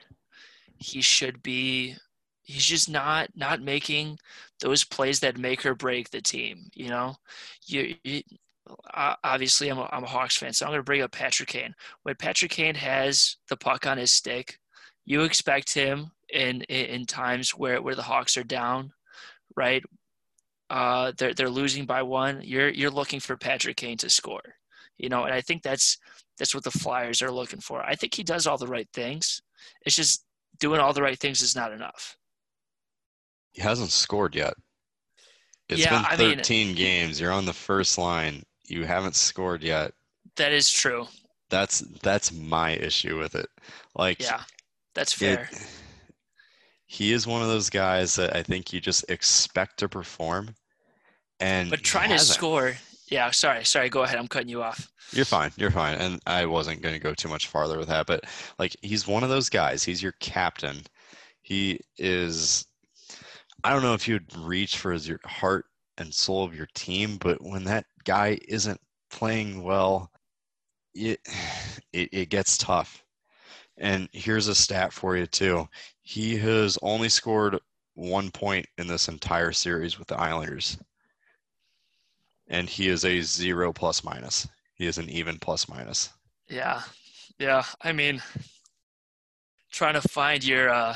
He 0.79 1.01
should 1.01 1.41
be. 1.41 1.95
He's 2.43 2.65
just 2.65 2.89
not 2.89 3.29
not 3.35 3.61
making 3.61 4.19
those 4.61 4.83
plays 4.83 5.19
that 5.21 5.37
make 5.37 5.65
or 5.65 5.75
break 5.75 6.09
the 6.11 6.21
team. 6.21 6.69
You 6.73 6.89
know, 6.89 7.15
you, 7.65 7.95
you 8.03 8.23
obviously 9.23 9.69
I'm 9.69 9.77
a, 9.77 9.89
I'm 9.91 10.03
a 10.03 10.07
Hawks 10.07 10.37
fan, 10.37 10.53
so 10.53 10.65
I'm 10.65 10.71
going 10.71 10.79
to 10.79 10.83
bring 10.83 11.01
up 11.01 11.11
Patrick 11.11 11.49
Kane. 11.49 11.73
When 12.03 12.15
Patrick 12.15 12.51
Kane 12.51 12.75
has 12.75 13.37
the 13.49 13.57
puck 13.57 13.85
on 13.87 13.97
his 13.97 14.11
stick, 14.11 14.59
you 15.05 15.21
expect 15.23 15.73
him 15.73 16.11
in 16.33 16.61
in, 16.63 16.85
in 16.87 17.05
times 17.05 17.51
where 17.51 17.81
where 17.81 17.95
the 17.95 18.03
Hawks 18.03 18.37
are 18.37 18.43
down, 18.43 18.91
right? 19.55 19.83
Uh, 20.69 21.13
they're 21.17 21.33
they're 21.33 21.49
losing 21.49 21.85
by 21.85 22.01
one. 22.03 22.41
You're 22.43 22.69
you're 22.69 22.91
looking 22.91 23.19
for 23.21 23.37
Patrick 23.37 23.77
Kane 23.77 23.97
to 23.99 24.09
score, 24.09 24.55
you 24.97 25.09
know, 25.09 25.23
and 25.25 25.33
I 25.33 25.41
think 25.41 25.63
that's 25.63 25.97
that's 26.37 26.53
what 26.53 26.63
the 26.63 26.71
Flyers 26.71 27.21
are 27.21 27.31
looking 27.31 27.59
for. 27.61 27.81
I 27.83 27.95
think 27.95 28.13
he 28.13 28.23
does 28.23 28.45
all 28.47 28.57
the 28.57 28.67
right 28.67 28.87
things. 28.93 29.41
It's 29.85 29.95
just 29.95 30.23
doing 30.59 30.79
all 30.79 30.93
the 30.93 31.01
right 31.01 31.17
things 31.19 31.41
is 31.41 31.55
not 31.55 31.71
enough. 31.71 32.15
He 33.53 33.61
hasn't 33.61 33.91
scored 33.91 34.35
yet. 34.35 34.53
It's 35.69 35.81
Yeah, 35.81 36.05
I 36.07 36.15
been 36.15 36.29
mean- 36.29 36.37
13 36.37 36.75
games. 36.75 37.19
You're 37.19 37.31
on 37.31 37.45
the 37.45 37.53
first 37.53 37.97
line. 37.97 38.43
You 38.65 38.85
haven't 38.85 39.15
scored 39.15 39.63
yet. 39.63 39.93
That 40.35 40.51
is 40.51 40.69
true. 40.71 41.07
That's 41.49 41.79
that's 42.03 42.31
my 42.31 42.71
issue 42.71 43.17
with 43.17 43.35
it. 43.35 43.47
Like 43.95 44.21
Yeah, 44.21 44.43
that's 44.93 45.13
it- 45.13 45.17
fair. 45.37 45.49
he 46.85 47.11
is 47.13 47.25
one 47.27 47.41
of 47.41 47.47
those 47.47 47.69
guys 47.69 48.15
that 48.15 48.35
I 48.35 48.43
think 48.43 48.71
you 48.73 48.79
just 48.79 49.09
expect 49.09 49.79
to 49.79 49.89
perform. 49.89 50.55
And 51.39 51.69
But 51.69 51.83
trying 51.83 52.09
to 52.09 52.19
score, 52.19 52.77
yeah. 53.09 53.31
Sorry, 53.31 53.63
sorry. 53.65 53.89
Go 53.89 54.03
ahead. 54.03 54.17
I'm 54.17 54.27
cutting 54.27 54.49
you 54.49 54.61
off. 54.61 54.89
You're 55.11 55.25
fine. 55.25 55.51
You're 55.57 55.71
fine. 55.71 55.95
And 55.95 56.21
I 56.27 56.45
wasn't 56.45 56.81
going 56.81 56.93
to 56.93 56.99
go 56.99 57.13
too 57.13 57.29
much 57.29 57.47
farther 57.47 57.77
with 57.77 57.87
that, 57.87 58.07
but 58.07 58.25
like 58.59 58.75
he's 58.81 59.07
one 59.07 59.23
of 59.23 59.29
those 59.29 59.49
guys. 59.49 59.83
He's 59.83 60.03
your 60.03 60.13
captain. 60.19 60.81
He 61.41 61.79
is 61.97 62.65
I 63.63 63.71
don't 63.71 63.81
know 63.81 63.93
if 63.93 64.07
you'd 64.07 64.35
reach 64.37 64.77
for 64.77 64.91
his 64.91 65.07
your 65.07 65.19
heart 65.25 65.65
and 65.97 66.13
soul 66.13 66.43
of 66.43 66.55
your 66.55 66.67
team, 66.75 67.17
but 67.17 67.41
when 67.41 67.63
that 67.65 67.85
guy 68.03 68.37
isn't 68.47 68.79
playing 69.09 69.63
well, 69.63 70.11
it 70.93 71.19
it, 71.93 72.09
it 72.11 72.29
gets 72.29 72.57
tough. 72.57 73.03
And 73.77 74.09
here's 74.11 74.47
a 74.47 74.55
stat 74.55 74.91
for 74.93 75.15
you 75.17 75.27
too. 75.27 75.67
He 76.01 76.37
has 76.37 76.77
only 76.81 77.09
scored 77.09 77.59
one 77.93 78.31
point 78.31 78.65
in 78.77 78.87
this 78.87 79.07
entire 79.07 79.51
series 79.51 79.97
with 79.99 80.07
the 80.07 80.19
Islanders. 80.19 80.77
And 82.49 82.69
he 82.69 82.87
is 82.87 83.03
a 83.03 83.21
zero 83.21 83.73
plus 83.73 84.03
minus. 84.03 84.47
He 84.75 84.85
is 84.85 84.97
an 84.97 85.09
even 85.09 85.37
plus 85.37 85.67
minus. 85.67 86.09
Yeah, 86.49 86.81
yeah. 87.39 87.63
I 87.81 87.91
mean, 87.91 88.21
trying 89.71 89.95
to 89.95 90.07
find 90.07 90.43
your 90.43 90.69
uh, 90.69 90.95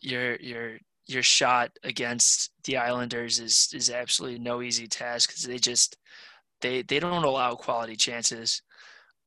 your 0.00 0.36
your 0.36 0.78
your 1.06 1.22
shot 1.22 1.70
against 1.82 2.50
the 2.64 2.76
Islanders 2.76 3.38
is 3.38 3.70
is 3.74 3.90
absolutely 3.90 4.38
no 4.38 4.62
easy 4.62 4.86
task 4.86 5.30
because 5.30 5.44
they 5.44 5.58
just 5.58 5.96
they 6.60 6.82
they 6.82 7.00
don't 7.00 7.24
allow 7.24 7.54
quality 7.54 7.96
chances. 7.96 8.62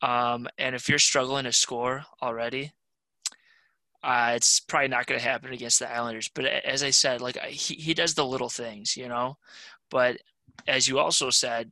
Um, 0.02 0.48
and 0.58 0.76
if 0.76 0.90
you're 0.90 1.00
struggling 1.00 1.46
to 1.46 1.54
score 1.54 2.04
already, 2.22 2.74
uh, 4.04 4.34
it's 4.36 4.60
probably 4.60 4.90
not 4.90 5.06
going 5.06 5.20
to 5.20 5.26
happen 5.26 5.54
against 5.54 5.80
the 5.80 5.92
Islanders. 5.92 6.30
But 6.34 6.46
as 6.46 6.84
I 6.84 6.90
said, 6.90 7.22
like 7.22 7.38
he 7.46 7.76
he 7.76 7.94
does 7.94 8.14
the 8.14 8.26
little 8.26 8.50
things, 8.50 8.98
you 8.98 9.08
know. 9.08 9.38
But 9.90 10.18
as 10.68 10.88
you 10.88 11.00
also 11.00 11.30
said, 11.30 11.72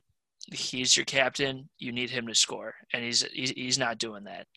he's 0.51 0.95
your 0.95 1.05
captain. 1.05 1.69
You 1.77 1.91
need 1.91 2.09
him 2.09 2.27
to 2.27 2.35
score, 2.35 2.73
and 2.93 3.03
he's 3.03 3.23
he's, 3.33 3.51
he's 3.51 3.77
not 3.77 3.97
doing 3.97 4.23
that. 4.25 4.47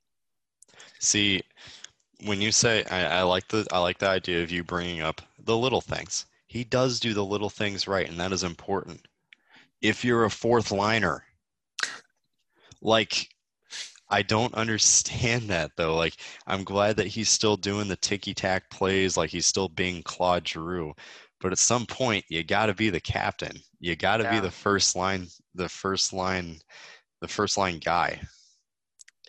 See, 0.99 1.43
when 2.25 2.41
you 2.41 2.53
say 2.53 2.85
I, 2.85 3.21
I 3.21 3.23
like 3.23 3.49
the 3.49 3.67
I 3.73 3.79
like 3.79 3.99
the 3.99 4.09
idea 4.09 4.43
of 4.43 4.51
you 4.51 4.65
bringing 4.65 5.01
up 5.01 5.21
the 5.39 5.57
little 5.57 5.81
things. 5.81 6.27
He 6.47 6.65
does 6.65 7.01
do 7.01 7.15
the 7.15 7.25
little 7.25 7.51
things 7.51 7.89
right, 7.89 8.09
and 8.09 8.19
that 8.21 8.33
is 8.33 8.45
important. 8.45 9.07
If 9.83 10.05
you're 10.05 10.25
a 10.25 10.31
fourth 10.31 10.71
liner, 10.71 11.25
like 12.81 13.29
I 14.09 14.23
don't 14.23 14.55
understand 14.65 15.49
that 15.51 15.73
though. 15.77 15.97
Like 15.97 16.15
I'm 16.47 16.65
glad 16.65 16.97
that 16.97 17.09
he's 17.09 17.29
still 17.29 17.57
doing 17.57 17.89
the 17.89 17.97
ticky 17.97 18.35
tack 18.35 18.71
plays, 18.71 19.17
like 19.17 19.31
he's 19.31 19.47
still 19.47 19.69
being 19.69 20.03
Claude 20.03 20.47
Giroux. 20.47 20.95
But 21.45 21.53
at 21.53 21.59
some 21.59 21.85
point, 21.85 22.25
you 22.31 22.43
got 22.43 22.67
to 22.67 22.75
be 22.75 22.89
the 22.89 23.01
captain. 23.01 23.61
You 23.79 23.97
got 23.97 24.17
to 24.17 24.31
be 24.31 24.41
the 24.41 24.51
first 24.51 24.97
line, 24.97 25.27
the 25.55 25.69
first 25.69 26.15
line, 26.15 26.59
the 27.21 27.29
first 27.29 27.59
line 27.59 27.81
guy. 27.85 28.23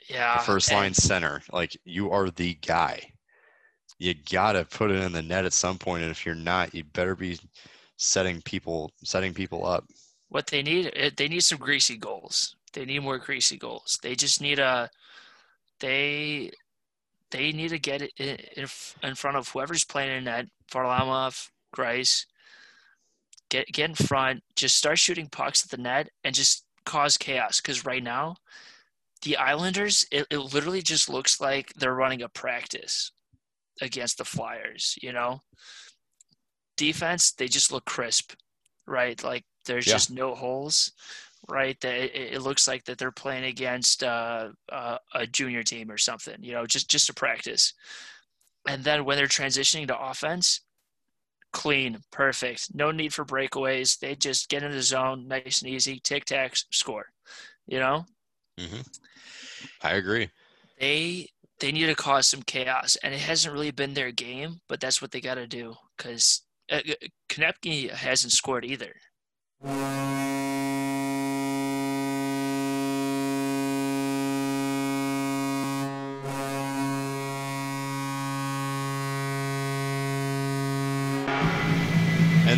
Yeah, 0.09 0.37
the 0.37 0.43
first 0.45 0.69
and- 0.71 0.77
line 0.77 0.93
center. 0.93 1.41
Like 1.51 1.75
you 1.83 2.11
are 2.11 2.29
the 2.29 2.53
guy. 2.65 3.01
You 3.99 4.13
gotta 4.31 4.63
put 4.63 4.91
it 4.91 5.01
in 5.01 5.11
the 5.11 5.21
net 5.21 5.43
at 5.43 5.51
some 5.51 5.77
point, 5.77 6.03
and 6.03 6.11
if 6.11 6.25
you're 6.25 6.35
not, 6.35 6.73
you 6.73 6.85
better 6.85 7.17
be 7.17 7.37
setting 7.97 8.41
people 8.43 8.93
setting 9.03 9.33
people 9.33 9.65
up. 9.65 9.83
What 10.29 10.47
they 10.47 10.63
need, 10.63 10.93
eh, 10.95 11.09
they 11.17 11.27
need 11.27 11.43
some 11.43 11.57
greasy 11.57 11.97
goals. 11.97 12.55
They 12.71 12.85
need 12.85 13.03
more 13.03 13.17
greasy 13.17 13.57
goals. 13.57 13.99
They 14.01 14.15
just 14.15 14.39
need 14.39 14.59
a, 14.59 14.89
they, 15.81 16.51
they 17.31 17.51
need 17.51 17.69
to 17.69 17.79
get 17.79 18.01
it 18.01 18.11
in, 18.17 18.67
in 19.03 19.15
front 19.15 19.35
of 19.35 19.49
whoever's 19.49 19.83
playing 19.83 20.17
in 20.17 20.23
net. 20.25 20.47
Varlamov, 20.71 21.49
Grice, 21.75 22.25
get 23.49 23.67
get 23.67 23.89
in 23.89 23.95
front. 23.95 24.43
Just 24.55 24.77
start 24.77 24.97
shooting 24.97 25.27
pucks 25.29 25.63
at 25.65 25.71
the 25.71 25.77
net 25.81 26.09
and 26.23 26.33
just 26.33 26.63
cause 26.85 27.17
chaos. 27.17 27.59
Because 27.59 27.85
right 27.85 28.03
now, 28.03 28.35
the 29.23 29.35
Islanders, 29.37 30.05
it, 30.11 30.25
it 30.31 30.39
literally 30.39 30.81
just 30.81 31.09
looks 31.09 31.41
like 31.41 31.73
they're 31.73 31.93
running 31.93 32.21
a 32.21 32.29
practice 32.29 33.11
against 33.81 34.17
the 34.17 34.25
Flyers. 34.25 34.97
You 35.01 35.11
know, 35.13 35.41
defense, 36.77 37.33
they 37.33 37.47
just 37.47 37.71
look 37.71 37.85
crisp, 37.85 38.33
right? 38.87 39.21
Like 39.23 39.43
there's 39.65 39.85
Yeah. 39.87 39.93
just 39.93 40.11
no 40.11 40.35
holes, 40.35 40.91
right? 41.49 41.79
That 41.81 41.95
it, 41.95 42.33
it 42.35 42.41
looks 42.41 42.67
like 42.67 42.85
that 42.85 42.97
they're 42.97 43.11
playing 43.11 43.45
against 43.45 44.03
uh, 44.03 44.49
uh, 44.71 44.97
a 45.13 45.27
junior 45.27 45.63
team 45.63 45.91
or 45.91 45.97
something, 45.97 46.37
you 46.41 46.53
know, 46.53 46.65
just 46.65 46.89
just 46.89 47.09
a 47.09 47.13
practice. 47.13 47.73
And 48.67 48.83
then 48.83 49.05
when 49.05 49.17
they're 49.17 49.27
transitioning 49.27 49.87
to 49.87 49.99
offense, 49.99 50.61
clean, 51.55 51.99
perfect, 52.11 52.75
no 52.75 52.91
need 52.91 53.13
for 53.13 53.25
breakaways. 53.25 53.97
They 53.99 54.15
just 54.15 54.49
get 54.49 54.63
in 54.63 54.71
the 54.71 54.81
zone, 54.83 55.27
nice 55.27 55.61
and 55.61 55.71
easy, 55.71 55.99
tic 56.03 56.25
tacs, 56.25 56.65
score. 56.71 57.07
You 57.67 57.79
know, 57.79 58.05
hmm 58.59 58.81
I 59.81 59.93
agree. 59.95 60.29
they 60.79 61.29
they 61.59 61.71
need 61.71 61.87
to 61.87 61.95
cause 61.95 62.27
some 62.27 62.43
chaos, 62.43 62.97
and 63.03 63.13
it 63.13 63.21
hasn't 63.21 63.53
really 63.53 63.71
been 63.71 63.93
their 63.93 64.11
game, 64.11 64.61
but 64.67 64.79
that's 64.81 65.01
what 65.01 65.11
they 65.11 65.21
got 65.21 65.35
to 65.35 65.47
do 65.47 65.75
because 65.97 66.43
uh, 66.71 66.81
uh, 66.87 67.95
hasn't 67.95 68.33
scored 68.33 68.65
either. 68.65 68.93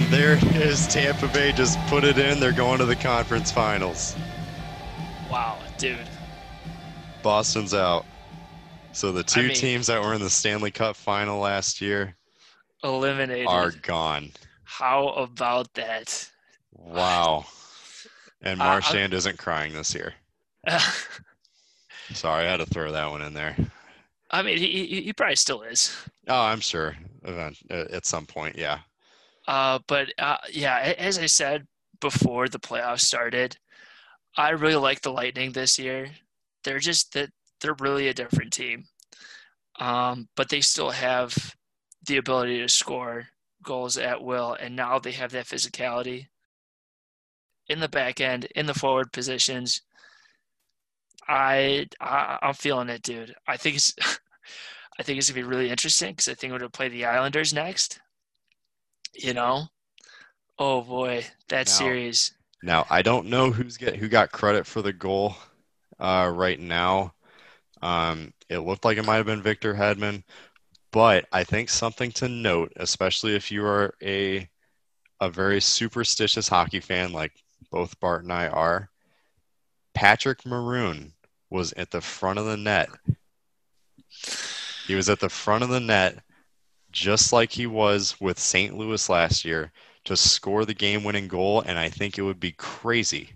There 0.09 0.33
it 0.33 0.43
is. 0.55 0.87
Tampa 0.87 1.27
Bay 1.27 1.51
just 1.51 1.79
put 1.87 2.03
it 2.03 2.17
in. 2.17 2.39
They're 2.39 2.51
going 2.51 2.79
to 2.79 2.85
the 2.85 2.95
conference 2.95 3.51
finals. 3.51 4.15
Wow, 5.29 5.59
dude. 5.77 5.97
Boston's 7.21 7.73
out. 7.73 8.05
So 8.93 9.11
the 9.11 9.23
two 9.23 9.41
I 9.41 9.43
mean- 9.47 9.55
teams 9.55 9.87
that 9.87 10.01
were 10.01 10.13
in 10.13 10.21
the 10.21 10.29
Stanley 10.29 10.71
Cup 10.71 10.95
final 10.95 11.39
last 11.39 11.81
year 11.81 12.15
Eliminated. 12.83 13.47
are 13.47 13.71
gone. 13.71 14.31
How 14.63 15.09
about 15.09 15.73
that? 15.73 16.29
Wow. 16.71 17.45
And 18.41 18.61
Uh, 18.61 18.79
I- 18.83 18.97
isn't 19.11 19.37
crying 19.37 19.73
this 19.73 19.93
year. 19.93 20.13
Sorry, 22.13 22.45
I 22.45 22.49
had 22.51 22.57
to 22.57 22.65
throw 22.65 22.91
that 22.91 23.09
one 23.11 23.21
in 23.21 23.33
there. 23.33 23.55
I 24.31 24.41
mean, 24.41 24.57
he, 24.57 24.85
he 24.85 25.01
he 25.03 25.13
probably 25.13 25.35
still 25.35 25.61
is. 25.61 25.95
Oh, 26.27 26.41
I'm 26.41 26.59
sure 26.59 26.95
uh, 27.25 27.51
at 27.69 28.05
some 28.05 28.25
point. 28.25 28.57
Yeah. 28.57 28.79
Uh, 29.47 29.79
but 29.87 30.09
uh, 30.19 30.37
yeah, 30.51 30.93
as 30.97 31.17
I 31.17 31.25
said 31.25 31.67
before 32.01 32.49
the 32.49 32.59
playoffs 32.59 33.01
started, 33.01 33.57
I 34.35 34.49
really 34.51 34.75
like 34.75 35.01
the 35.01 35.11
Lightning 35.11 35.51
this 35.51 35.79
year. 35.79 36.11
They're 36.63 36.79
just 36.79 37.13
that 37.13 37.29
they're 37.61 37.75
really 37.79 38.07
a 38.07 38.13
different 38.13 38.53
team, 38.53 38.85
um, 39.79 40.27
but 40.35 40.49
they 40.49 40.61
still 40.61 40.91
have 40.91 41.55
the 42.05 42.17
ability 42.17 42.59
to 42.59 42.69
score 42.69 43.27
goals 43.63 43.97
at 43.97 44.23
will, 44.23 44.53
and 44.59 44.75
now 44.75 44.99
they 44.99 45.11
have 45.13 45.31
that 45.31 45.45
physicality 45.45 46.27
in 47.67 47.79
the 47.79 47.89
back 47.89 48.21
end, 48.21 48.45
in 48.55 48.65
the 48.65 48.73
forward 48.73 49.11
positions. 49.11 49.81
I, 51.27 51.87
I 51.99 52.37
I'm 52.41 52.53
feeling 52.53 52.89
it, 52.89 53.01
dude. 53.01 53.35
I 53.47 53.57
think 53.57 53.77
it's 53.77 53.93
I 54.99 55.03
think 55.03 55.17
it's 55.19 55.29
gonna 55.29 55.41
be 55.41 55.47
really 55.47 55.69
interesting 55.69 56.11
because 56.11 56.27
I 56.27 56.33
think 56.33 56.51
we're 56.53 56.59
gonna 56.59 56.69
play 56.69 56.89
the 56.89 57.05
Islanders 57.05 57.53
next. 57.53 57.99
You 59.13 59.33
know, 59.33 59.67
oh 60.59 60.81
boy, 60.81 61.25
that 61.49 61.67
Now- 61.67 61.71
series. 61.71 62.33
Now 62.63 62.85
I 62.89 63.01
don't 63.03 63.27
know 63.27 63.51
who's 63.51 63.77
get 63.77 63.95
who 63.95 64.07
got 64.07 64.31
credit 64.31 64.65
for 64.65 64.81
the 64.81 64.93
goal 64.93 65.35
uh, 65.99 66.31
right 66.33 66.59
now. 66.59 67.13
Um, 67.81 68.33
it 68.49 68.59
looked 68.59 68.83
like 68.83 68.97
it 68.97 69.05
might 69.05 69.17
have 69.17 69.27
been 69.27 69.43
Victor 69.43 69.75
Hedman, 69.75 70.23
but 70.91 71.25
I 71.31 71.43
think 71.43 71.69
something 71.69 72.11
to 72.13 72.27
note, 72.27 72.73
especially 72.77 73.35
if 73.35 73.51
you 73.51 73.63
are 73.63 73.93
a 74.01 74.49
a 75.19 75.29
very 75.29 75.61
superstitious 75.61 76.47
hockey 76.47 76.79
fan 76.79 77.11
like 77.11 77.31
both 77.71 77.99
Bart 77.99 78.23
and 78.23 78.33
I 78.33 78.47
are, 78.47 78.89
Patrick 79.93 80.45
Maroon 80.45 81.13
was 81.49 81.73
at 81.73 81.91
the 81.91 82.01
front 82.01 82.39
of 82.39 82.45
the 82.45 82.57
net. 82.57 82.89
He 84.87 84.95
was 84.95 85.09
at 85.09 85.19
the 85.19 85.29
front 85.29 85.63
of 85.63 85.69
the 85.69 85.79
net, 85.79 86.23
just 86.91 87.33
like 87.33 87.51
he 87.51 87.67
was 87.67 88.15
with 88.19 88.39
St. 88.39 88.77
Louis 88.77 89.09
last 89.09 89.45
year 89.45 89.71
to 90.05 90.15
score 90.17 90.65
the 90.65 90.73
game 90.73 91.03
winning 91.03 91.27
goal. 91.27 91.61
And 91.61 91.77
I 91.77 91.89
think 91.89 92.17
it 92.17 92.23
would 92.23 92.39
be 92.39 92.53
crazy 92.53 93.33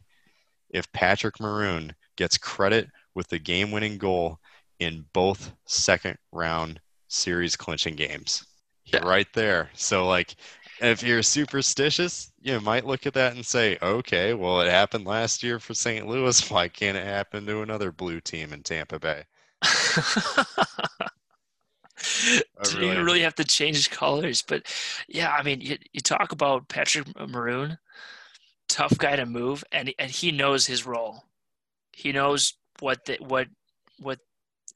if 0.69 0.91
Patrick 0.93 1.39
Maroon 1.39 1.93
gets 2.15 2.37
credit 2.37 2.89
with 3.13 3.27
the 3.27 3.39
game 3.39 3.71
winning 3.71 3.97
goal 3.97 4.39
in 4.79 5.05
both 5.13 5.53
second 5.65 6.17
round 6.31 6.79
series 7.07 7.55
clinching 7.55 7.95
games. 7.95 8.45
Yeah. 8.85 8.99
Right 8.99 9.27
there. 9.33 9.69
So, 9.73 10.07
like, 10.07 10.35
if 10.81 11.03
you're 11.03 11.21
superstitious, 11.21 12.31
you 12.41 12.59
might 12.59 12.85
look 12.85 13.05
at 13.05 13.13
that 13.13 13.35
and 13.35 13.45
say, 13.45 13.77
okay, 13.81 14.33
well, 14.33 14.61
it 14.61 14.69
happened 14.69 15.05
last 15.05 15.43
year 15.43 15.59
for 15.59 15.73
St. 15.73 16.07
Louis. 16.07 16.49
Why 16.51 16.67
can't 16.67 16.97
it 16.97 17.05
happen 17.05 17.45
to 17.45 17.61
another 17.61 17.91
blue 17.91 18.19
team 18.19 18.53
in 18.53 18.63
Tampa 18.63 18.99
Bay? 18.99 19.23
Didn't 22.63 22.75
really- 22.75 22.91
even 22.91 23.05
really 23.05 23.21
have 23.21 23.35
to 23.35 23.43
change 23.43 23.89
colors, 23.89 24.41
but 24.41 24.63
yeah, 25.07 25.31
I 25.31 25.43
mean, 25.43 25.61
you, 25.61 25.77
you 25.93 26.01
talk 26.01 26.31
about 26.31 26.67
Patrick 26.67 27.07
Maroon, 27.29 27.77
tough 28.67 28.97
guy 28.97 29.15
to 29.15 29.25
move, 29.25 29.63
and 29.71 29.93
and 29.99 30.11
he 30.11 30.31
knows 30.31 30.65
his 30.65 30.85
role. 30.85 31.25
He 31.91 32.11
knows 32.11 32.53
what 32.79 33.05
the, 33.05 33.17
what 33.19 33.47
what 33.99 34.19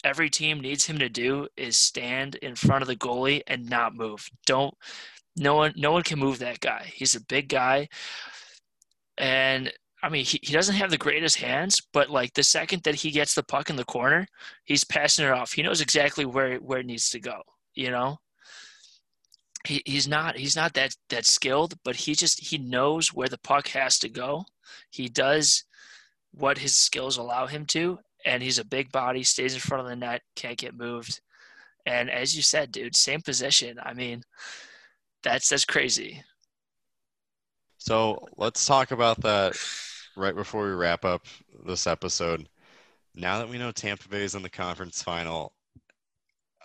every 0.04 0.30
team 0.30 0.60
needs 0.60 0.86
him 0.86 1.00
to 1.00 1.10
do 1.10 1.48
is 1.58 1.78
stand 1.78 2.36
in 2.36 2.56
front 2.56 2.82
of 2.82 2.88
the 2.88 2.96
goalie 2.96 3.42
and 3.48 3.70
not 3.70 3.96
move. 3.96 4.30
Don't 4.46 4.76
no 5.36 5.56
one 5.56 5.74
no 5.76 5.92
one 5.92 6.04
can 6.04 6.20
move 6.20 6.40
that 6.40 6.60
guy. 6.60 6.92
He's 6.94 7.16
a 7.16 7.22
big 7.22 7.50
guy, 7.50 7.90
and 9.18 9.72
I 10.06 10.10
mean, 10.10 10.24
he, 10.24 10.40
he 10.44 10.54
doesn't 10.54 10.76
have 10.76 10.92
the 10.92 11.00
greatest 11.00 11.38
hands, 11.38 11.82
but 11.92 12.12
like 12.12 12.32
the 12.36 12.44
second 12.44 12.84
that 12.84 12.94
he 12.94 13.10
gets 13.10 13.34
the 13.34 13.42
puck 13.42 13.72
in 13.72 13.76
the 13.76 13.84
corner, 13.84 14.28
he's 14.64 14.84
passing 14.84 15.26
it 15.26 15.32
off. 15.32 15.54
He 15.54 15.64
knows 15.64 15.82
exactly 15.82 16.26
where 16.26 16.58
where 16.58 16.82
it 16.82 16.86
needs 16.86 17.10
to 17.10 17.20
go. 17.20 17.42
You 17.74 17.90
know, 17.90 18.20
he 19.66 19.82
he's 19.88 20.08
not 20.08 20.38
he's 20.38 20.56
not 20.56 20.76
that 20.76 20.96
that 21.10 21.26
skilled, 21.26 21.74
but 21.84 21.96
he 21.96 22.14
just 22.14 22.40
he 22.40 22.60
knows 22.60 23.16
where 23.16 23.28
the 23.28 23.40
puck 23.40 23.70
has 23.70 23.98
to 23.98 24.10
go. 24.10 24.46
He 24.92 25.10
does 25.10 25.64
what 26.32 26.60
his 26.60 26.78
skills 26.78 27.18
allow 27.18 27.48
him 27.48 27.66
to, 27.68 27.98
and 28.28 28.44
he's 28.44 28.60
a 28.60 28.66
big 28.66 28.92
body, 28.92 29.24
stays 29.24 29.56
in 29.56 29.60
front 29.60 29.82
of 29.82 29.90
the 29.90 29.96
net, 29.96 30.22
can't 30.36 30.60
get 30.60 30.78
moved. 30.78 31.20
And 31.88 32.12
as 32.12 32.36
you 32.36 32.44
said, 32.44 32.72
dude, 32.72 32.96
same 32.96 33.22
position. 33.22 33.80
I 33.82 33.96
mean, 33.96 34.22
that's 35.24 35.50
that's 35.50 35.66
crazy. 35.66 36.24
So 37.80 38.28
let's 38.38 38.68
talk 38.68 38.92
about 38.92 39.22
that 39.22 39.56
right 40.16 40.36
before 40.36 40.66
we 40.66 40.72
wrap 40.72 41.06
up 41.06 41.26
this 41.66 41.88
episode. 41.88 42.48
Now 43.16 43.40
that 43.40 43.50
we 43.50 43.58
know 43.58 43.72
Tampa 43.72 44.08
Bay 44.10 44.24
is 44.24 44.36
in 44.36 44.42
the 44.42 44.50
conference 44.50 45.02
final, 45.02 45.54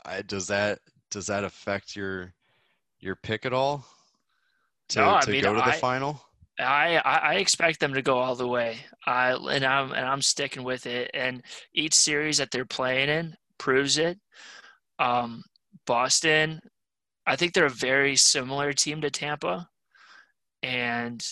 I, 0.05 0.23
does 0.23 0.47
that 0.49 0.81
does 1.11 1.27
that 1.27 1.45
affect 1.45 1.95
your 1.97 2.33
your 3.01 3.17
pick 3.17 3.47
at 3.47 3.53
all 3.53 3.85
to, 4.89 4.99
No, 5.01 5.21
to 5.21 5.31
mean, 5.31 5.43
go 5.43 5.55
to 5.55 5.61
the 5.61 5.67
I- 5.67 5.73
final? 5.77 6.21
I, 6.59 6.97
I 6.99 7.17
I 7.17 7.35
expect 7.37 7.81
them 7.81 7.95
to 7.95 8.03
go 8.03 8.19
all 8.19 8.35
the 8.35 8.47
way. 8.47 8.79
I 9.07 9.31
and 9.33 9.65
I'm 9.65 9.93
and 9.93 10.05
I'm 10.07 10.21
sticking 10.21 10.63
with 10.63 10.85
it. 10.87 11.11
And 11.15 11.43
each 11.73 11.95
series 11.95 12.37
that 12.39 12.51
they're 12.51 12.67
playing 12.67 13.09
in 13.09 13.35
proves 13.57 13.97
it. 13.97 14.19
Um, 14.99 15.43
Boston, 15.87 16.61
I 17.27 17.37
think 17.37 17.55
they're 17.55 17.65
a 17.65 17.71
very 17.71 18.15
similar 18.17 18.75
team 18.75 19.01
to 19.01 19.11
Tampa, 19.11 19.69
and 20.63 21.25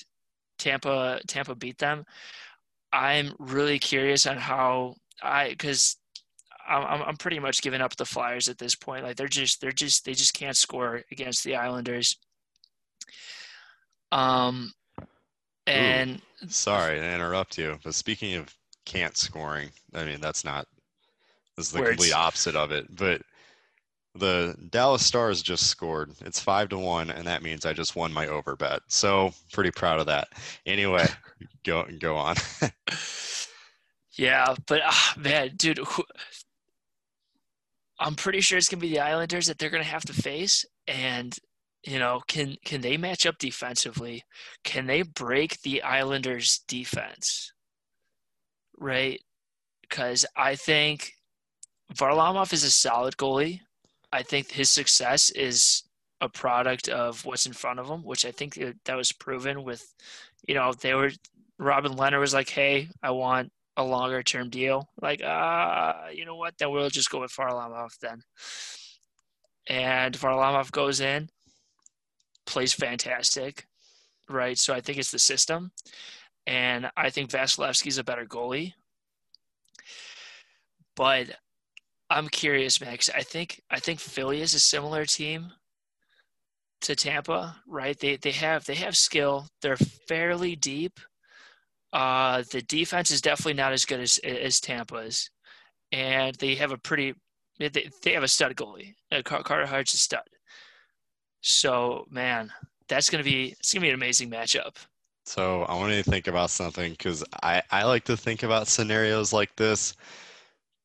Tampa 0.58 1.20
Tampa 1.26 1.54
beat 1.54 1.78
them. 1.78 2.04
I'm 2.92 3.34
really 3.38 3.78
curious 3.78 4.26
on 4.26 4.36
how 4.36 4.96
I 5.22 5.50
because 5.50 5.96
I'm 6.68 7.02
I'm- 7.02 7.16
pretty 7.16 7.38
much 7.38 7.62
giving 7.62 7.80
up 7.80 7.96
the 7.96 8.04
Flyers 8.04 8.48
at 8.48 8.58
this 8.58 8.74
point. 8.74 9.04
Like 9.04 9.16
they're 9.16 9.28
just 9.28 9.60
they're 9.60 9.72
just 9.72 10.04
they 10.04 10.14
just 10.14 10.34
can't 10.34 10.56
score 10.56 11.02
against 11.10 11.44
the 11.44 11.56
Islanders. 11.56 12.16
Um, 14.12 14.72
and 15.66 16.20
Sorry 16.48 16.98
to 16.98 17.14
interrupt 17.14 17.58
you, 17.58 17.78
but 17.84 17.94
speaking 17.94 18.34
of 18.34 18.54
can't 18.86 19.16
scoring, 19.16 19.70
I 19.94 20.04
mean 20.04 20.20
that's 20.20 20.44
not 20.44 20.66
this 21.56 21.66
is 21.66 21.72
the 21.72 21.80
Words. 21.80 21.90
complete 21.90 22.12
opposite 22.14 22.56
of 22.56 22.70
it. 22.72 22.94
But 22.94 23.20
the 24.18 24.56
Dallas 24.70 25.04
Stars 25.04 25.42
just 25.42 25.68
scored. 25.68 26.12
It's 26.20 26.40
five 26.40 26.68
to 26.70 26.78
one, 26.78 27.10
and 27.10 27.26
that 27.26 27.42
means 27.42 27.64
I 27.66 27.72
just 27.72 27.96
won 27.96 28.12
my 28.12 28.26
over 28.26 28.56
bet. 28.56 28.82
So 28.88 29.32
pretty 29.52 29.70
proud 29.70 30.00
of 30.00 30.06
that. 30.06 30.28
Anyway, 30.66 31.06
go 31.64 31.86
go 31.98 32.16
on. 32.16 32.36
Yeah, 34.18 34.56
but 34.66 34.80
ah, 34.84 35.14
man, 35.16 35.52
dude, 35.56 35.78
who, 35.78 36.02
I'm 38.00 38.16
pretty 38.16 38.40
sure 38.40 38.58
it's 38.58 38.68
gonna 38.68 38.80
be 38.80 38.90
the 38.90 38.98
Islanders 39.00 39.46
that 39.46 39.58
they're 39.58 39.70
gonna 39.70 39.84
have 39.84 40.04
to 40.06 40.12
face, 40.12 40.66
and 40.88 41.36
you 41.84 42.00
know, 42.00 42.20
can 42.26 42.56
can 42.64 42.80
they 42.80 42.96
match 42.96 43.26
up 43.26 43.38
defensively? 43.38 44.24
Can 44.64 44.86
they 44.86 45.02
break 45.02 45.60
the 45.62 45.82
Islanders' 45.82 46.60
defense? 46.66 47.52
Right, 48.76 49.20
because 49.82 50.26
I 50.36 50.56
think 50.56 51.12
Varlamov 51.94 52.52
is 52.52 52.64
a 52.64 52.70
solid 52.72 53.16
goalie. 53.16 53.60
I 54.12 54.22
think 54.22 54.50
his 54.50 54.70
success 54.70 55.30
is 55.30 55.82
a 56.20 56.28
product 56.28 56.88
of 56.88 57.24
what's 57.24 57.46
in 57.46 57.52
front 57.52 57.78
of 57.78 57.88
him, 57.88 58.02
which 58.04 58.24
I 58.24 58.32
think 58.32 58.58
that- 58.84 58.96
was 58.96 59.12
proven 59.12 59.62
with, 59.62 59.94
you 60.46 60.54
know, 60.54 60.72
they 60.72 60.94
were 60.94 61.12
Robin 61.58 61.92
Leonard 61.92 62.20
was 62.20 62.34
like, 62.34 62.48
"Hey, 62.48 62.88
I 63.02 63.10
want 63.10 63.52
a 63.76 63.84
longer 63.84 64.22
term 64.22 64.48
deal." 64.48 64.88
Like, 65.00 65.22
uh, 65.22 66.08
you 66.12 66.24
know 66.24 66.36
what? 66.36 66.56
Then 66.58 66.70
we'll 66.70 66.88
just 66.90 67.10
go 67.10 67.20
with 67.20 67.32
Varlamov 67.32 67.98
then. 68.00 68.22
And 69.66 70.16
Varlamov 70.16 70.70
goes 70.70 71.00
in, 71.00 71.30
plays 72.46 72.72
fantastic, 72.72 73.66
right? 74.28 74.58
So 74.58 74.72
I 74.74 74.80
think 74.80 74.98
it's 74.98 75.10
the 75.10 75.18
system, 75.18 75.72
and 76.46 76.90
I 76.96 77.10
think 77.10 77.30
Vasilevskiy's 77.30 77.98
a 77.98 78.04
better 78.04 78.24
goalie. 78.24 78.74
But 80.96 81.36
I'm 82.10 82.28
curious, 82.28 82.80
Max. 82.80 83.10
I 83.14 83.22
think 83.22 83.62
I 83.70 83.80
think 83.80 84.00
Philly 84.00 84.40
is 84.40 84.54
a 84.54 84.60
similar 84.60 85.04
team 85.04 85.52
to 86.82 86.96
Tampa, 86.96 87.56
right? 87.66 87.98
They 87.98 88.16
they 88.16 88.30
have 88.32 88.64
they 88.64 88.76
have 88.76 88.96
skill. 88.96 89.48
They're 89.62 89.76
fairly 89.76 90.56
deep. 90.56 91.00
Uh, 91.92 92.42
the 92.50 92.62
defense 92.62 93.10
is 93.10 93.20
definitely 93.20 93.54
not 93.54 93.72
as 93.72 93.84
good 93.84 94.00
as 94.00 94.18
as 94.18 94.60
Tampa's, 94.60 95.30
and 95.92 96.34
they 96.36 96.54
have 96.54 96.72
a 96.72 96.78
pretty 96.78 97.14
they, 97.58 97.68
they 98.02 98.12
have 98.12 98.22
a 98.22 98.28
stud 98.28 98.54
goalie. 98.56 98.94
Uh, 99.10 99.22
Carter 99.22 99.66
Hart's 99.66 99.94
a 99.94 99.98
stud. 99.98 100.22
So 101.40 102.06
man, 102.10 102.50
that's 102.88 103.10
gonna 103.10 103.24
be 103.24 103.54
it's 103.58 103.72
gonna 103.72 103.82
be 103.82 103.90
an 103.90 103.94
amazing 103.94 104.30
matchup. 104.30 104.76
So 105.26 105.64
I 105.64 105.74
want 105.74 105.92
to 105.92 106.02
think 106.02 106.26
about 106.26 106.48
something 106.48 106.92
because 106.92 107.22
I, 107.42 107.62
I 107.70 107.84
like 107.84 108.04
to 108.04 108.16
think 108.16 108.44
about 108.44 108.66
scenarios 108.66 109.30
like 109.30 109.54
this, 109.56 109.94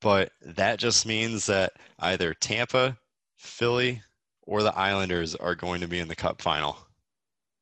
but 0.04 0.34
that 0.42 0.78
just 0.78 1.06
means 1.06 1.46
that 1.46 1.72
either 2.00 2.34
Tampa, 2.36 2.98
Philly, 3.38 4.04
or 4.44 4.62
the 4.62 4.78
Islanders 4.78 5.34
are 5.34 5.56
going 5.56 5.80
to 5.82 5.88
be 5.88 6.00
in 6.00 6.10
the 6.10 6.16
Cup 6.16 6.42
final. 6.42 6.78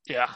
Yeah. 0.08 0.32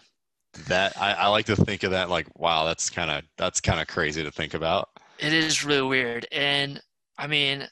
That 0.68 0.96
I, 1.02 1.14
I 1.14 1.28
like 1.28 1.48
to 1.48 1.56
think 1.56 1.84
of 1.84 1.92
that 1.92 2.10
like, 2.10 2.28
wow, 2.40 2.64
that's 2.64 2.90
kind 2.90 3.12
of 3.12 3.24
that's 3.38 3.60
kind 3.60 3.82
of 3.82 3.88
crazy 3.88 4.24
to 4.24 4.32
think 4.32 4.54
about. 4.54 4.90
It 5.18 5.34
is 5.34 5.66
really 5.66 5.88
weird, 5.88 6.28
and 6.32 6.80
I 7.18 7.28
mean, 7.28 7.68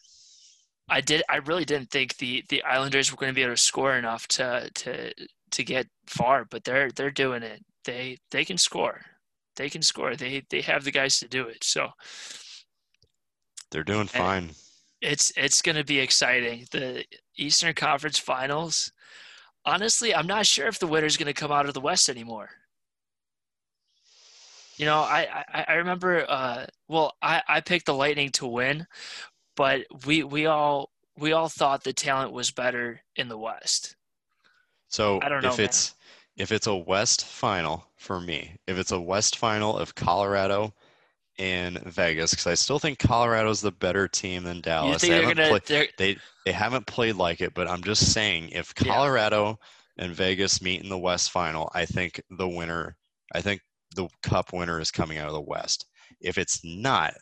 I 0.89 0.99
did 0.99 1.23
I 1.29 1.37
really 1.37 1.63
didn't 1.63 1.91
think 1.91 2.17
the 2.17 2.43
the 2.49 2.63
Islanders 2.63 3.11
were 3.11 3.17
going 3.17 3.31
to 3.31 3.35
be 3.35 3.43
able 3.43 3.53
to 3.53 3.57
score 3.57 3.95
enough 3.95 4.27
to 4.29 4.69
to 4.73 5.13
to 5.51 5.63
get 5.63 5.87
far, 6.07 6.43
but 6.43 6.65
they're 6.65 6.91
they're 6.91 7.11
doing 7.11 7.43
it. 7.43 7.63
They 7.85 8.17
they 8.31 8.43
can 8.43 8.57
score. 8.57 9.01
They 9.55 9.69
can 9.69 9.81
score. 9.81 10.15
They 10.15 10.43
they 10.49 10.61
have 10.61 10.83
the 10.83 10.91
guys 10.91 11.19
to 11.19 11.27
do 11.27 11.47
it. 11.47 11.63
So 11.63 11.89
they're 13.73 13.83
doing 13.83 14.07
fine. 14.07 14.51
It's 15.01 15.33
it's 15.35 15.61
going 15.61 15.75
to 15.75 15.83
be 15.83 15.99
exciting. 15.99 16.67
The 16.71 17.03
Eastern 17.35 17.73
Conference 17.73 18.17
Finals. 18.17 18.91
Honestly, 19.65 20.13
I'm 20.13 20.27
not 20.27 20.45
sure 20.45 20.67
if 20.67 20.79
the 20.79 20.87
winner's 20.87 21.17
going 21.17 21.27
to 21.27 21.33
come 21.33 21.51
out 21.51 21.65
of 21.65 21.73
the 21.73 21.81
West 21.81 22.07
anymore. 22.07 22.49
You 24.77 24.85
know, 24.85 24.99
I 24.99 25.43
I, 25.53 25.65
I 25.69 25.73
remember. 25.73 26.25
Uh, 26.29 26.67
well, 26.87 27.13
I 27.21 27.41
I 27.47 27.61
picked 27.61 27.87
the 27.87 27.93
Lightning 27.93 28.29
to 28.33 28.47
win, 28.47 28.85
but 29.55 29.81
we 30.05 30.23
we 30.23 30.45
all 30.45 30.91
we 31.17 31.33
all 31.33 31.49
thought 31.49 31.83
the 31.83 31.93
talent 31.93 32.31
was 32.31 32.51
better 32.51 33.01
in 33.15 33.27
the 33.27 33.37
West. 33.37 33.95
So 34.87 35.19
I 35.21 35.29
don't 35.29 35.41
know 35.41 35.49
if 35.49 35.57
man. 35.57 35.65
it's 35.65 35.95
if 36.37 36.51
it's 36.51 36.67
a 36.67 36.75
West 36.75 37.25
final 37.25 37.87
for 37.97 38.21
me, 38.21 38.57
if 38.67 38.77
it's 38.77 38.91
a 38.91 39.01
West 39.01 39.37
final 39.37 39.77
of 39.77 39.95
Colorado 39.95 40.73
and 41.39 41.79
Vegas, 41.83 42.31
because 42.31 42.47
I 42.47 42.53
still 42.53 42.79
think 42.79 42.99
Colorado's 42.99 43.61
the 43.61 43.71
better 43.71 44.07
team 44.07 44.43
than 44.43 44.61
Dallas. 44.61 45.01
They 45.01 45.09
haven't, 45.09 45.37
gonna, 45.37 45.59
play, 45.59 45.89
they 45.97 46.17
they 46.45 46.51
haven't 46.51 46.85
played 46.85 47.15
like 47.15 47.41
it, 47.41 47.53
but 47.53 47.67
I'm 47.67 47.83
just 47.83 48.13
saying 48.13 48.49
if 48.49 48.73
Colorado 48.75 49.59
yeah. 49.97 50.05
and 50.05 50.15
Vegas 50.15 50.61
meet 50.61 50.83
in 50.83 50.89
the 50.89 50.97
West 50.97 51.31
final, 51.31 51.71
I 51.73 51.85
think 51.85 52.21
the 52.29 52.47
winner, 52.47 52.95
I 53.33 53.41
think 53.41 53.61
the 53.95 54.07
Cup 54.21 54.53
winner 54.53 54.79
is 54.79 54.91
coming 54.91 55.17
out 55.17 55.27
of 55.27 55.33
the 55.33 55.41
West. 55.41 55.85
If 56.21 56.37
it's 56.37 56.61
not, 56.63 57.13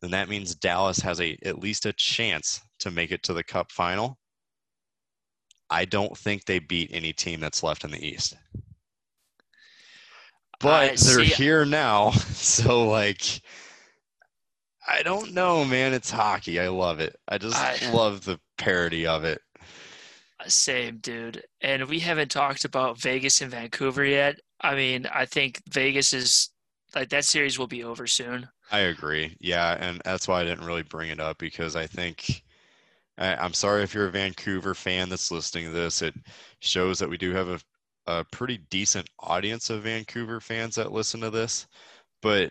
then 0.00 0.10
that 0.10 0.28
means 0.28 0.54
Dallas 0.54 0.98
has 1.00 1.20
a 1.20 1.36
at 1.44 1.58
least 1.58 1.86
a 1.86 1.92
chance 1.92 2.60
to 2.80 2.90
make 2.90 3.12
it 3.12 3.22
to 3.24 3.32
the 3.32 3.44
Cup 3.44 3.70
final. 3.70 4.18
I 5.70 5.84
don't 5.84 6.16
think 6.18 6.44
they 6.44 6.58
beat 6.58 6.90
any 6.92 7.12
team 7.12 7.38
that's 7.38 7.62
left 7.62 7.84
in 7.84 7.92
the 7.92 8.04
East. 8.04 8.36
But 10.58 10.98
they're 10.98 11.24
here 11.24 11.64
now, 11.64 12.10
so 12.34 12.86
like 12.86 13.40
I 14.90 15.02
don't 15.02 15.32
know, 15.32 15.64
man. 15.64 15.94
It's 15.94 16.10
hockey. 16.10 16.58
I 16.58 16.68
love 16.68 16.98
it. 16.98 17.16
I 17.28 17.38
just 17.38 17.56
I, 17.56 17.90
love 17.92 18.24
the 18.24 18.40
parody 18.58 19.06
of 19.06 19.24
it. 19.24 19.40
Same, 20.46 20.98
dude. 20.98 21.44
And 21.60 21.84
we 21.84 22.00
haven't 22.00 22.30
talked 22.30 22.64
about 22.64 22.98
Vegas 22.98 23.40
and 23.40 23.50
Vancouver 23.50 24.04
yet. 24.04 24.40
I 24.60 24.74
mean, 24.74 25.06
I 25.06 25.26
think 25.26 25.62
Vegas 25.70 26.12
is 26.12 26.50
like 26.94 27.08
that 27.10 27.24
series 27.24 27.58
will 27.58 27.68
be 27.68 27.84
over 27.84 28.06
soon. 28.06 28.48
I 28.72 28.80
agree. 28.80 29.36
Yeah, 29.40 29.76
and 29.78 30.00
that's 30.04 30.26
why 30.26 30.40
I 30.40 30.44
didn't 30.44 30.66
really 30.66 30.82
bring 30.82 31.10
it 31.10 31.20
up 31.20 31.38
because 31.38 31.76
I 31.76 31.86
think 31.86 32.42
I, 33.16 33.36
I'm 33.36 33.52
sorry 33.52 33.82
if 33.84 33.94
you're 33.94 34.08
a 34.08 34.12
Vancouver 34.12 34.74
fan 34.74 35.08
that's 35.08 35.30
listening 35.30 35.66
to 35.66 35.70
this. 35.70 36.02
It 36.02 36.14
shows 36.60 36.98
that 36.98 37.08
we 37.08 37.16
do 37.16 37.32
have 37.32 37.48
a, 37.48 37.60
a 38.06 38.24
pretty 38.24 38.58
decent 38.70 39.08
audience 39.20 39.70
of 39.70 39.82
Vancouver 39.84 40.40
fans 40.40 40.74
that 40.74 40.92
listen 40.92 41.20
to 41.20 41.30
this, 41.30 41.68
but 42.22 42.50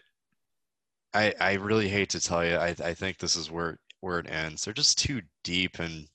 I 1.14 1.34
I 1.39 1.53
really 1.53 1.89
hate 1.89 2.10
to 2.10 2.22
tell 2.22 2.45
you, 2.45 2.55
I 2.55 2.76
I 2.84 2.93
think 2.93 3.18
this 3.18 3.36
is 3.36 3.49
where 3.51 3.80
where 4.01 4.20
it 4.20 4.30
ends. 4.30 4.66
They're 4.66 4.74
just 4.74 4.97
too 4.97 5.22
deep 5.43 5.80
and 5.80 6.07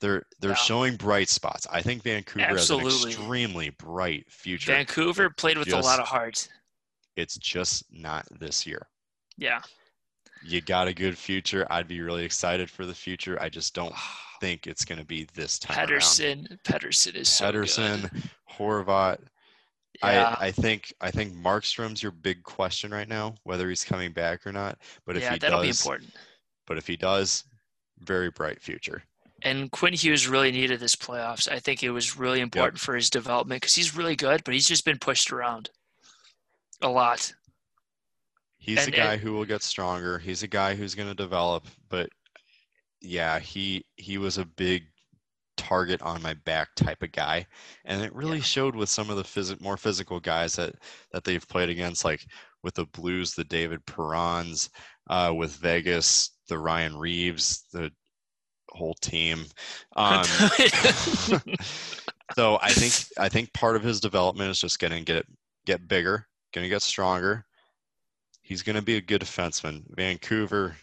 they're 0.00 0.24
they're 0.40 0.50
yeah. 0.50 0.56
showing 0.56 0.96
bright 0.96 1.28
spots. 1.28 1.66
I 1.70 1.82
think 1.82 2.02
Vancouver 2.02 2.46
Absolutely. 2.46 2.92
has 2.92 3.04
an 3.04 3.10
extremely 3.10 3.70
bright 3.70 4.30
future. 4.30 4.72
Vancouver 4.72 5.30
played 5.30 5.58
with 5.58 5.68
just, 5.68 5.78
a 5.78 5.86
lot 5.86 6.00
of 6.00 6.06
heart. 6.06 6.48
It's 7.16 7.36
just 7.36 7.84
not 7.90 8.26
this 8.38 8.66
year. 8.66 8.86
Yeah. 9.38 9.60
You 10.44 10.60
got 10.60 10.86
a 10.86 10.94
good 10.94 11.16
future. 11.16 11.66
I'd 11.70 11.88
be 11.88 12.00
really 12.00 12.24
excited 12.24 12.70
for 12.70 12.84
the 12.84 12.94
future. 12.94 13.40
I 13.40 13.48
just 13.48 13.74
don't 13.74 13.94
think 14.40 14.66
it's 14.66 14.84
going 14.84 14.98
to 14.98 15.04
be 15.04 15.26
this 15.34 15.58
time. 15.58 15.76
Pettersson, 15.76 16.48
around. 16.50 16.60
Pettersson 16.64 17.14
is 17.14 17.28
Pettersson, 17.28 18.02
so 18.02 18.28
Horvat. 18.58 19.18
Yeah. 20.02 20.36
I, 20.38 20.46
I 20.46 20.50
think 20.50 20.92
I 21.00 21.10
think 21.10 21.34
Markstrom's 21.34 22.02
your 22.02 22.12
big 22.12 22.42
question 22.42 22.90
right 22.90 23.08
now, 23.08 23.34
whether 23.44 23.68
he's 23.68 23.84
coming 23.84 24.12
back 24.12 24.46
or 24.46 24.52
not. 24.52 24.78
But 25.04 25.16
if 25.16 25.22
yeah, 25.22 25.32
he 25.34 25.38
that'll 25.38 25.62
does, 25.62 25.82
be 25.82 25.88
important. 25.88 26.14
But 26.66 26.78
if 26.78 26.86
he 26.86 26.96
does, 26.96 27.44
very 28.00 28.30
bright 28.30 28.60
future. 28.60 29.02
And 29.42 29.70
Quinn 29.70 29.92
Hughes 29.92 30.26
really 30.26 30.50
needed 30.50 30.80
this 30.80 30.96
playoffs. 30.96 31.50
I 31.50 31.58
think 31.58 31.82
it 31.82 31.90
was 31.90 32.16
really 32.16 32.40
important 32.40 32.78
yep. 32.78 32.84
for 32.84 32.94
his 32.94 33.10
development 33.10 33.60
because 33.60 33.74
he's 33.74 33.96
really 33.96 34.16
good, 34.16 34.42
but 34.44 34.54
he's 34.54 34.66
just 34.66 34.84
been 34.84 34.98
pushed 34.98 35.30
around 35.30 35.70
a 36.80 36.88
lot. 36.88 37.32
He's 38.58 38.84
and, 38.84 38.94
a 38.94 38.96
guy 38.96 39.12
and, 39.12 39.22
who 39.22 39.32
will 39.32 39.44
get 39.44 39.62
stronger. 39.62 40.18
He's 40.18 40.42
a 40.42 40.48
guy 40.48 40.74
who's 40.74 40.94
going 40.94 41.08
to 41.08 41.14
develop. 41.14 41.66
But 41.88 42.08
yeah, 43.00 43.38
he 43.38 43.84
he 43.96 44.18
was 44.18 44.38
a 44.38 44.44
big 44.44 44.84
target 45.56 46.02
on 46.02 46.22
my 46.22 46.34
back 46.44 46.74
type 46.74 47.02
of 47.02 47.12
guy, 47.12 47.46
and 47.84 48.02
it 48.02 48.14
really 48.14 48.38
yeah. 48.38 48.44
showed 48.44 48.74
with 48.74 48.88
some 48.88 49.10
of 49.10 49.16
the 49.16 49.22
phys- 49.22 49.60
more 49.60 49.76
physical 49.76 50.20
guys 50.20 50.56
that 50.56 50.74
that 51.12 51.24
they've 51.24 51.46
played 51.48 51.68
against, 51.68 52.04
like 52.04 52.26
with 52.62 52.74
the 52.74 52.86
Blues, 52.86 53.34
the 53.34 53.44
David 53.44 53.84
Perrons, 53.86 54.70
uh, 55.08 55.32
with 55.34 55.56
Vegas, 55.56 56.30
the 56.48 56.58
Ryan 56.58 56.96
Reaves, 56.96 57.64
the 57.72 57.90
whole 58.70 58.94
team. 58.94 59.46
Um, 59.96 60.24
so 62.34 62.58
I 62.60 62.72
think 62.72 62.94
I 63.18 63.28
think 63.28 63.52
part 63.52 63.76
of 63.76 63.82
his 63.82 64.00
development 64.00 64.50
is 64.50 64.60
just 64.60 64.78
going 64.78 64.92
to 64.92 65.02
get 65.02 65.26
get 65.64 65.88
bigger, 65.88 66.26
going 66.52 66.64
to 66.64 66.68
get 66.68 66.82
stronger, 66.82 67.46
He's 68.46 68.62
going 68.62 68.76
to 68.76 68.82
be 68.82 68.96
a 68.96 69.00
good 69.00 69.22
defenseman. 69.22 69.82
Vancouver, 69.96 70.76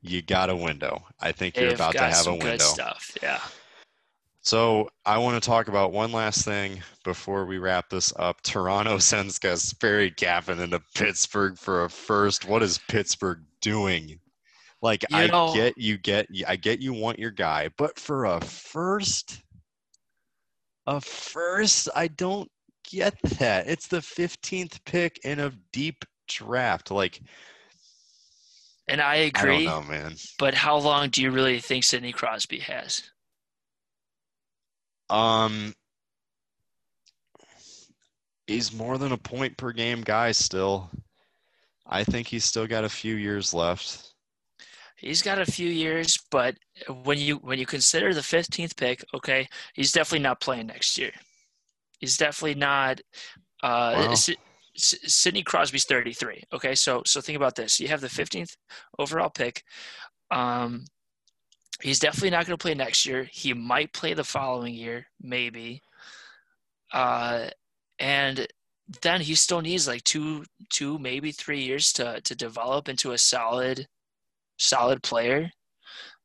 you 0.00 0.22
got 0.22 0.48
a 0.48 0.54
window. 0.54 1.02
I 1.18 1.32
think 1.32 1.56
you're 1.56 1.70
They've 1.70 1.74
about 1.74 1.94
to 1.94 2.04
have 2.04 2.28
a 2.28 2.36
window. 2.36 2.58
stuff, 2.58 3.18
yeah. 3.20 3.40
So 4.42 4.90
I 5.06 5.18
want 5.18 5.40
to 5.40 5.48
talk 5.48 5.68
about 5.68 5.92
one 5.92 6.10
last 6.10 6.44
thing 6.44 6.82
before 7.04 7.46
we 7.46 7.58
wrap 7.58 7.88
this 7.88 8.12
up. 8.16 8.42
Toronto 8.42 8.98
sends 8.98 9.38
Kasperi 9.38 10.14
Kapanen 10.14 10.64
into 10.64 10.80
Pittsburgh 10.94 11.56
for 11.56 11.84
a 11.84 11.90
first. 11.90 12.46
What 12.46 12.62
is 12.62 12.78
Pittsburgh 12.88 13.40
doing? 13.60 14.18
Like 14.82 15.04
you 15.10 15.16
I 15.16 15.26
know, 15.28 15.54
get 15.54 15.78
you 15.78 15.96
get 15.96 16.26
I 16.46 16.56
get 16.56 16.80
you 16.80 16.92
want 16.92 17.20
your 17.20 17.30
guy, 17.30 17.70
but 17.78 17.96
for 18.00 18.24
a 18.24 18.40
first, 18.40 19.40
a 20.88 21.00
first, 21.00 21.88
I 21.94 22.08
don't 22.08 22.50
get 22.90 23.14
that. 23.38 23.68
It's 23.68 23.86
the 23.86 23.98
15th 23.98 24.84
pick 24.84 25.20
in 25.24 25.38
a 25.38 25.52
deep 25.72 26.04
draft. 26.26 26.90
Like, 26.90 27.20
and 28.88 29.00
I 29.00 29.14
agree. 29.16 29.68
I 29.68 29.70
don't 29.70 29.86
know, 29.86 29.94
man. 29.94 30.14
But 30.36 30.54
how 30.54 30.78
long 30.78 31.10
do 31.10 31.22
you 31.22 31.30
really 31.30 31.60
think 31.60 31.84
Sidney 31.84 32.10
Crosby 32.10 32.58
has? 32.58 33.11
Um, 35.12 35.74
he's 38.46 38.72
more 38.72 38.96
than 38.96 39.12
a 39.12 39.18
point 39.18 39.58
per 39.58 39.72
game 39.72 40.00
guy 40.00 40.32
still. 40.32 40.90
I 41.86 42.02
think 42.02 42.26
he's 42.26 42.44
still 42.44 42.66
got 42.66 42.84
a 42.84 42.88
few 42.88 43.16
years 43.16 43.52
left. 43.52 44.14
He's 44.96 45.20
got 45.20 45.38
a 45.38 45.44
few 45.44 45.68
years, 45.68 46.16
but 46.30 46.56
when 47.02 47.18
you 47.18 47.36
when 47.36 47.58
you 47.58 47.66
consider 47.66 48.14
the 48.14 48.20
15th 48.20 48.76
pick, 48.76 49.04
okay, 49.14 49.48
he's 49.74 49.92
definitely 49.92 50.22
not 50.22 50.40
playing 50.40 50.68
next 50.68 50.96
year. 50.96 51.10
He's 51.98 52.16
definitely 52.16 52.54
not. 52.54 53.00
Uh, 53.62 54.08
wow. 54.08 54.14
Sidney 54.74 55.42
Crosby's 55.42 55.84
33. 55.84 56.44
Okay, 56.54 56.74
so 56.74 57.02
so 57.04 57.20
think 57.20 57.36
about 57.36 57.56
this. 57.56 57.78
You 57.80 57.88
have 57.88 58.00
the 58.00 58.06
15th 58.06 58.56
overall 58.98 59.28
pick. 59.28 59.62
Um, 60.30 60.86
he's 61.82 61.98
definitely 61.98 62.30
not 62.30 62.46
going 62.46 62.56
to 62.56 62.62
play 62.62 62.74
next 62.74 63.04
year. 63.04 63.28
He 63.30 63.52
might 63.52 63.92
play 63.92 64.14
the 64.14 64.24
following 64.24 64.74
year, 64.74 65.06
maybe. 65.20 65.82
Uh, 66.92 67.48
and 67.98 68.46
then 69.02 69.20
he 69.20 69.34
still 69.34 69.60
needs 69.60 69.88
like 69.88 70.04
two, 70.04 70.44
two 70.70 70.98
maybe 70.98 71.32
three 71.32 71.62
years 71.62 71.92
to 71.94 72.20
to 72.22 72.34
develop 72.34 72.88
into 72.88 73.12
a 73.12 73.18
solid, 73.18 73.86
solid 74.58 75.02
player. 75.02 75.50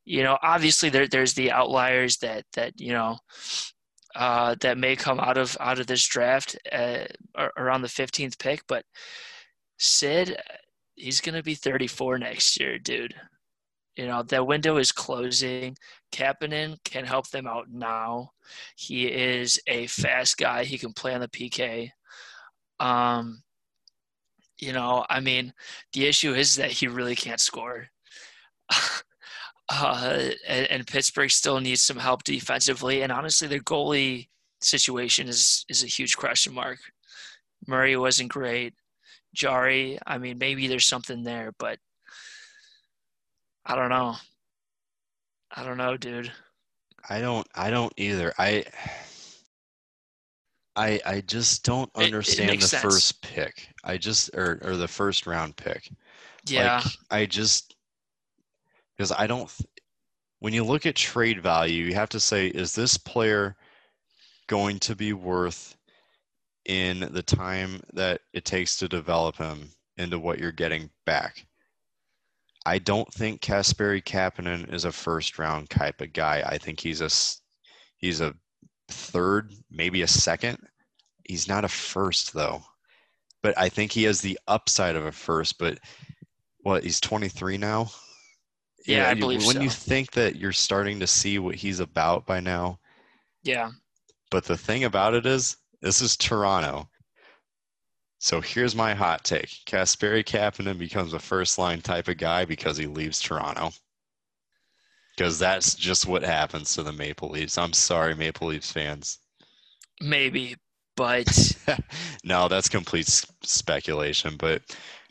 You 0.04 0.22
know, 0.22 0.38
obviously 0.42 0.88
there 0.90 1.08
there's 1.08 1.34
the 1.34 1.50
outliers 1.50 2.18
that 2.18 2.44
that 2.54 2.80
you 2.80 2.92
know 2.92 3.18
uh, 4.14 4.56
that 4.60 4.78
may 4.78 4.96
come 4.96 5.20
out 5.20 5.38
of 5.38 5.56
out 5.60 5.78
of 5.78 5.86
this 5.86 6.06
draft 6.06 6.58
uh, 6.72 7.04
around 7.56 7.82
the 7.82 7.88
15th 7.88 8.38
pick. 8.38 8.62
But 8.66 8.84
Sid, 9.78 10.36
he's 10.96 11.20
gonna 11.20 11.42
be 11.42 11.54
34 11.54 12.18
next 12.18 12.58
year, 12.60 12.78
dude. 12.78 13.14
You 13.98 14.06
know 14.06 14.22
that 14.22 14.46
window 14.46 14.76
is 14.76 14.92
closing. 14.92 15.76
Kapanen 16.12 16.76
can 16.84 17.04
help 17.04 17.28
them 17.30 17.48
out 17.48 17.68
now. 17.68 18.30
He 18.76 19.08
is 19.08 19.60
a 19.66 19.88
fast 19.88 20.38
guy. 20.38 20.62
He 20.62 20.78
can 20.78 20.92
play 20.92 21.14
on 21.14 21.20
the 21.20 21.26
PK. 21.26 21.90
Um, 22.78 23.42
you 24.56 24.72
know, 24.72 25.04
I 25.10 25.18
mean, 25.18 25.52
the 25.92 26.06
issue 26.06 26.32
is 26.32 26.54
that 26.56 26.70
he 26.70 26.86
really 26.86 27.16
can't 27.16 27.40
score. 27.40 27.88
Uh, 29.70 30.30
and, 30.46 30.66
and, 30.70 30.86
Pittsburgh 30.86 31.30
still 31.30 31.60
needs 31.60 31.82
some 31.82 31.98
help 31.98 32.24
defensively. 32.24 33.02
And 33.02 33.12
honestly, 33.12 33.46
their 33.48 33.58
goalie 33.60 34.28
situation 34.62 35.28
is 35.28 35.66
is 35.68 35.82
a 35.84 35.86
huge 35.86 36.16
question 36.16 36.54
mark. 36.54 36.78
Murray 37.66 37.94
wasn't 37.94 38.30
great. 38.30 38.72
Jarry, 39.34 39.98
I 40.06 40.16
mean, 40.16 40.38
maybe 40.38 40.68
there's 40.68 40.86
something 40.86 41.22
there, 41.22 41.52
but 41.58 41.78
I 43.68 43.74
don't 43.74 43.90
know. 43.90 44.16
I 45.54 45.62
don't 45.62 45.76
know, 45.76 45.96
dude. 45.96 46.32
I 47.08 47.20
don't. 47.20 47.46
I 47.54 47.70
don't 47.70 47.92
either. 47.96 48.32
I. 48.38 48.64
I 50.74 51.00
I 51.04 51.20
just 51.20 51.64
don't 51.64 51.90
understand 51.94 52.50
it, 52.50 52.54
it 52.54 52.60
the 52.60 52.66
sense. 52.68 52.82
first 52.82 53.22
pick. 53.22 53.68
I 53.84 53.98
just 53.98 54.30
or 54.34 54.58
or 54.62 54.76
the 54.76 54.88
first 54.88 55.26
round 55.26 55.56
pick. 55.56 55.90
Yeah. 56.46 56.80
Like, 56.82 56.92
I 57.10 57.26
just 57.26 57.76
because 58.96 59.12
I 59.12 59.26
don't. 59.26 59.52
When 60.40 60.54
you 60.54 60.64
look 60.64 60.86
at 60.86 60.94
trade 60.94 61.42
value, 61.42 61.84
you 61.84 61.94
have 61.94 62.10
to 62.10 62.20
say, 62.20 62.46
is 62.46 62.72
this 62.74 62.96
player 62.96 63.56
going 64.46 64.78
to 64.78 64.94
be 64.94 65.12
worth 65.12 65.76
in 66.64 67.08
the 67.10 67.22
time 67.22 67.80
that 67.92 68.20
it 68.32 68.44
takes 68.44 68.78
to 68.78 68.88
develop 68.88 69.36
him 69.36 69.70
into 69.96 70.18
what 70.18 70.38
you're 70.38 70.52
getting 70.52 70.90
back? 71.04 71.44
I 72.68 72.78
don't 72.78 73.10
think 73.14 73.40
Kasperi 73.40 74.02
Kapanen 74.02 74.70
is 74.72 74.84
a 74.84 74.92
first 74.92 75.38
round 75.38 75.70
type 75.70 76.02
of 76.02 76.12
guy. 76.12 76.42
I 76.44 76.58
think 76.58 76.80
he's 76.80 77.00
a 77.00 77.08
he's 77.96 78.20
a 78.20 78.34
third, 78.88 79.54
maybe 79.70 80.02
a 80.02 80.06
second. 80.06 80.58
He's 81.24 81.48
not 81.48 81.64
a 81.64 81.68
first 81.68 82.34
though. 82.34 82.62
But 83.42 83.56
I 83.56 83.70
think 83.70 83.92
he 83.92 84.02
has 84.02 84.20
the 84.20 84.38
upside 84.46 84.96
of 84.96 85.06
a 85.06 85.12
first, 85.12 85.58
but 85.58 85.78
what, 86.58 86.84
he's 86.84 87.00
23 87.00 87.56
now? 87.56 87.90
Yeah, 88.84 88.98
yeah 88.98 89.08
I 89.08 89.14
believe 89.14 89.46
when 89.46 89.56
so. 89.56 89.62
you 89.62 89.70
think 89.70 90.10
that 90.12 90.36
you're 90.36 90.52
starting 90.52 91.00
to 91.00 91.06
see 91.06 91.38
what 91.38 91.54
he's 91.54 91.80
about 91.80 92.26
by 92.26 92.40
now. 92.40 92.80
Yeah. 93.44 93.70
But 94.30 94.44
the 94.44 94.58
thing 94.58 94.84
about 94.84 95.14
it 95.14 95.24
is, 95.24 95.56
this 95.80 96.02
is 96.02 96.16
Toronto. 96.16 96.90
So 98.18 98.40
here's 98.40 98.74
my 98.74 98.94
hot 98.94 99.24
take. 99.24 99.50
Kasperi 99.66 100.24
Kapanen 100.24 100.78
becomes 100.78 101.12
a 101.12 101.18
first 101.18 101.56
line 101.58 101.80
type 101.80 102.08
of 102.08 102.18
guy 102.18 102.44
because 102.44 102.76
he 102.76 102.86
leaves 102.86 103.20
Toronto. 103.20 103.70
Because 105.16 105.38
that's 105.38 105.74
just 105.74 106.06
what 106.06 106.22
happens 106.22 106.74
to 106.74 106.82
the 106.82 106.92
Maple 106.92 107.30
Leafs. 107.30 107.58
I'm 107.58 107.72
sorry, 107.72 108.14
Maple 108.14 108.48
Leafs 108.48 108.72
fans. 108.72 109.18
Maybe, 110.00 110.56
but 110.96 111.56
no, 112.24 112.48
that's 112.48 112.68
complete 112.68 113.08
speculation. 113.42 114.36
But 114.36 114.62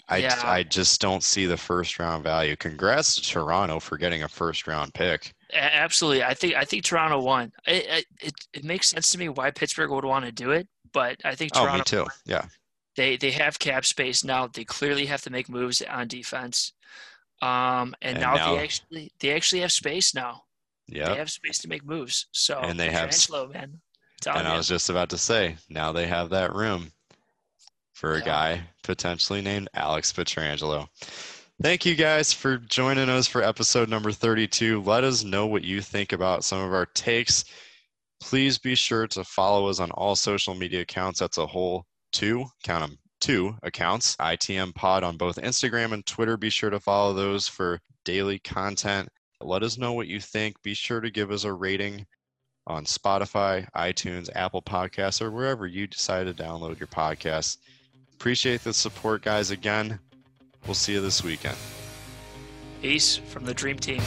I, 0.09 0.17
yeah. 0.17 0.41
I 0.43 0.63
just 0.63 1.01
don't 1.01 1.23
see 1.23 1.45
the 1.45 1.57
first 1.57 1.99
round 1.99 2.23
value. 2.23 2.55
Congrats 2.55 3.15
to 3.15 3.21
Toronto 3.21 3.79
for 3.79 3.97
getting 3.97 4.23
a 4.23 4.29
first 4.29 4.67
round 4.67 4.93
pick. 4.93 5.33
Absolutely, 5.53 6.23
I 6.23 6.33
think 6.33 6.55
I 6.55 6.63
think 6.63 6.83
Toronto 6.83 7.19
won. 7.21 7.51
It 7.65 8.05
it, 8.21 8.33
it 8.53 8.63
makes 8.63 8.89
sense 8.89 9.09
to 9.11 9.17
me 9.17 9.29
why 9.29 9.51
Pittsburgh 9.51 9.91
would 9.91 10.05
want 10.05 10.25
to 10.25 10.31
do 10.31 10.51
it, 10.51 10.67
but 10.93 11.17
I 11.25 11.35
think 11.35 11.53
Toronto. 11.53 11.73
Oh, 11.73 11.77
me 11.77 11.83
too. 11.83 12.01
Won. 12.01 12.09
Yeah. 12.25 12.45
They 12.97 13.15
they 13.15 13.31
have 13.31 13.59
cap 13.59 13.85
space 13.85 14.23
now. 14.23 14.47
They 14.47 14.65
clearly 14.65 15.05
have 15.05 15.21
to 15.21 15.29
make 15.29 15.47
moves 15.47 15.81
on 15.83 16.07
defense. 16.07 16.73
Um, 17.41 17.95
and, 18.01 18.17
and 18.17 18.19
now, 18.19 18.35
now, 18.35 18.55
they 18.55 18.63
actually 18.63 19.11
they 19.19 19.31
actually 19.31 19.61
have 19.61 19.71
space 19.71 20.13
now. 20.13 20.43
Yeah, 20.87 21.09
they 21.09 21.15
have 21.15 21.29
space 21.29 21.59
to 21.59 21.69
make 21.69 21.85
moves. 21.85 22.25
So 22.31 22.57
and 22.59 22.77
they 22.77 22.89
have 22.89 23.13
slow 23.13 23.47
man. 23.47 23.79
And 24.25 24.47
I 24.47 24.57
was 24.57 24.67
just 24.67 24.89
about 24.89 25.09
to 25.11 25.17
say, 25.17 25.57
now 25.69 25.91
they 25.91 26.07
have 26.07 26.31
that 26.31 26.55
room 26.55 26.91
for 27.93 28.15
a 28.15 28.19
yeah. 28.19 28.25
guy 28.25 28.61
potentially 28.83 29.41
named 29.41 29.69
Alex 29.75 30.11
Pietrangelo. 30.11 30.87
Thank 31.61 31.85
you 31.85 31.95
guys 31.95 32.33
for 32.33 32.57
joining 32.57 33.09
us 33.09 33.27
for 33.27 33.43
episode 33.43 33.89
number 33.89 34.11
32. 34.11 34.81
Let 34.81 35.03
us 35.03 35.23
know 35.23 35.45
what 35.45 35.63
you 35.63 35.81
think 35.81 36.13
about 36.13 36.43
some 36.43 36.59
of 36.59 36.73
our 36.73 36.87
takes. 36.87 37.45
Please 38.19 38.57
be 38.57 38.73
sure 38.73 39.07
to 39.07 39.23
follow 39.23 39.67
us 39.67 39.79
on 39.79 39.91
all 39.91 40.15
social 40.15 40.55
media 40.55 40.81
accounts. 40.81 41.19
That's 41.19 41.37
a 41.37 41.45
whole 41.45 41.85
two, 42.11 42.45
count 42.63 42.81
them, 42.81 42.97
two 43.19 43.55
accounts, 43.63 44.15
ITM 44.17 44.73
Pod 44.75 45.03
on 45.03 45.17
both 45.17 45.37
Instagram 45.37 45.93
and 45.93 46.05
Twitter. 46.05 46.37
Be 46.37 46.49
sure 46.49 46.69
to 46.69 46.79
follow 46.79 47.13
those 47.13 47.47
for 47.47 47.79
daily 48.05 48.39
content. 48.39 49.09
Let 49.41 49.63
us 49.63 49.77
know 49.77 49.93
what 49.93 50.07
you 50.07 50.19
think. 50.19 50.61
Be 50.63 50.73
sure 50.73 50.99
to 50.99 51.11
give 51.11 51.31
us 51.31 51.43
a 51.43 51.53
rating 51.53 52.05
on 52.65 52.85
Spotify, 52.85 53.67
iTunes, 53.75 54.29
Apple 54.35 54.61
Podcasts, 54.61 55.21
or 55.21 55.31
wherever 55.31 55.67
you 55.67 55.87
decide 55.87 56.25
to 56.25 56.33
download 56.33 56.79
your 56.79 56.87
podcasts. 56.87 57.57
Appreciate 58.13 58.63
the 58.63 58.73
support, 58.73 59.21
guys. 59.21 59.51
Again, 59.51 59.99
we'll 60.65 60.73
see 60.73 60.93
you 60.93 61.01
this 61.01 61.23
weekend. 61.23 61.57
Peace 62.81 63.15
from 63.17 63.45
the 63.45 63.53
Dream 63.53 63.77
Team. 63.77 64.01